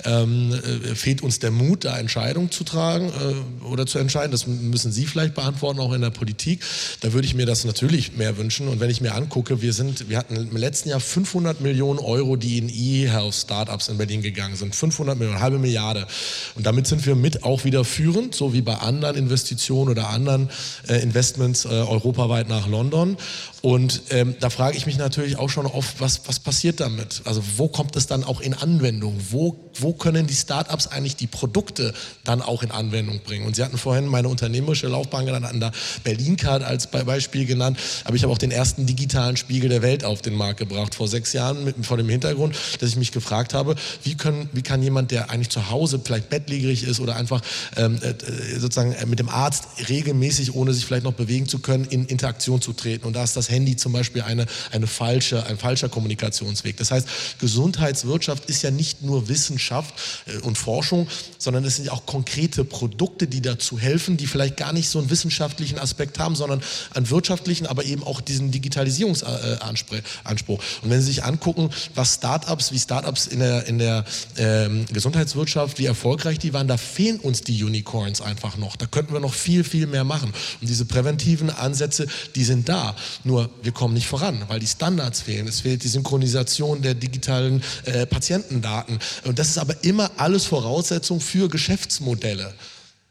Ähm, 0.03 0.53
äh, 0.53 0.95
fehlt 0.95 1.21
uns 1.21 1.39
der 1.39 1.51
Mut, 1.51 1.85
da 1.85 1.97
Entscheidungen 1.97 2.51
zu 2.51 2.63
tragen 2.63 3.09
äh, 3.09 3.65
oder 3.65 3.85
zu 3.85 3.99
entscheiden? 3.99 4.31
Das 4.31 4.47
müssen 4.47 4.91
Sie 4.91 5.05
vielleicht 5.05 5.35
beantworten, 5.35 5.79
auch 5.79 5.93
in 5.93 6.01
der 6.01 6.09
Politik. 6.09 6.61
Da 7.01 7.13
würde 7.13 7.27
ich 7.27 7.35
mir 7.35 7.45
das 7.45 7.65
natürlich 7.65 8.08
mehr 8.17 8.37
wünschen. 8.37 8.67
Und 8.67 8.79
wenn 8.79 8.89
ich 8.89 9.01
mir 9.01 9.13
angucke, 9.13 9.61
wir, 9.61 9.73
sind, 9.73 10.09
wir 10.09 10.17
hatten 10.17 10.35
im 10.35 10.55
letzten 10.55 10.89
Jahr 10.89 10.99
500 10.99 11.61
Millionen 11.61 11.99
Euro, 11.99 12.35
die 12.35 12.57
in 12.57 12.69
E-Health-Startups 12.69 13.89
in 13.89 13.97
Berlin 13.97 14.21
gegangen 14.21 14.55
sind. 14.55 14.75
500 14.75 15.17
Millionen, 15.17 15.39
halbe 15.39 15.59
Milliarde. 15.59 16.07
Und 16.55 16.65
damit 16.65 16.87
sind 16.87 17.05
wir 17.05 17.15
mit 17.15 17.43
auch 17.43 17.63
wieder 17.63 17.85
führend, 17.85 18.35
so 18.35 18.53
wie 18.53 18.61
bei 18.61 18.75
anderen 18.75 19.15
Investitionen 19.15 19.89
oder 19.89 20.09
anderen 20.09 20.49
äh, 20.87 21.01
Investments 21.01 21.65
äh, 21.65 21.69
europaweit 21.69 22.49
nach 22.49 22.67
London. 22.67 23.17
Und 23.61 24.03
ähm, 24.11 24.35
da 24.39 24.49
frage 24.49 24.77
ich 24.77 24.85
mich 24.85 24.97
natürlich 24.97 25.37
auch 25.37 25.49
schon 25.49 25.65
oft, 25.65 25.99
was, 25.99 26.21
was 26.27 26.39
passiert 26.39 26.79
damit? 26.79 27.21
Also 27.25 27.43
wo 27.57 27.67
kommt 27.67 27.95
es 27.95 28.07
dann 28.07 28.23
auch 28.23 28.39
in 28.39 28.53
Anwendung? 28.53 29.19
Wo, 29.29 29.68
wo 29.81 29.93
können 29.93 30.27
die 30.27 30.33
Startups 30.33 30.87
eigentlich 30.87 31.15
die 31.15 31.27
Produkte 31.27 31.93
dann 32.23 32.41
auch 32.41 32.63
in 32.63 32.71
Anwendung 32.71 33.21
bringen? 33.21 33.45
Und 33.45 33.55
Sie 33.55 33.63
hatten 33.63 33.77
vorhin 33.77 34.05
meine 34.05 34.27
unternehmerische 34.27 34.87
Laufbahn 34.87 35.25
genannt, 35.25 35.45
an 35.45 35.59
der 35.59 35.71
Berlin-Card 36.03 36.63
als 36.63 36.87
Beispiel 36.87 37.45
genannt, 37.45 37.77
aber 38.03 38.15
ich 38.15 38.23
habe 38.23 38.33
auch 38.33 38.37
den 38.37 38.51
ersten 38.51 38.85
digitalen 38.85 39.37
Spiegel 39.37 39.69
der 39.69 39.81
Welt 39.81 40.03
auf 40.03 40.21
den 40.21 40.35
Markt 40.35 40.59
gebracht, 40.59 40.95
vor 40.95 41.07
sechs 41.07 41.33
Jahren, 41.33 41.63
mit, 41.63 41.85
vor 41.85 41.97
dem 41.97 42.09
Hintergrund, 42.09 42.55
dass 42.79 42.89
ich 42.89 42.95
mich 42.95 43.11
gefragt 43.11 43.53
habe, 43.53 43.75
wie, 44.03 44.15
können, 44.15 44.49
wie 44.53 44.61
kann 44.61 44.83
jemand, 44.83 45.11
der 45.11 45.29
eigentlich 45.29 45.49
zu 45.49 45.69
Hause 45.69 46.01
vielleicht 46.03 46.29
bettlägerig 46.29 46.83
ist 46.83 46.99
oder 46.99 47.15
einfach 47.15 47.41
ähm, 47.77 47.99
äh, 48.01 48.59
sozusagen 48.59 48.95
mit 49.09 49.19
dem 49.19 49.29
Arzt 49.29 49.65
regelmäßig, 49.89 50.55
ohne 50.55 50.73
sich 50.73 50.85
vielleicht 50.85 51.03
noch 51.03 51.13
bewegen 51.13 51.47
zu 51.47 51.59
können, 51.59 51.85
in 51.85 52.05
Interaktion 52.05 52.61
zu 52.61 52.73
treten. 52.73 53.05
Und 53.05 53.13
da 53.13 53.23
ist 53.23 53.35
das 53.35 53.49
Handy 53.49 53.75
zum 53.75 53.93
Beispiel 53.93 54.21
eine, 54.21 54.45
eine 54.71 54.87
falsche, 54.87 55.45
ein 55.45 55.57
falscher 55.57 55.89
Kommunikationsweg. 55.89 56.77
Das 56.77 56.91
heißt, 56.91 57.07
Gesundheitswirtschaft 57.39 58.45
ist 58.49 58.61
ja 58.61 58.71
nicht 58.71 59.01
nur 59.01 59.29
Wissenschaft 59.29 59.68
äh, 59.71 60.37
und 60.39 60.57
Forschung, 60.57 61.07
sondern 61.37 61.65
es 61.65 61.77
sind 61.77 61.89
auch 61.89 62.05
konkrete 62.05 62.63
Produkte, 62.63 63.27
die 63.27 63.41
dazu 63.41 63.79
helfen, 63.79 64.17
die 64.17 64.27
vielleicht 64.27 64.57
gar 64.57 64.73
nicht 64.73 64.89
so 64.89 64.99
einen 64.99 65.09
wissenschaftlichen 65.09 65.79
Aspekt 65.79 66.19
haben, 66.19 66.35
sondern 66.35 66.61
einen 66.93 67.09
wirtschaftlichen, 67.09 67.65
aber 67.65 67.85
eben 67.85 68.03
auch 68.03 68.21
diesen 68.21 68.51
Digitalisierungsanspruch. 68.51 70.59
Und 70.81 70.89
wenn 70.89 70.99
Sie 70.99 71.07
sich 71.07 71.23
angucken, 71.23 71.71
was 71.95 72.15
Startups, 72.15 72.71
wie 72.71 72.79
Startups 72.79 73.27
in 73.27 73.39
der, 73.39 73.65
in 73.65 73.79
der 73.79 74.05
ähm, 74.37 74.85
Gesundheitswirtschaft, 74.91 75.79
wie 75.79 75.85
erfolgreich 75.85 76.37
die 76.37 76.53
waren, 76.53 76.67
da 76.67 76.77
fehlen 76.77 77.19
uns 77.19 77.41
die 77.41 77.63
Unicorns 77.63 78.21
einfach 78.21 78.57
noch. 78.57 78.75
Da 78.75 78.85
könnten 78.85 79.13
wir 79.13 79.19
noch 79.19 79.33
viel, 79.33 79.63
viel 79.63 79.87
mehr 79.87 80.03
machen. 80.03 80.33
Und 80.61 80.69
diese 80.69 80.85
präventiven 80.85 81.49
Ansätze, 81.49 82.07
die 82.35 82.43
sind 82.43 82.69
da. 82.69 82.95
Nur 83.23 83.39
nur 83.39 83.49
wir 83.61 83.71
kommen 83.71 83.93
nicht 83.93 84.07
voran, 84.07 84.43
weil 84.47 84.59
die 84.59 84.67
Standards 84.67 85.21
fehlen. 85.21 85.47
Es 85.47 85.61
fehlt 85.61 85.83
die 85.83 85.87
Synchronisation 85.87 86.81
der 86.81 86.93
digitalen 86.93 87.61
äh, 87.85 88.05
Patientendaten. 88.05 88.99
Und 89.23 89.39
das 89.39 89.48
ist 89.51 89.57
aber 89.57 89.83
immer 89.83 90.11
alles 90.17 90.45
Voraussetzung 90.45 91.19
für 91.19 91.49
Geschäftsmodelle. 91.49 92.53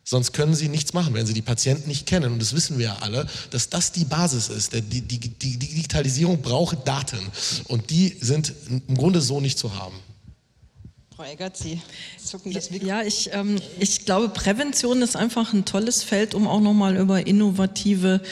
Sonst 0.04 0.32
können 0.32 0.54
sie 0.54 0.70
nichts 0.70 0.94
machen, 0.94 1.12
wenn 1.12 1.26
sie 1.26 1.34
die 1.34 1.42
Patienten 1.42 1.88
nicht 1.88 2.06
kennen. 2.06 2.32
Und 2.32 2.38
das 2.38 2.54
wissen 2.54 2.78
wir 2.78 2.86
ja 2.86 2.96
alle, 3.00 3.26
dass 3.50 3.68
das 3.68 3.92
die 3.92 4.06
Basis 4.06 4.48
ist. 4.48 4.72
Die, 4.72 4.80
die, 4.80 5.02
die, 5.02 5.18
die 5.18 5.58
Digitalisierung 5.58 6.40
braucht 6.40 6.88
Daten. 6.88 7.20
Und 7.68 7.90
die 7.90 8.16
sind 8.20 8.54
im 8.68 8.96
Grunde 8.96 9.20
so 9.20 9.38
nicht 9.38 9.58
zu 9.58 9.74
haben. 9.74 9.96
Frau 11.18 11.24
Eggert, 11.24 11.56
Sie 11.56 11.82
zucken 12.24 12.52
das 12.52 12.70
Mikro. 12.70 12.86
Ja, 12.86 13.02
ich, 13.02 13.30
ähm, 13.32 13.60
ich 13.80 14.04
glaube, 14.04 14.28
Prävention 14.28 15.02
ist 15.02 15.16
einfach 15.16 15.52
ein 15.52 15.64
tolles 15.64 16.04
Feld, 16.04 16.32
um 16.32 16.46
auch 16.46 16.60
nochmal 16.60 16.96
über 16.96 17.26
innovative 17.26 18.22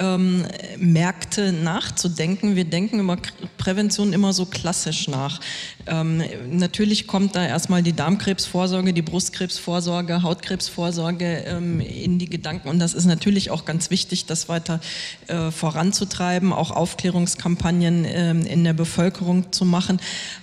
ähm, 0.00 0.44
Märkte 0.78 1.52
nachzudenken. 1.52 2.56
Wir 2.56 2.64
denken 2.64 2.98
über 2.98 3.18
Prävention 3.58 4.12
immer 4.12 4.32
so 4.32 4.46
klassisch 4.46 5.06
nach. 5.06 5.40
Ähm, 5.86 6.22
natürlich 6.50 7.06
kommt 7.06 7.36
da 7.36 7.46
erstmal 7.46 7.82
die 7.82 7.92
Darmkrebsvorsorge, 7.92 8.92
die 8.92 9.02
Brustkrebsvorsorge, 9.02 10.22
Hautkrebsvorsorge 10.22 11.44
ähm, 11.46 11.80
in 11.80 12.18
die 12.18 12.28
Gedanken 12.28 12.68
und 12.68 12.78
das 12.78 12.94
ist 12.94 13.04
natürlich 13.04 13.50
auch 13.50 13.64
ganz 13.64 13.90
wichtig, 13.90 14.26
das 14.26 14.48
weiter 14.48 14.80
äh, 15.26 15.50
voranzutreiben, 15.50 16.52
auch 16.52 16.70
Aufklärungskampagnen 16.70 18.04
äh, 18.04 18.30
in 18.30 18.64
der 18.64 18.72
Bevölkerung 18.72 19.52
zu 19.52 19.64
machen. 19.64 20.00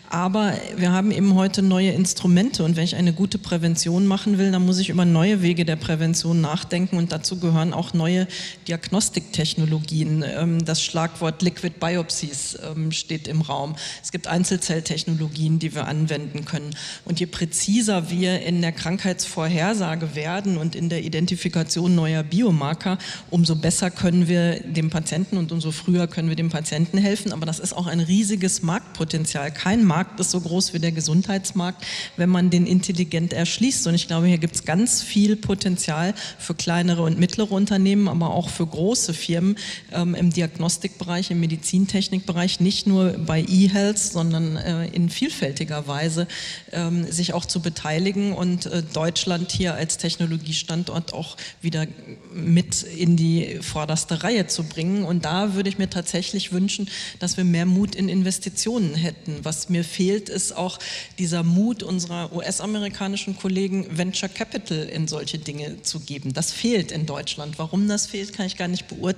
Aber 0.09 0.53
wir 0.77 0.93
haben 0.93 1.11
eben 1.11 1.35
heute 1.35 1.61
neue 1.61 1.91
Instrumente 1.91 2.63
und 2.63 2.77
wenn 2.77 2.85
ich 2.85 2.95
eine 2.95 3.11
gute 3.11 3.37
Prävention 3.37 4.07
machen 4.07 4.37
will, 4.37 4.51
dann 4.51 4.65
muss 4.65 4.79
ich 4.79 4.89
über 4.89 5.03
neue 5.03 5.41
Wege 5.41 5.65
der 5.65 5.75
Prävention 5.75 6.39
nachdenken 6.39 6.97
und 6.97 7.11
dazu 7.11 7.39
gehören 7.39 7.73
auch 7.73 7.93
neue 7.93 8.27
Diagnostiktechnologien. 8.69 9.46
Ähm, 9.57 10.65
das 10.65 10.81
Schlagwort 10.83 11.41
Liquid 11.41 11.75
Biopsies 11.79 12.57
ähm, 12.63 12.91
steht 12.91 13.27
im 13.27 13.41
Raum. 13.41 13.75
Es 14.03 14.11
gibt 14.11 14.27
Einzelzelltechnologien, 14.27 15.59
die 15.59 15.73
wir 15.73 15.87
anwenden 15.87 16.45
können. 16.45 16.75
Und 17.05 17.19
je 17.19 17.25
präziser 17.25 18.09
wir 18.09 18.41
in 18.41 18.61
der 18.61 18.71
Krankheitsvorhersage 18.71 20.15
werden 20.15 20.57
und 20.57 20.75
in 20.75 20.89
der 20.89 21.03
Identifikation 21.03 21.95
neuer 21.95 22.23
Biomarker, 22.23 22.97
umso 23.29 23.55
besser 23.55 23.91
können 23.91 24.27
wir 24.27 24.59
dem 24.59 24.89
Patienten 24.89 25.37
und 25.37 25.51
umso 25.51 25.71
früher 25.71 26.07
können 26.07 26.29
wir 26.29 26.35
dem 26.35 26.49
Patienten 26.49 26.97
helfen. 26.97 27.31
Aber 27.31 27.45
das 27.45 27.59
ist 27.59 27.73
auch 27.73 27.87
ein 27.87 27.99
riesiges 27.99 28.61
Marktpotenzial. 28.63 29.51
Kein 29.51 29.83
Markt 29.85 30.19
ist 30.19 30.31
so 30.31 30.41
groß 30.41 30.73
wie 30.73 30.79
der 30.79 30.91
Gesundheitsmarkt, 30.91 31.85
wenn 32.17 32.29
man 32.29 32.49
den 32.49 32.65
intelligent 32.65 33.33
erschließt. 33.33 33.87
Und 33.87 33.95
ich 33.95 34.07
glaube, 34.07 34.27
hier 34.27 34.37
gibt 34.37 34.55
es 34.55 34.65
ganz 34.65 35.01
viel 35.01 35.35
Potenzial 35.35 36.13
für 36.37 36.55
kleinere 36.55 37.03
und 37.03 37.19
mittlere 37.19 37.51
Unternehmen, 37.51 38.07
aber 38.07 38.31
auch 38.31 38.49
für 38.49 38.65
große 38.65 39.13
Firmen 39.13 39.36
ähm, 39.37 40.15
im 40.15 40.31
Diagnostikbereich, 40.31 41.31
im 41.31 41.39
Medizintechnikbereich, 41.39 42.59
nicht 42.59 42.87
nur 42.87 43.13
bei 43.13 43.41
E-Health, 43.41 43.99
sondern 43.99 44.57
äh, 44.57 44.87
in 44.87 45.09
vielfältiger 45.09 45.87
Weise 45.87 46.27
ähm, 46.71 47.09
sich 47.11 47.33
auch 47.33 47.45
zu 47.45 47.61
beteiligen 47.61 48.33
und 48.33 48.65
äh, 48.65 48.83
Deutschland 48.93 49.51
hier 49.51 49.75
als 49.75 49.97
Technologiestandort 49.97 51.13
auch 51.13 51.37
wieder 51.61 51.87
mit 52.33 52.83
in 52.83 53.17
die 53.17 53.59
vorderste 53.61 54.23
Reihe 54.23 54.47
zu 54.47 54.63
bringen. 54.63 55.03
Und 55.03 55.25
da 55.25 55.53
würde 55.55 55.69
ich 55.69 55.77
mir 55.77 55.89
tatsächlich 55.89 56.51
wünschen, 56.51 56.89
dass 57.19 57.37
wir 57.37 57.43
mehr 57.43 57.65
Mut 57.65 57.95
in 57.95 58.09
Investitionen 58.09 58.95
hätten. 58.95 59.39
Was 59.43 59.69
mir 59.69 59.83
fehlt, 59.83 60.29
ist 60.29 60.55
auch 60.55 60.79
dieser 61.19 61.43
Mut 61.43 61.83
unserer 61.83 62.33
US-amerikanischen 62.33 63.37
Kollegen, 63.37 63.97
Venture 63.97 64.29
Capital 64.29 64.83
in 64.83 65.07
solche 65.07 65.39
Dinge 65.39 65.81
zu 65.83 65.99
geben. 65.99 66.33
Das 66.33 66.51
fehlt 66.51 66.91
in 66.91 67.05
Deutschland. 67.05 67.57
Warum 67.57 67.87
das 67.87 68.07
fehlt, 68.07 68.33
kann 68.33 68.45
ich 68.45 68.57
gar 68.57 68.67
nicht 68.67 68.87
beurteilen. 68.87 69.16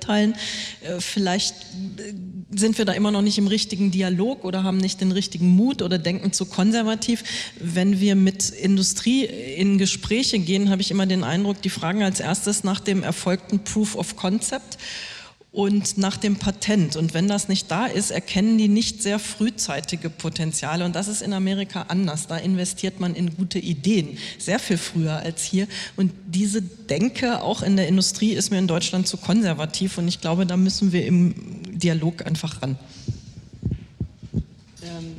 Äh, 0.82 1.00
vielleicht 1.00 1.56
äh, 1.98 2.14
sind 2.52 2.78
wir 2.78 2.86
da 2.86 2.94
immer 2.94 3.12
noch 3.12 3.22
nicht 3.22 3.38
im 3.38 3.48
richtigen 3.48 3.92
Dialog 3.92 4.44
oder 4.44 4.64
haben 4.64 4.78
nicht 4.78 5.02
den 5.02 5.12
richtigen 5.12 5.50
Mut 5.50 5.82
oder 5.82 5.98
denken 5.98 6.34
zu 6.34 6.46
konservativ. 6.46 7.24
Wenn 7.60 8.00
wir 8.00 8.16
mit 8.16 8.50
Industrie 8.50 9.26
in 9.26 9.78
Gespräche 9.78 10.40
gehen, 10.40 10.70
habe 10.70 10.82
ich 10.82 10.92
immer 10.92 11.06
den 11.06 11.24
Eindruck, 11.24 11.62
die 11.62 11.70
fragen 11.70 12.04
als 12.04 12.20
erstes 12.20 12.64
nach 12.64 12.80
dem 12.80 13.04
erfolgten 13.04 13.60
Proof 13.60 13.96
of 13.96 14.16
Concept 14.16 14.78
und 15.60 15.98
nach 15.98 16.16
dem 16.16 16.38
Patent. 16.38 16.96
Und 16.96 17.14
wenn 17.14 17.28
das 17.28 17.50
nicht 17.50 17.70
da 17.70 17.86
ist, 17.86 18.12
erkennen 18.12 18.58
die 18.58 18.70
nicht 18.70 19.04
sehr 19.04 19.20
frühzeitige 19.20 20.10
Potenziale. 20.10 20.86
Und 20.86 20.96
das 20.96 21.10
ist 21.10 21.22
in 21.22 21.34
Amerika 21.34 21.88
anders. 21.90 22.28
Da 22.28 22.38
investiert 22.38 23.02
man 23.02 23.14
in 23.14 23.36
gute 23.36 23.60
Ideen, 23.60 24.18
sehr 24.38 24.58
viel 24.58 24.78
früher 24.78 25.18
als 25.18 25.44
hier. 25.44 25.68
Und 25.98 26.14
diese 26.28 26.62
Denke 26.62 27.42
auch 27.42 27.62
in 27.62 27.76
der 27.76 27.90
Industrie 27.90 28.32
ist 28.32 28.52
mir 28.52 28.58
in 28.58 28.68
Deutschland 28.68 29.10
zu 29.10 29.18
konservativ. 29.18 29.98
Und 29.98 30.08
ich 30.08 30.22
glaube, 30.22 30.46
da 30.46 30.56
müssen 30.56 30.94
wir 30.94 31.06
im 31.06 31.36
Dialog 31.78 32.26
einfach 32.26 32.62
ran. 32.62 32.78
Ähm, 34.82 35.14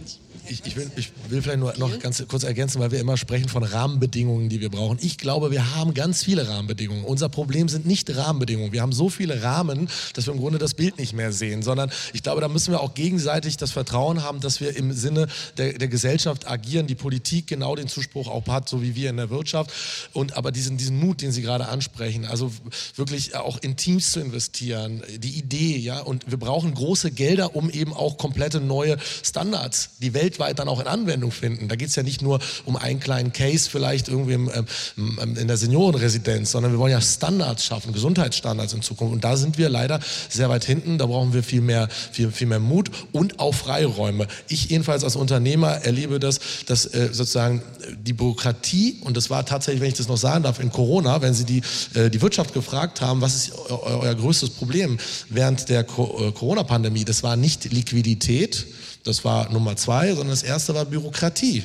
ich, 0.48 0.66
ich, 0.66 0.76
will, 0.76 0.90
ich, 0.96 1.12
will, 1.28 1.42
vielleicht 1.42 1.60
nur 1.60 1.76
noch 1.78 1.98
ganz 1.98 2.22
kurz 2.28 2.42
ergänzen, 2.42 2.80
weil 2.80 2.90
wir 2.90 3.00
immer 3.00 3.16
sprechen 3.16 3.48
von 3.48 3.62
Rahmenbedingungen, 3.62 4.48
die 4.48 4.60
wir 4.60 4.70
brauchen. 4.70 4.98
Ich 5.00 5.18
glaube, 5.18 5.50
wir 5.50 5.76
haben 5.76 5.94
ganz 5.94 6.24
viele 6.24 6.48
Rahmenbedingungen. 6.48 7.04
Unser 7.04 7.28
Problem 7.28 7.68
sind 7.68 7.86
nicht 7.86 8.14
Rahmenbedingungen. 8.14 8.72
Wir 8.72 8.82
haben 8.82 8.92
so 8.92 9.08
viele 9.08 9.42
Rahmen, 9.42 9.88
dass 10.14 10.26
wir 10.26 10.34
im 10.34 10.40
Grunde 10.40 10.58
das 10.58 10.74
Bild 10.74 10.98
nicht 10.98 11.12
mehr 11.12 11.32
sehen, 11.32 11.62
sondern 11.62 11.90
ich 12.12 12.22
glaube, 12.22 12.40
da 12.40 12.48
müssen 12.48 12.72
wir 12.72 12.80
auch 12.80 12.94
gegenseitig 12.94 13.56
das 13.56 13.70
Vertrauen 13.70 14.22
haben, 14.22 14.40
dass 14.40 14.60
wir 14.60 14.76
im 14.76 14.92
Sinne 14.92 15.28
der, 15.56 15.74
der 15.74 15.88
Gesellschaft 15.88 16.48
agieren, 16.48 16.86
die 16.86 16.94
Politik 16.94 17.46
genau 17.46 17.76
den 17.76 17.88
Zuspruch 17.88 18.28
auch 18.28 18.46
hat, 18.48 18.68
so 18.68 18.82
wie 18.82 18.94
wir 18.94 19.10
in 19.10 19.16
der 19.16 19.30
Wirtschaft. 19.30 19.70
Und 20.12 20.36
aber 20.36 20.52
diesen, 20.52 20.76
diesen 20.76 20.98
Mut, 20.98 21.22
den 21.22 21.32
Sie 21.32 21.42
gerade 21.42 21.68
ansprechen, 21.68 22.24
also 22.24 22.50
wirklich 22.96 23.34
auch 23.36 23.58
in 23.58 23.76
Teams 23.76 24.12
zu 24.12 24.20
investieren, 24.20 25.02
die 25.18 25.38
Idee, 25.38 25.76
ja, 25.76 26.00
und 26.00 26.30
wir 26.30 26.38
brauchen 26.38 26.74
große 26.74 27.10
Gelder, 27.10 27.54
um 27.54 27.70
eben 27.70 27.92
auch 27.92 28.18
komplette 28.18 28.60
neue 28.60 28.96
Standards, 29.22 29.90
die 30.00 30.14
weltweit 30.14 30.39
weltweit 30.40 30.58
dann 30.58 30.68
auch 30.68 30.80
in 30.80 30.86
Anwendung 30.86 31.30
finden. 31.30 31.68
Da 31.68 31.76
geht 31.76 31.88
es 31.88 31.96
ja 31.96 32.02
nicht 32.02 32.22
nur 32.22 32.40
um 32.64 32.76
einen 32.76 33.00
kleinen 33.00 33.32
Case 33.32 33.68
vielleicht 33.70 34.08
irgendwie 34.08 34.34
im, 34.34 34.50
ähm, 34.96 35.36
in 35.36 35.46
der 35.46 35.56
Seniorenresidenz, 35.56 36.50
sondern 36.50 36.72
wir 36.72 36.78
wollen 36.78 36.92
ja 36.92 37.00
Standards 37.00 37.64
schaffen, 37.64 37.92
Gesundheitsstandards 37.92 38.72
in 38.72 38.82
Zukunft. 38.82 39.12
Und 39.12 39.24
da 39.24 39.36
sind 39.36 39.58
wir 39.58 39.68
leider 39.68 40.00
sehr 40.28 40.48
weit 40.48 40.64
hinten. 40.64 40.98
Da 40.98 41.06
brauchen 41.06 41.32
wir 41.32 41.42
viel 41.42 41.60
mehr, 41.60 41.88
viel, 42.12 42.30
viel 42.30 42.46
mehr 42.46 42.58
Mut 42.58 42.90
und 43.12 43.38
auch 43.38 43.54
Freiräume. 43.54 44.26
Ich 44.48 44.70
jedenfalls 44.70 45.04
als 45.04 45.16
Unternehmer 45.16 45.84
erlebe 45.84 46.18
das, 46.18 46.40
dass 46.66 46.86
äh, 46.86 47.10
sozusagen 47.12 47.62
die 48.00 48.12
Bürokratie, 48.12 48.98
und 49.02 49.16
das 49.16 49.30
war 49.30 49.44
tatsächlich, 49.44 49.80
wenn 49.80 49.88
ich 49.88 49.94
das 49.94 50.08
noch 50.08 50.16
sagen 50.16 50.44
darf, 50.44 50.60
in 50.60 50.70
Corona, 50.70 51.22
wenn 51.22 51.34
Sie 51.34 51.44
die, 51.44 51.62
äh, 51.94 52.10
die 52.10 52.22
Wirtschaft 52.22 52.54
gefragt 52.54 53.00
haben, 53.00 53.20
was 53.20 53.34
ist 53.34 53.52
euer 53.68 54.14
größtes 54.14 54.50
Problem 54.50 54.98
während 55.28 55.68
der 55.68 55.80
äh, 55.80 55.84
Corona-Pandemie, 55.84 57.04
das 57.04 57.22
war 57.22 57.36
nicht 57.36 57.72
Liquidität, 57.72 58.66
das 59.04 59.24
war 59.24 59.50
Nummer 59.50 59.76
zwei, 59.76 60.08
sondern 60.08 60.30
das 60.30 60.42
erste 60.42 60.74
war 60.74 60.84
Bürokratie. 60.84 61.64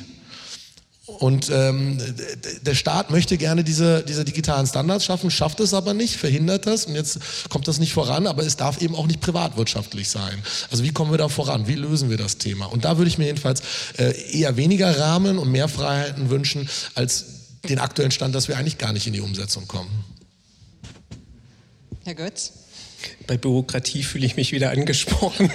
Und 1.06 1.50
ähm, 1.50 1.98
der 2.62 2.74
Staat 2.74 3.10
möchte 3.10 3.38
gerne 3.38 3.62
diese, 3.62 4.02
diese 4.02 4.24
digitalen 4.24 4.66
Standards 4.66 5.04
schaffen, 5.04 5.30
schafft 5.30 5.60
es 5.60 5.72
aber 5.72 5.94
nicht, 5.94 6.16
verhindert 6.16 6.66
das 6.66 6.86
und 6.86 6.96
jetzt 6.96 7.20
kommt 7.48 7.68
das 7.68 7.78
nicht 7.78 7.92
voran, 7.92 8.26
aber 8.26 8.42
es 8.42 8.56
darf 8.56 8.82
eben 8.82 8.96
auch 8.96 9.06
nicht 9.06 9.20
privatwirtschaftlich 9.20 10.08
sein. 10.08 10.42
Also 10.72 10.82
wie 10.82 10.90
kommen 10.92 11.12
wir 11.12 11.18
da 11.18 11.28
voran? 11.28 11.68
Wie 11.68 11.76
lösen 11.76 12.10
wir 12.10 12.16
das 12.16 12.38
Thema? 12.38 12.66
Und 12.66 12.84
da 12.84 12.98
würde 12.98 13.08
ich 13.08 13.18
mir 13.18 13.26
jedenfalls 13.26 13.62
äh, 13.98 14.36
eher 14.36 14.56
weniger 14.56 14.98
Rahmen 14.98 15.38
und 15.38 15.52
mehr 15.52 15.68
Freiheiten 15.68 16.28
wünschen, 16.28 16.68
als 16.96 17.24
den 17.68 17.78
aktuellen 17.78 18.10
Stand, 18.10 18.34
dass 18.34 18.48
wir 18.48 18.56
eigentlich 18.56 18.78
gar 18.78 18.92
nicht 18.92 19.06
in 19.06 19.12
die 19.12 19.20
Umsetzung 19.20 19.68
kommen. 19.68 20.04
Herr 22.04 22.16
Götz? 22.16 22.52
Bei 23.26 23.36
Bürokratie 23.36 24.02
fühle 24.04 24.24
ich 24.24 24.36
mich 24.36 24.52
wieder 24.52 24.70
angesprochen. 24.70 25.50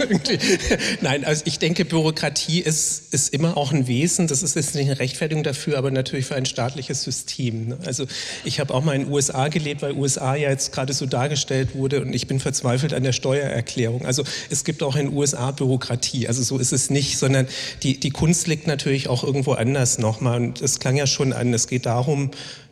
Nein, 1.01 1.23
also 1.23 1.43
ich 1.45 1.57
denke, 1.57 1.85
Bürokratie 1.85 2.59
ist, 2.59 3.13
ist 3.13 3.33
immer 3.33 3.55
auch 3.55 3.71
ein 3.71 3.87
Wesen. 3.87 4.27
Das 4.27 4.43
ist 4.43 4.55
jetzt 4.55 4.75
nicht 4.75 4.89
eine 4.89 4.99
Rechtfertigung 4.99 5.43
dafür, 5.43 5.77
aber 5.77 5.89
natürlich 5.89 6.25
für 6.25 6.35
ein 6.35 6.45
staatliches 6.45 7.03
System. 7.03 7.69
Ne? 7.69 7.77
Also 7.85 8.07
ich 8.43 8.59
habe 8.59 8.73
auch 8.73 8.83
mal 8.83 8.95
in 8.95 9.03
den 9.03 9.11
USA 9.11 9.47
gelebt, 9.47 9.81
weil 9.81 9.93
USA 9.93 10.35
ja 10.35 10.49
jetzt 10.49 10.73
gerade 10.73 10.93
so 10.93 11.05
dargestellt 11.05 11.73
wurde 11.73 12.01
und 12.01 12.13
ich 12.13 12.27
bin 12.27 12.39
verzweifelt 12.39 12.93
an 12.93 13.03
der 13.03 13.13
Steuererklärung. 13.13 14.05
Also 14.05 14.23
es 14.49 14.63
gibt 14.63 14.83
auch 14.83 14.95
in 14.95 15.07
den 15.07 15.17
USA 15.17 15.51
Bürokratie. 15.51 16.27
Also 16.27 16.43
so 16.43 16.57
ist 16.57 16.73
es 16.73 16.89
nicht, 16.89 17.17
sondern 17.17 17.47
die, 17.83 17.99
die 17.99 18.11
Kunst 18.11 18.47
liegt 18.47 18.67
natürlich 18.67 19.07
auch 19.07 19.23
irgendwo 19.23 19.53
anders 19.53 19.97
nochmal. 19.97 20.41
Und 20.41 20.61
es 20.61 20.79
klang 20.79 20.97
ja 20.97 21.07
schon 21.07 21.31
an, 21.31 21.53
es 21.53 21.67
geht 21.67 21.85
darum, 21.85 22.31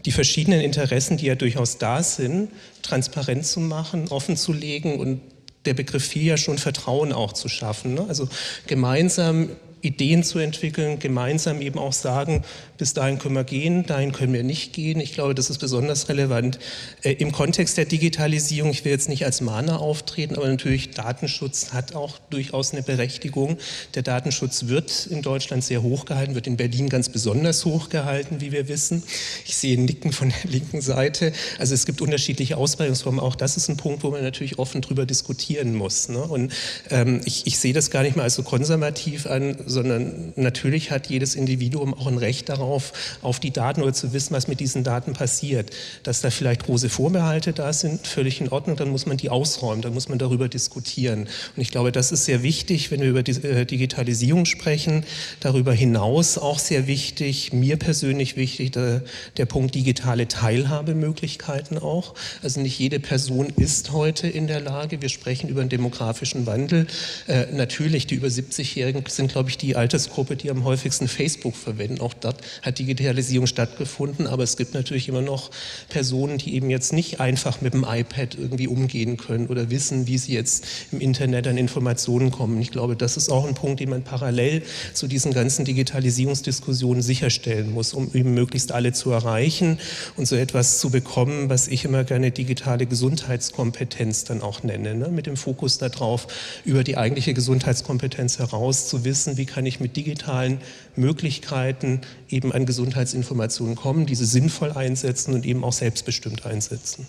die 0.10 0.14
verschiedenen 0.14 0.62
Interessen, 0.62 1.18
die 1.18 1.28
ja 1.28 1.36
durchaus 1.36 1.78
da 1.78 2.01
sind, 2.01 2.49
transparent 2.82 3.45
zu 3.45 3.60
machen, 3.60 4.07
offen 4.07 4.38
zu 4.38 4.53
legen 4.53 4.99
und 4.99 5.22
der 5.66 5.76
Begriff 5.76 6.03
viel 6.03 6.24
ja 6.24 6.36
schon 6.36 6.57
Vertrauen 6.57 7.14
auch 7.14 7.32
zu 7.32 7.47
schaffen. 7.47 7.93
Ne? 7.93 8.05
Also 8.10 8.28
gemeinsam 8.66 9.49
Ideen 9.82 10.23
zu 10.23 10.39
entwickeln, 10.39 10.99
gemeinsam 10.99 11.61
eben 11.61 11.80
auch 11.80 11.93
sagen, 11.93 12.43
bis 12.77 12.93
dahin 12.93 13.19
können 13.19 13.36
wir 13.36 13.43
gehen, 13.43 13.86
dahin 13.86 14.11
können 14.11 14.34
wir 14.34 14.43
nicht 14.43 14.73
gehen. 14.73 14.99
Ich 14.99 15.13
glaube, 15.13 15.36
das 15.36 15.49
ist 15.49 15.57
besonders 15.57 16.07
relevant 16.09 16.59
äh, 17.03 17.11
im 17.13 17.32
Kontext 17.32 17.77
der 17.77 17.86
Digitalisierung. 17.86 18.71
Ich 18.71 18.86
will 18.86 18.91
jetzt 18.91 19.09
nicht 19.09 19.25
als 19.25 19.41
Mahner 19.41 19.82
auftreten, 19.82 20.36
aber 20.36 20.47
natürlich 20.47 20.91
Datenschutz 20.91 21.73
hat 21.73 21.95
auch 21.95 22.17
durchaus 22.30 22.71
eine 22.71 22.82
Berechtigung. 22.82 23.57
Der 23.95 24.03
Datenschutz 24.03 24.67
wird 24.67 25.07
in 25.07 25.21
Deutschland 25.21 25.63
sehr 25.63 25.84
hoch 25.84 26.05
gehalten, 26.05 26.36
wird 26.36 26.47
in 26.47 26.57
Berlin 26.57 26.89
ganz 26.89 27.09
besonders 27.09 27.65
hoch 27.65 27.89
gehalten, 27.89 28.39
wie 28.39 28.51
wir 28.51 28.67
wissen. 28.67 29.03
Ich 29.45 29.57
sehe 29.57 29.80
Nicken 29.80 30.11
von 30.11 30.30
der 30.30 30.49
linken 30.51 30.82
Seite. 30.82 31.34
Also 31.57 31.73
es 31.73 31.86
gibt 31.86 32.01
unterschiedliche 32.01 32.57
Ausprägungsformen. 32.57 33.19
Auch 33.19 33.36
das 33.36 33.57
ist 33.57 33.69
ein 33.69 33.77
Punkt, 33.77 34.03
wo 34.03 34.11
man 34.11 34.23
natürlich 34.23 34.57
offen 34.57 34.82
drüber 34.82 35.05
diskutieren 35.05 35.75
muss. 35.75 36.07
Ne? 36.09 36.19
Und 36.19 36.53
ähm, 36.89 37.21
ich, 37.25 37.45
ich 37.45 37.59
sehe 37.59 37.73
das 37.73 37.91
gar 37.91 38.03
nicht 38.03 38.15
mal 38.15 38.23
als 38.23 38.36
so 38.36 38.43
konservativ 38.43 39.25
an, 39.25 39.57
sondern 39.70 40.34
natürlich 40.36 40.91
hat 40.91 41.07
jedes 41.07 41.36
Individuum 41.36 41.93
auch 41.93 42.07
ein 42.07 42.17
Recht 42.17 42.49
darauf, 42.49 42.93
auf 43.22 43.39
die 43.39 43.51
Daten 43.51 43.82
oder 43.82 43.93
zu 43.93 44.13
wissen, 44.13 44.34
was 44.34 44.47
mit 44.47 44.59
diesen 44.59 44.84
Daten 44.84 45.13
passiert. 45.13 45.72
Dass 46.03 46.22
da 46.22 46.30
vielleicht 46.30 46.65
große 46.65 46.89
Vorbehalte 46.89 47.53
da 47.53 47.72
sind, 47.72 48.05
völlig 48.05 48.41
in 48.41 48.49
Ordnung, 48.49 48.76
dann 48.76 48.89
muss 48.89 49.05
man 49.05 49.17
die 49.17 49.30
ausräumen, 49.30 49.82
dann 49.82 49.93
muss 49.93 50.09
man 50.09 50.20
darüber 50.20 50.49
diskutieren. 50.49 51.28
Und 51.55 51.61
ich 51.61 51.72
glaube, 51.72 51.91
das 51.91 52.11
ist 52.11 52.26
sehr 52.26 52.43
wichtig, 52.43 52.91
wenn 52.91 53.01
wir 53.01 53.09
über 53.09 53.20
äh, 53.20 53.65
Digitalisierung 53.65 54.45
sprechen. 54.45 55.03
Darüber 55.39 55.74
hinaus 55.74 56.38
auch 56.38 56.59
sehr 56.59 56.88
wichtig, 56.88 57.53
mir 57.53 57.78
persönlich 57.78 58.36
wichtig, 58.36 58.72
der, 58.72 59.03
der 59.38 59.45
Punkt 59.45 59.76
digitale 59.76 60.28
Teilhabemöglichkeiten 60.28 61.78
auch. 61.78 62.15
Also 62.41 62.61
nicht 62.61 62.80
jede 62.80 62.99
Person 62.99 63.53
ist 63.55 63.91
heute 63.91 64.28
in 64.28 64.47
der 64.47 64.61
Lage, 64.61 65.01
wir 65.01 65.09
sprechen 65.09 65.49
über 65.49 65.61
einen 65.61 65.70
demografischen 65.70 66.45
Wandel. 66.45 66.88
Äh, 67.28 67.47
natürlich, 67.53 68.07
die 68.07 68.15
über 68.15 68.28
70-Jährigen 68.28 69.03
sind, 69.07 69.32
glaube 69.32 69.49
ich, 69.49 69.57
die 69.62 69.76
Altersgruppe, 69.76 70.36
die 70.36 70.49
am 70.49 70.64
häufigsten 70.64 71.07
Facebook 71.07 71.55
verwenden. 71.55 72.01
Auch 72.01 72.14
dort 72.14 72.41
hat 72.62 72.80
Digitalisierung 72.80 73.47
stattgefunden, 73.47 74.28
aber 74.28 74.43
es 74.43 74.57
gibt 74.57 74.74
natürlich 74.74 75.07
immer 75.07 75.22
noch 75.22 75.51
Personen, 75.89 76.38
die 76.38 76.55
eben 76.55 76.70
jetzt 76.70 76.93
nicht 76.93 77.20
einfach 77.20 77.62
mit 77.62 77.74
dem 77.74 77.86
iPad 77.88 78.36
irgendwie 78.36 78.68
umgehen 78.68 79.18
können 79.18 79.47
oder 79.47 79.70
wissen, 79.70 80.07
wie 80.07 80.18
sie 80.18 80.34
jetzt 80.34 80.66
im 80.91 81.01
Internet 81.01 81.47
an 81.47 81.57
Informationen 81.57 82.32
kommen. 82.32 82.62
Ich 82.62 82.72
glaube, 82.72 82.95
das 82.95 83.18
ist 83.18 83.30
auch 83.30 83.45
ein 83.47 83.55
Punkt, 83.55 83.80
den 83.80 83.89
man 83.89 84.03
parallel 84.03 84.64
zu 84.93 85.07
diesen 85.07 85.34
ganzen 85.34 85.66
Digitalisierungsdiskussionen 85.66 87.01
sicherstellen 87.01 87.72
muss, 87.72 87.93
um 87.93 88.10
eben 88.14 88.34
möglichst 88.34 88.72
alle 88.72 88.93
zu 88.93 89.12
erreichen 89.12 89.80
und 90.16 90.28
so 90.28 90.36
etwas 90.36 90.80
zu 90.80 90.89
bekommen, 90.89 91.49
was 91.49 91.68
ich 91.68 91.86
immer 91.86 92.03
gerne 92.03 92.32
digitale 92.32 92.86
Gesundheitskompetenz 92.86 94.24
dann 94.24 94.41
auch 94.41 94.64
nenne, 94.64 94.95
ne? 94.95 95.10
mit 95.10 95.26
dem 95.26 95.38
Fokus 95.38 95.78
darauf, 95.78 96.28
über 96.66 96.84
die 96.84 96.97
eigentliche 96.97 97.34
Gesundheitskompetenz 97.34 98.39
heraus 98.39 98.88
zu 98.88 99.03
wissen, 99.03 99.38
wie 99.38 99.45
kann 99.49 99.65
ich 99.65 99.79
mit 99.79 99.97
digitalen 99.97 100.59
Möglichkeiten 100.95 102.01
eben 102.29 102.51
an 102.51 102.65
Gesundheitsinformationen 102.65 103.75
kommen, 103.75 104.05
diese 104.05 104.25
sinnvoll 104.25 104.71
einsetzen 104.71 105.33
und 105.33 105.45
eben 105.45 105.63
auch 105.63 105.73
selbstbestimmt 105.73 106.45
einsetzen. 106.45 107.07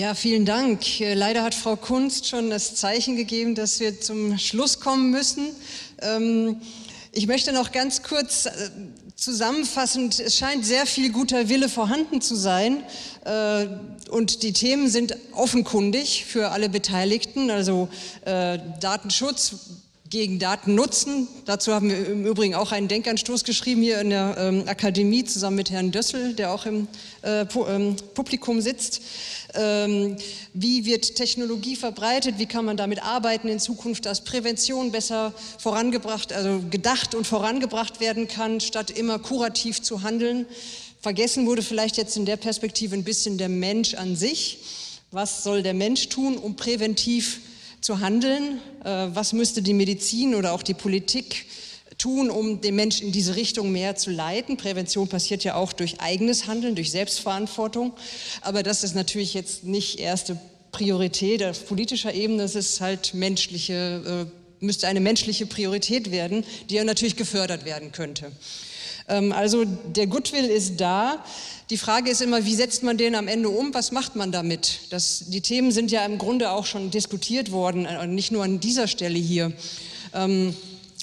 Ja, 0.00 0.14
vielen 0.14 0.46
Dank. 0.46 1.00
Äh, 1.02 1.12
leider 1.12 1.42
hat 1.42 1.54
Frau 1.54 1.76
Kunst 1.76 2.26
schon 2.26 2.48
das 2.48 2.74
Zeichen 2.74 3.16
gegeben, 3.16 3.54
dass 3.54 3.80
wir 3.80 4.00
zum 4.00 4.38
Schluss 4.38 4.80
kommen 4.80 5.10
müssen. 5.10 5.48
Ähm, 6.00 6.62
ich 7.12 7.26
möchte 7.26 7.52
noch 7.52 7.70
ganz 7.70 8.02
kurz 8.02 8.46
äh, 8.46 8.50
zusammenfassend, 9.14 10.18
es 10.18 10.36
scheint 10.38 10.64
sehr 10.64 10.86
viel 10.86 11.12
guter 11.12 11.50
Wille 11.50 11.68
vorhanden 11.68 12.22
zu 12.22 12.34
sein 12.34 12.82
äh, 13.26 13.66
und 14.08 14.42
die 14.42 14.54
Themen 14.54 14.88
sind 14.88 15.16
offenkundig 15.32 16.24
für 16.24 16.50
alle 16.50 16.70
Beteiligten, 16.70 17.50
also 17.50 17.88
Datenschutz, 18.24 19.56
gegen 20.10 20.40
Daten 20.40 20.74
nutzen. 20.74 21.28
Dazu 21.44 21.72
haben 21.72 21.88
wir 21.88 22.08
im 22.08 22.26
Übrigen 22.26 22.56
auch 22.56 22.72
einen 22.72 22.88
Denkanstoß 22.88 23.44
geschrieben 23.44 23.80
hier 23.80 24.00
in 24.00 24.10
der 24.10 24.34
ähm, 24.38 24.64
Akademie 24.66 25.24
zusammen 25.24 25.54
mit 25.54 25.70
Herrn 25.70 25.92
Dössel, 25.92 26.34
der 26.34 26.52
auch 26.52 26.66
im 26.66 26.88
äh, 27.22 27.42
ähm, 27.42 27.94
Publikum 28.14 28.60
sitzt. 28.60 29.02
Ähm, 29.54 30.16
wie 30.52 30.84
wird 30.84 31.14
Technologie 31.14 31.76
verbreitet? 31.76 32.38
Wie 32.38 32.46
kann 32.46 32.64
man 32.64 32.76
damit 32.76 33.04
arbeiten 33.04 33.46
in 33.46 33.60
Zukunft, 33.60 34.04
dass 34.04 34.24
Prävention 34.24 34.90
besser 34.90 35.32
vorangebracht, 35.58 36.32
also 36.32 36.60
gedacht 36.68 37.14
und 37.14 37.24
vorangebracht 37.24 38.00
werden 38.00 38.26
kann, 38.26 38.60
statt 38.60 38.90
immer 38.90 39.20
kurativ 39.20 39.80
zu 39.80 40.02
handeln? 40.02 40.44
Vergessen 41.00 41.46
wurde 41.46 41.62
vielleicht 41.62 41.96
jetzt 41.96 42.16
in 42.16 42.26
der 42.26 42.36
Perspektive 42.36 42.96
ein 42.96 43.04
bisschen 43.04 43.38
der 43.38 43.48
Mensch 43.48 43.94
an 43.94 44.16
sich. 44.16 44.58
Was 45.12 45.44
soll 45.44 45.62
der 45.62 45.74
Mensch 45.74 46.08
tun, 46.08 46.36
um 46.36 46.56
präventiv 46.56 47.40
zu 47.80 48.00
handeln. 48.00 48.60
Äh, 48.84 49.08
was 49.14 49.32
müsste 49.32 49.62
die 49.62 49.74
Medizin 49.74 50.34
oder 50.34 50.52
auch 50.52 50.62
die 50.62 50.74
Politik 50.74 51.46
tun, 51.98 52.30
um 52.30 52.60
den 52.60 52.74
Menschen 52.74 53.08
in 53.08 53.12
diese 53.12 53.36
Richtung 53.36 53.72
mehr 53.72 53.96
zu 53.96 54.10
leiten? 54.10 54.56
Prävention 54.56 55.08
passiert 55.08 55.44
ja 55.44 55.54
auch 55.54 55.72
durch 55.72 56.00
eigenes 56.00 56.46
Handeln, 56.46 56.74
durch 56.74 56.90
Selbstverantwortung. 56.90 57.92
Aber 58.40 58.62
das 58.62 58.84
ist 58.84 58.94
natürlich 58.94 59.34
jetzt 59.34 59.64
nicht 59.64 59.98
erste 59.98 60.38
Priorität 60.72 61.42
auf 61.42 61.66
politischer 61.66 62.14
Ebene. 62.14 62.42
Das 62.42 62.54
ist 62.54 62.80
halt 62.80 63.14
menschliche, 63.14 64.28
äh, 64.28 64.64
müsste 64.64 64.88
eine 64.88 65.00
menschliche 65.00 65.46
Priorität 65.46 66.10
werden, 66.10 66.44
die 66.68 66.74
ja 66.76 66.84
natürlich 66.84 67.16
gefördert 67.16 67.64
werden 67.64 67.92
könnte. 67.92 68.30
Ähm, 69.10 69.32
also 69.32 69.64
der 69.64 70.06
Goodwill 70.06 70.46
ist 70.46 70.80
da. 70.80 71.24
Die 71.68 71.76
Frage 71.76 72.10
ist 72.10 72.22
immer, 72.22 72.44
wie 72.44 72.54
setzt 72.54 72.82
man 72.82 72.96
den 72.96 73.14
am 73.14 73.28
Ende 73.28 73.48
um? 73.48 73.74
Was 73.74 73.92
macht 73.92 74.16
man 74.16 74.32
damit? 74.32 74.80
Das, 74.90 75.24
die 75.28 75.40
Themen 75.40 75.70
sind 75.70 75.90
ja 75.90 76.04
im 76.04 76.18
Grunde 76.18 76.50
auch 76.50 76.66
schon 76.66 76.90
diskutiert 76.90 77.52
worden, 77.52 77.86
äh, 77.86 78.06
nicht 78.06 78.32
nur 78.32 78.44
an 78.44 78.60
dieser 78.60 78.88
Stelle 78.88 79.18
hier. 79.18 79.52
Ähm, 80.14 80.54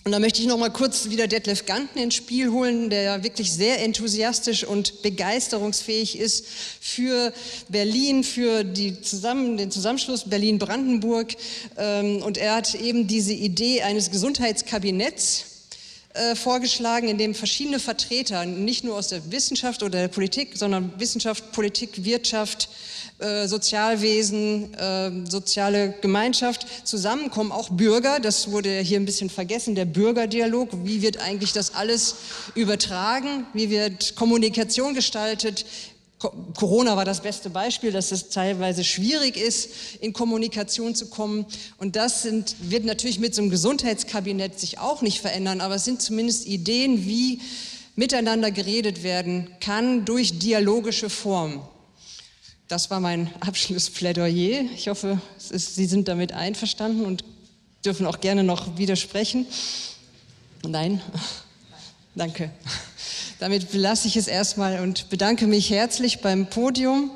und 0.08 0.14
da 0.14 0.20
möchte 0.20 0.42
ich 0.42 0.48
noch 0.48 0.58
mal 0.58 0.70
kurz 0.70 1.10
wieder 1.10 1.28
Detlef 1.28 1.66
Ganten 1.66 2.00
ins 2.00 2.16
Spiel 2.16 2.50
holen, 2.50 2.90
der 2.90 3.02
ja 3.02 3.24
wirklich 3.26 3.52
sehr 3.52 3.84
enthusiastisch 3.84 4.64
und 4.64 5.02
begeisterungsfähig 5.02 6.18
ist 6.18 6.46
für 6.80 7.34
Berlin, 7.68 8.24
für 8.24 8.64
zusammen, 9.02 9.58
den 9.58 9.70
Zusammenschluss 9.70 10.30
Berlin-Brandenburg. 10.30 11.36
Ähm, 11.78 12.22
und 12.22 12.38
er 12.38 12.56
hat 12.56 12.76
eben 12.76 13.08
diese 13.08 13.34
Idee 13.34 13.82
eines 13.82 14.10
Gesundheitskabinetts 14.10 15.57
äh, 16.18 16.36
vorgeschlagen, 16.36 17.08
in 17.08 17.18
dem 17.18 17.36
verschiedene 17.36 17.80
Vertreter, 17.80 18.46
nicht 18.46 18.84
nur 18.84 18.96
aus 18.96 19.10
der 19.10 19.32
Wissenschaft 19.32 19.84
oder 19.84 20.00
der 20.00 20.08
Politik, 20.08 20.58
sondern 20.58 20.92
Wissenschaft, 20.98 21.52
Politik, 21.52 22.04
Wirtschaft, 22.04 22.70
äh, 23.20 23.48
Sozialwesen, 23.48 24.74
äh, 24.76 25.12
soziale 25.30 25.94
Gemeinschaft 26.02 26.68
zusammenkommen, 26.84 27.52
auch 27.52 27.70
Bürger, 27.70 28.20
das 28.20 28.52
wurde 28.52 28.80
hier 28.80 29.00
ein 29.00 29.06
bisschen 29.06 29.30
vergessen, 29.30 29.76
der 29.76 29.86
Bürgerdialog, 29.86 30.70
wie 30.84 31.02
wird 31.02 31.20
eigentlich 31.20 31.54
das 31.54 31.74
alles 31.74 32.16
übertragen, 32.54 33.46
wie 33.54 33.70
wird 33.70 34.16
Kommunikation 34.16 34.94
gestaltet, 34.94 35.66
Corona 36.20 36.98
war 36.98 37.06
das 37.06 37.22
beste 37.22 37.50
Beispiel, 37.52 37.92
dass 37.92 38.12
es 38.12 38.30
teilweise 38.30 38.84
schwierig 38.84 39.38
ist, 39.38 39.70
in 40.02 40.14
Kommunikation 40.14 40.96
zu 40.96 41.10
kommen. 41.10 41.46
Und 41.78 41.96
das 41.96 42.24
sind, 42.24 42.56
wird 42.60 42.86
natürlich 42.86 43.20
mit 43.20 43.36
so 43.36 43.42
einem 43.42 43.52
Gesundheitskabinett 43.52 44.60
sich 44.60 44.80
auch 44.80 45.04
nicht 45.04 45.22
verändern, 45.22 45.62
aber 45.62 45.76
es 45.76 45.86
sind 45.86 46.02
zumindest 46.02 46.48
Ideen, 46.48 47.06
wie 47.06 47.40
miteinander 47.96 48.50
geredet 48.50 49.04
werden 49.04 49.50
kann 49.60 50.06
durch 50.06 50.40
dialogische 50.40 51.10
Formen. 51.10 51.62
Das 52.68 52.90
war 52.90 53.00
mein 53.00 53.32
Abschlussplädoyer. 53.40 54.66
Ich 54.74 54.88
hoffe, 54.88 55.22
ist, 55.38 55.76
Sie 55.76 55.86
sind 55.86 56.08
damit 56.08 56.32
einverstanden 56.32 57.06
und 57.06 57.24
dürfen 57.86 58.08
auch 58.08 58.22
gerne 58.22 58.44
noch 58.44 58.78
widersprechen. 58.78 59.46
Nein? 60.68 61.00
Danke. 62.18 62.50
Damit 63.38 63.72
belasse 63.72 64.08
ich 64.08 64.18
es 64.18 64.28
erstmal 64.28 64.80
und 64.80 65.08
bedanke 65.12 65.46
mich 65.46 65.70
herzlich 65.70 66.20
beim 66.22 66.50
Podium. 66.50 67.12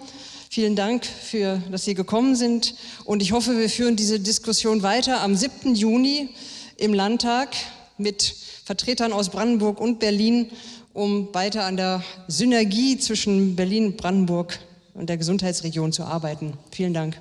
Vielen 0.52 0.76
Dank, 0.76 1.08
für, 1.08 1.60
dass 1.72 1.86
Sie 1.86 1.95
gekommen 1.95 2.36
sind. 2.36 2.76
Und 3.04 3.24
ich 3.24 3.32
hoffe, 3.32 3.58
wir 3.58 3.68
führen 3.68 3.95
diese 3.95 4.20
Diskussion 4.20 4.84
weiter 4.84 5.22
am 5.22 5.36
7. 5.36 5.74
Juni 5.74 6.30
im 6.78 6.93
Landtag 6.93 7.49
mit 7.97 8.36
Vertretern 8.64 9.12
aus 9.12 9.30
Brandenburg 9.30 9.82
und 9.82 9.97
Berlin, 9.97 10.52
um 10.93 11.34
weiter 11.34 11.64
an 11.64 11.78
der 11.78 12.04
Synergie 12.28 12.99
zwischen 12.99 13.56
Berlin, 13.56 13.97
Brandenburg 13.97 14.60
und 14.93 15.10
der 15.10 15.18
Gesundheitsregion 15.18 15.91
zu 15.91 16.04
arbeiten. 16.04 16.54
Vielen 16.70 16.93
Dank. 16.93 17.20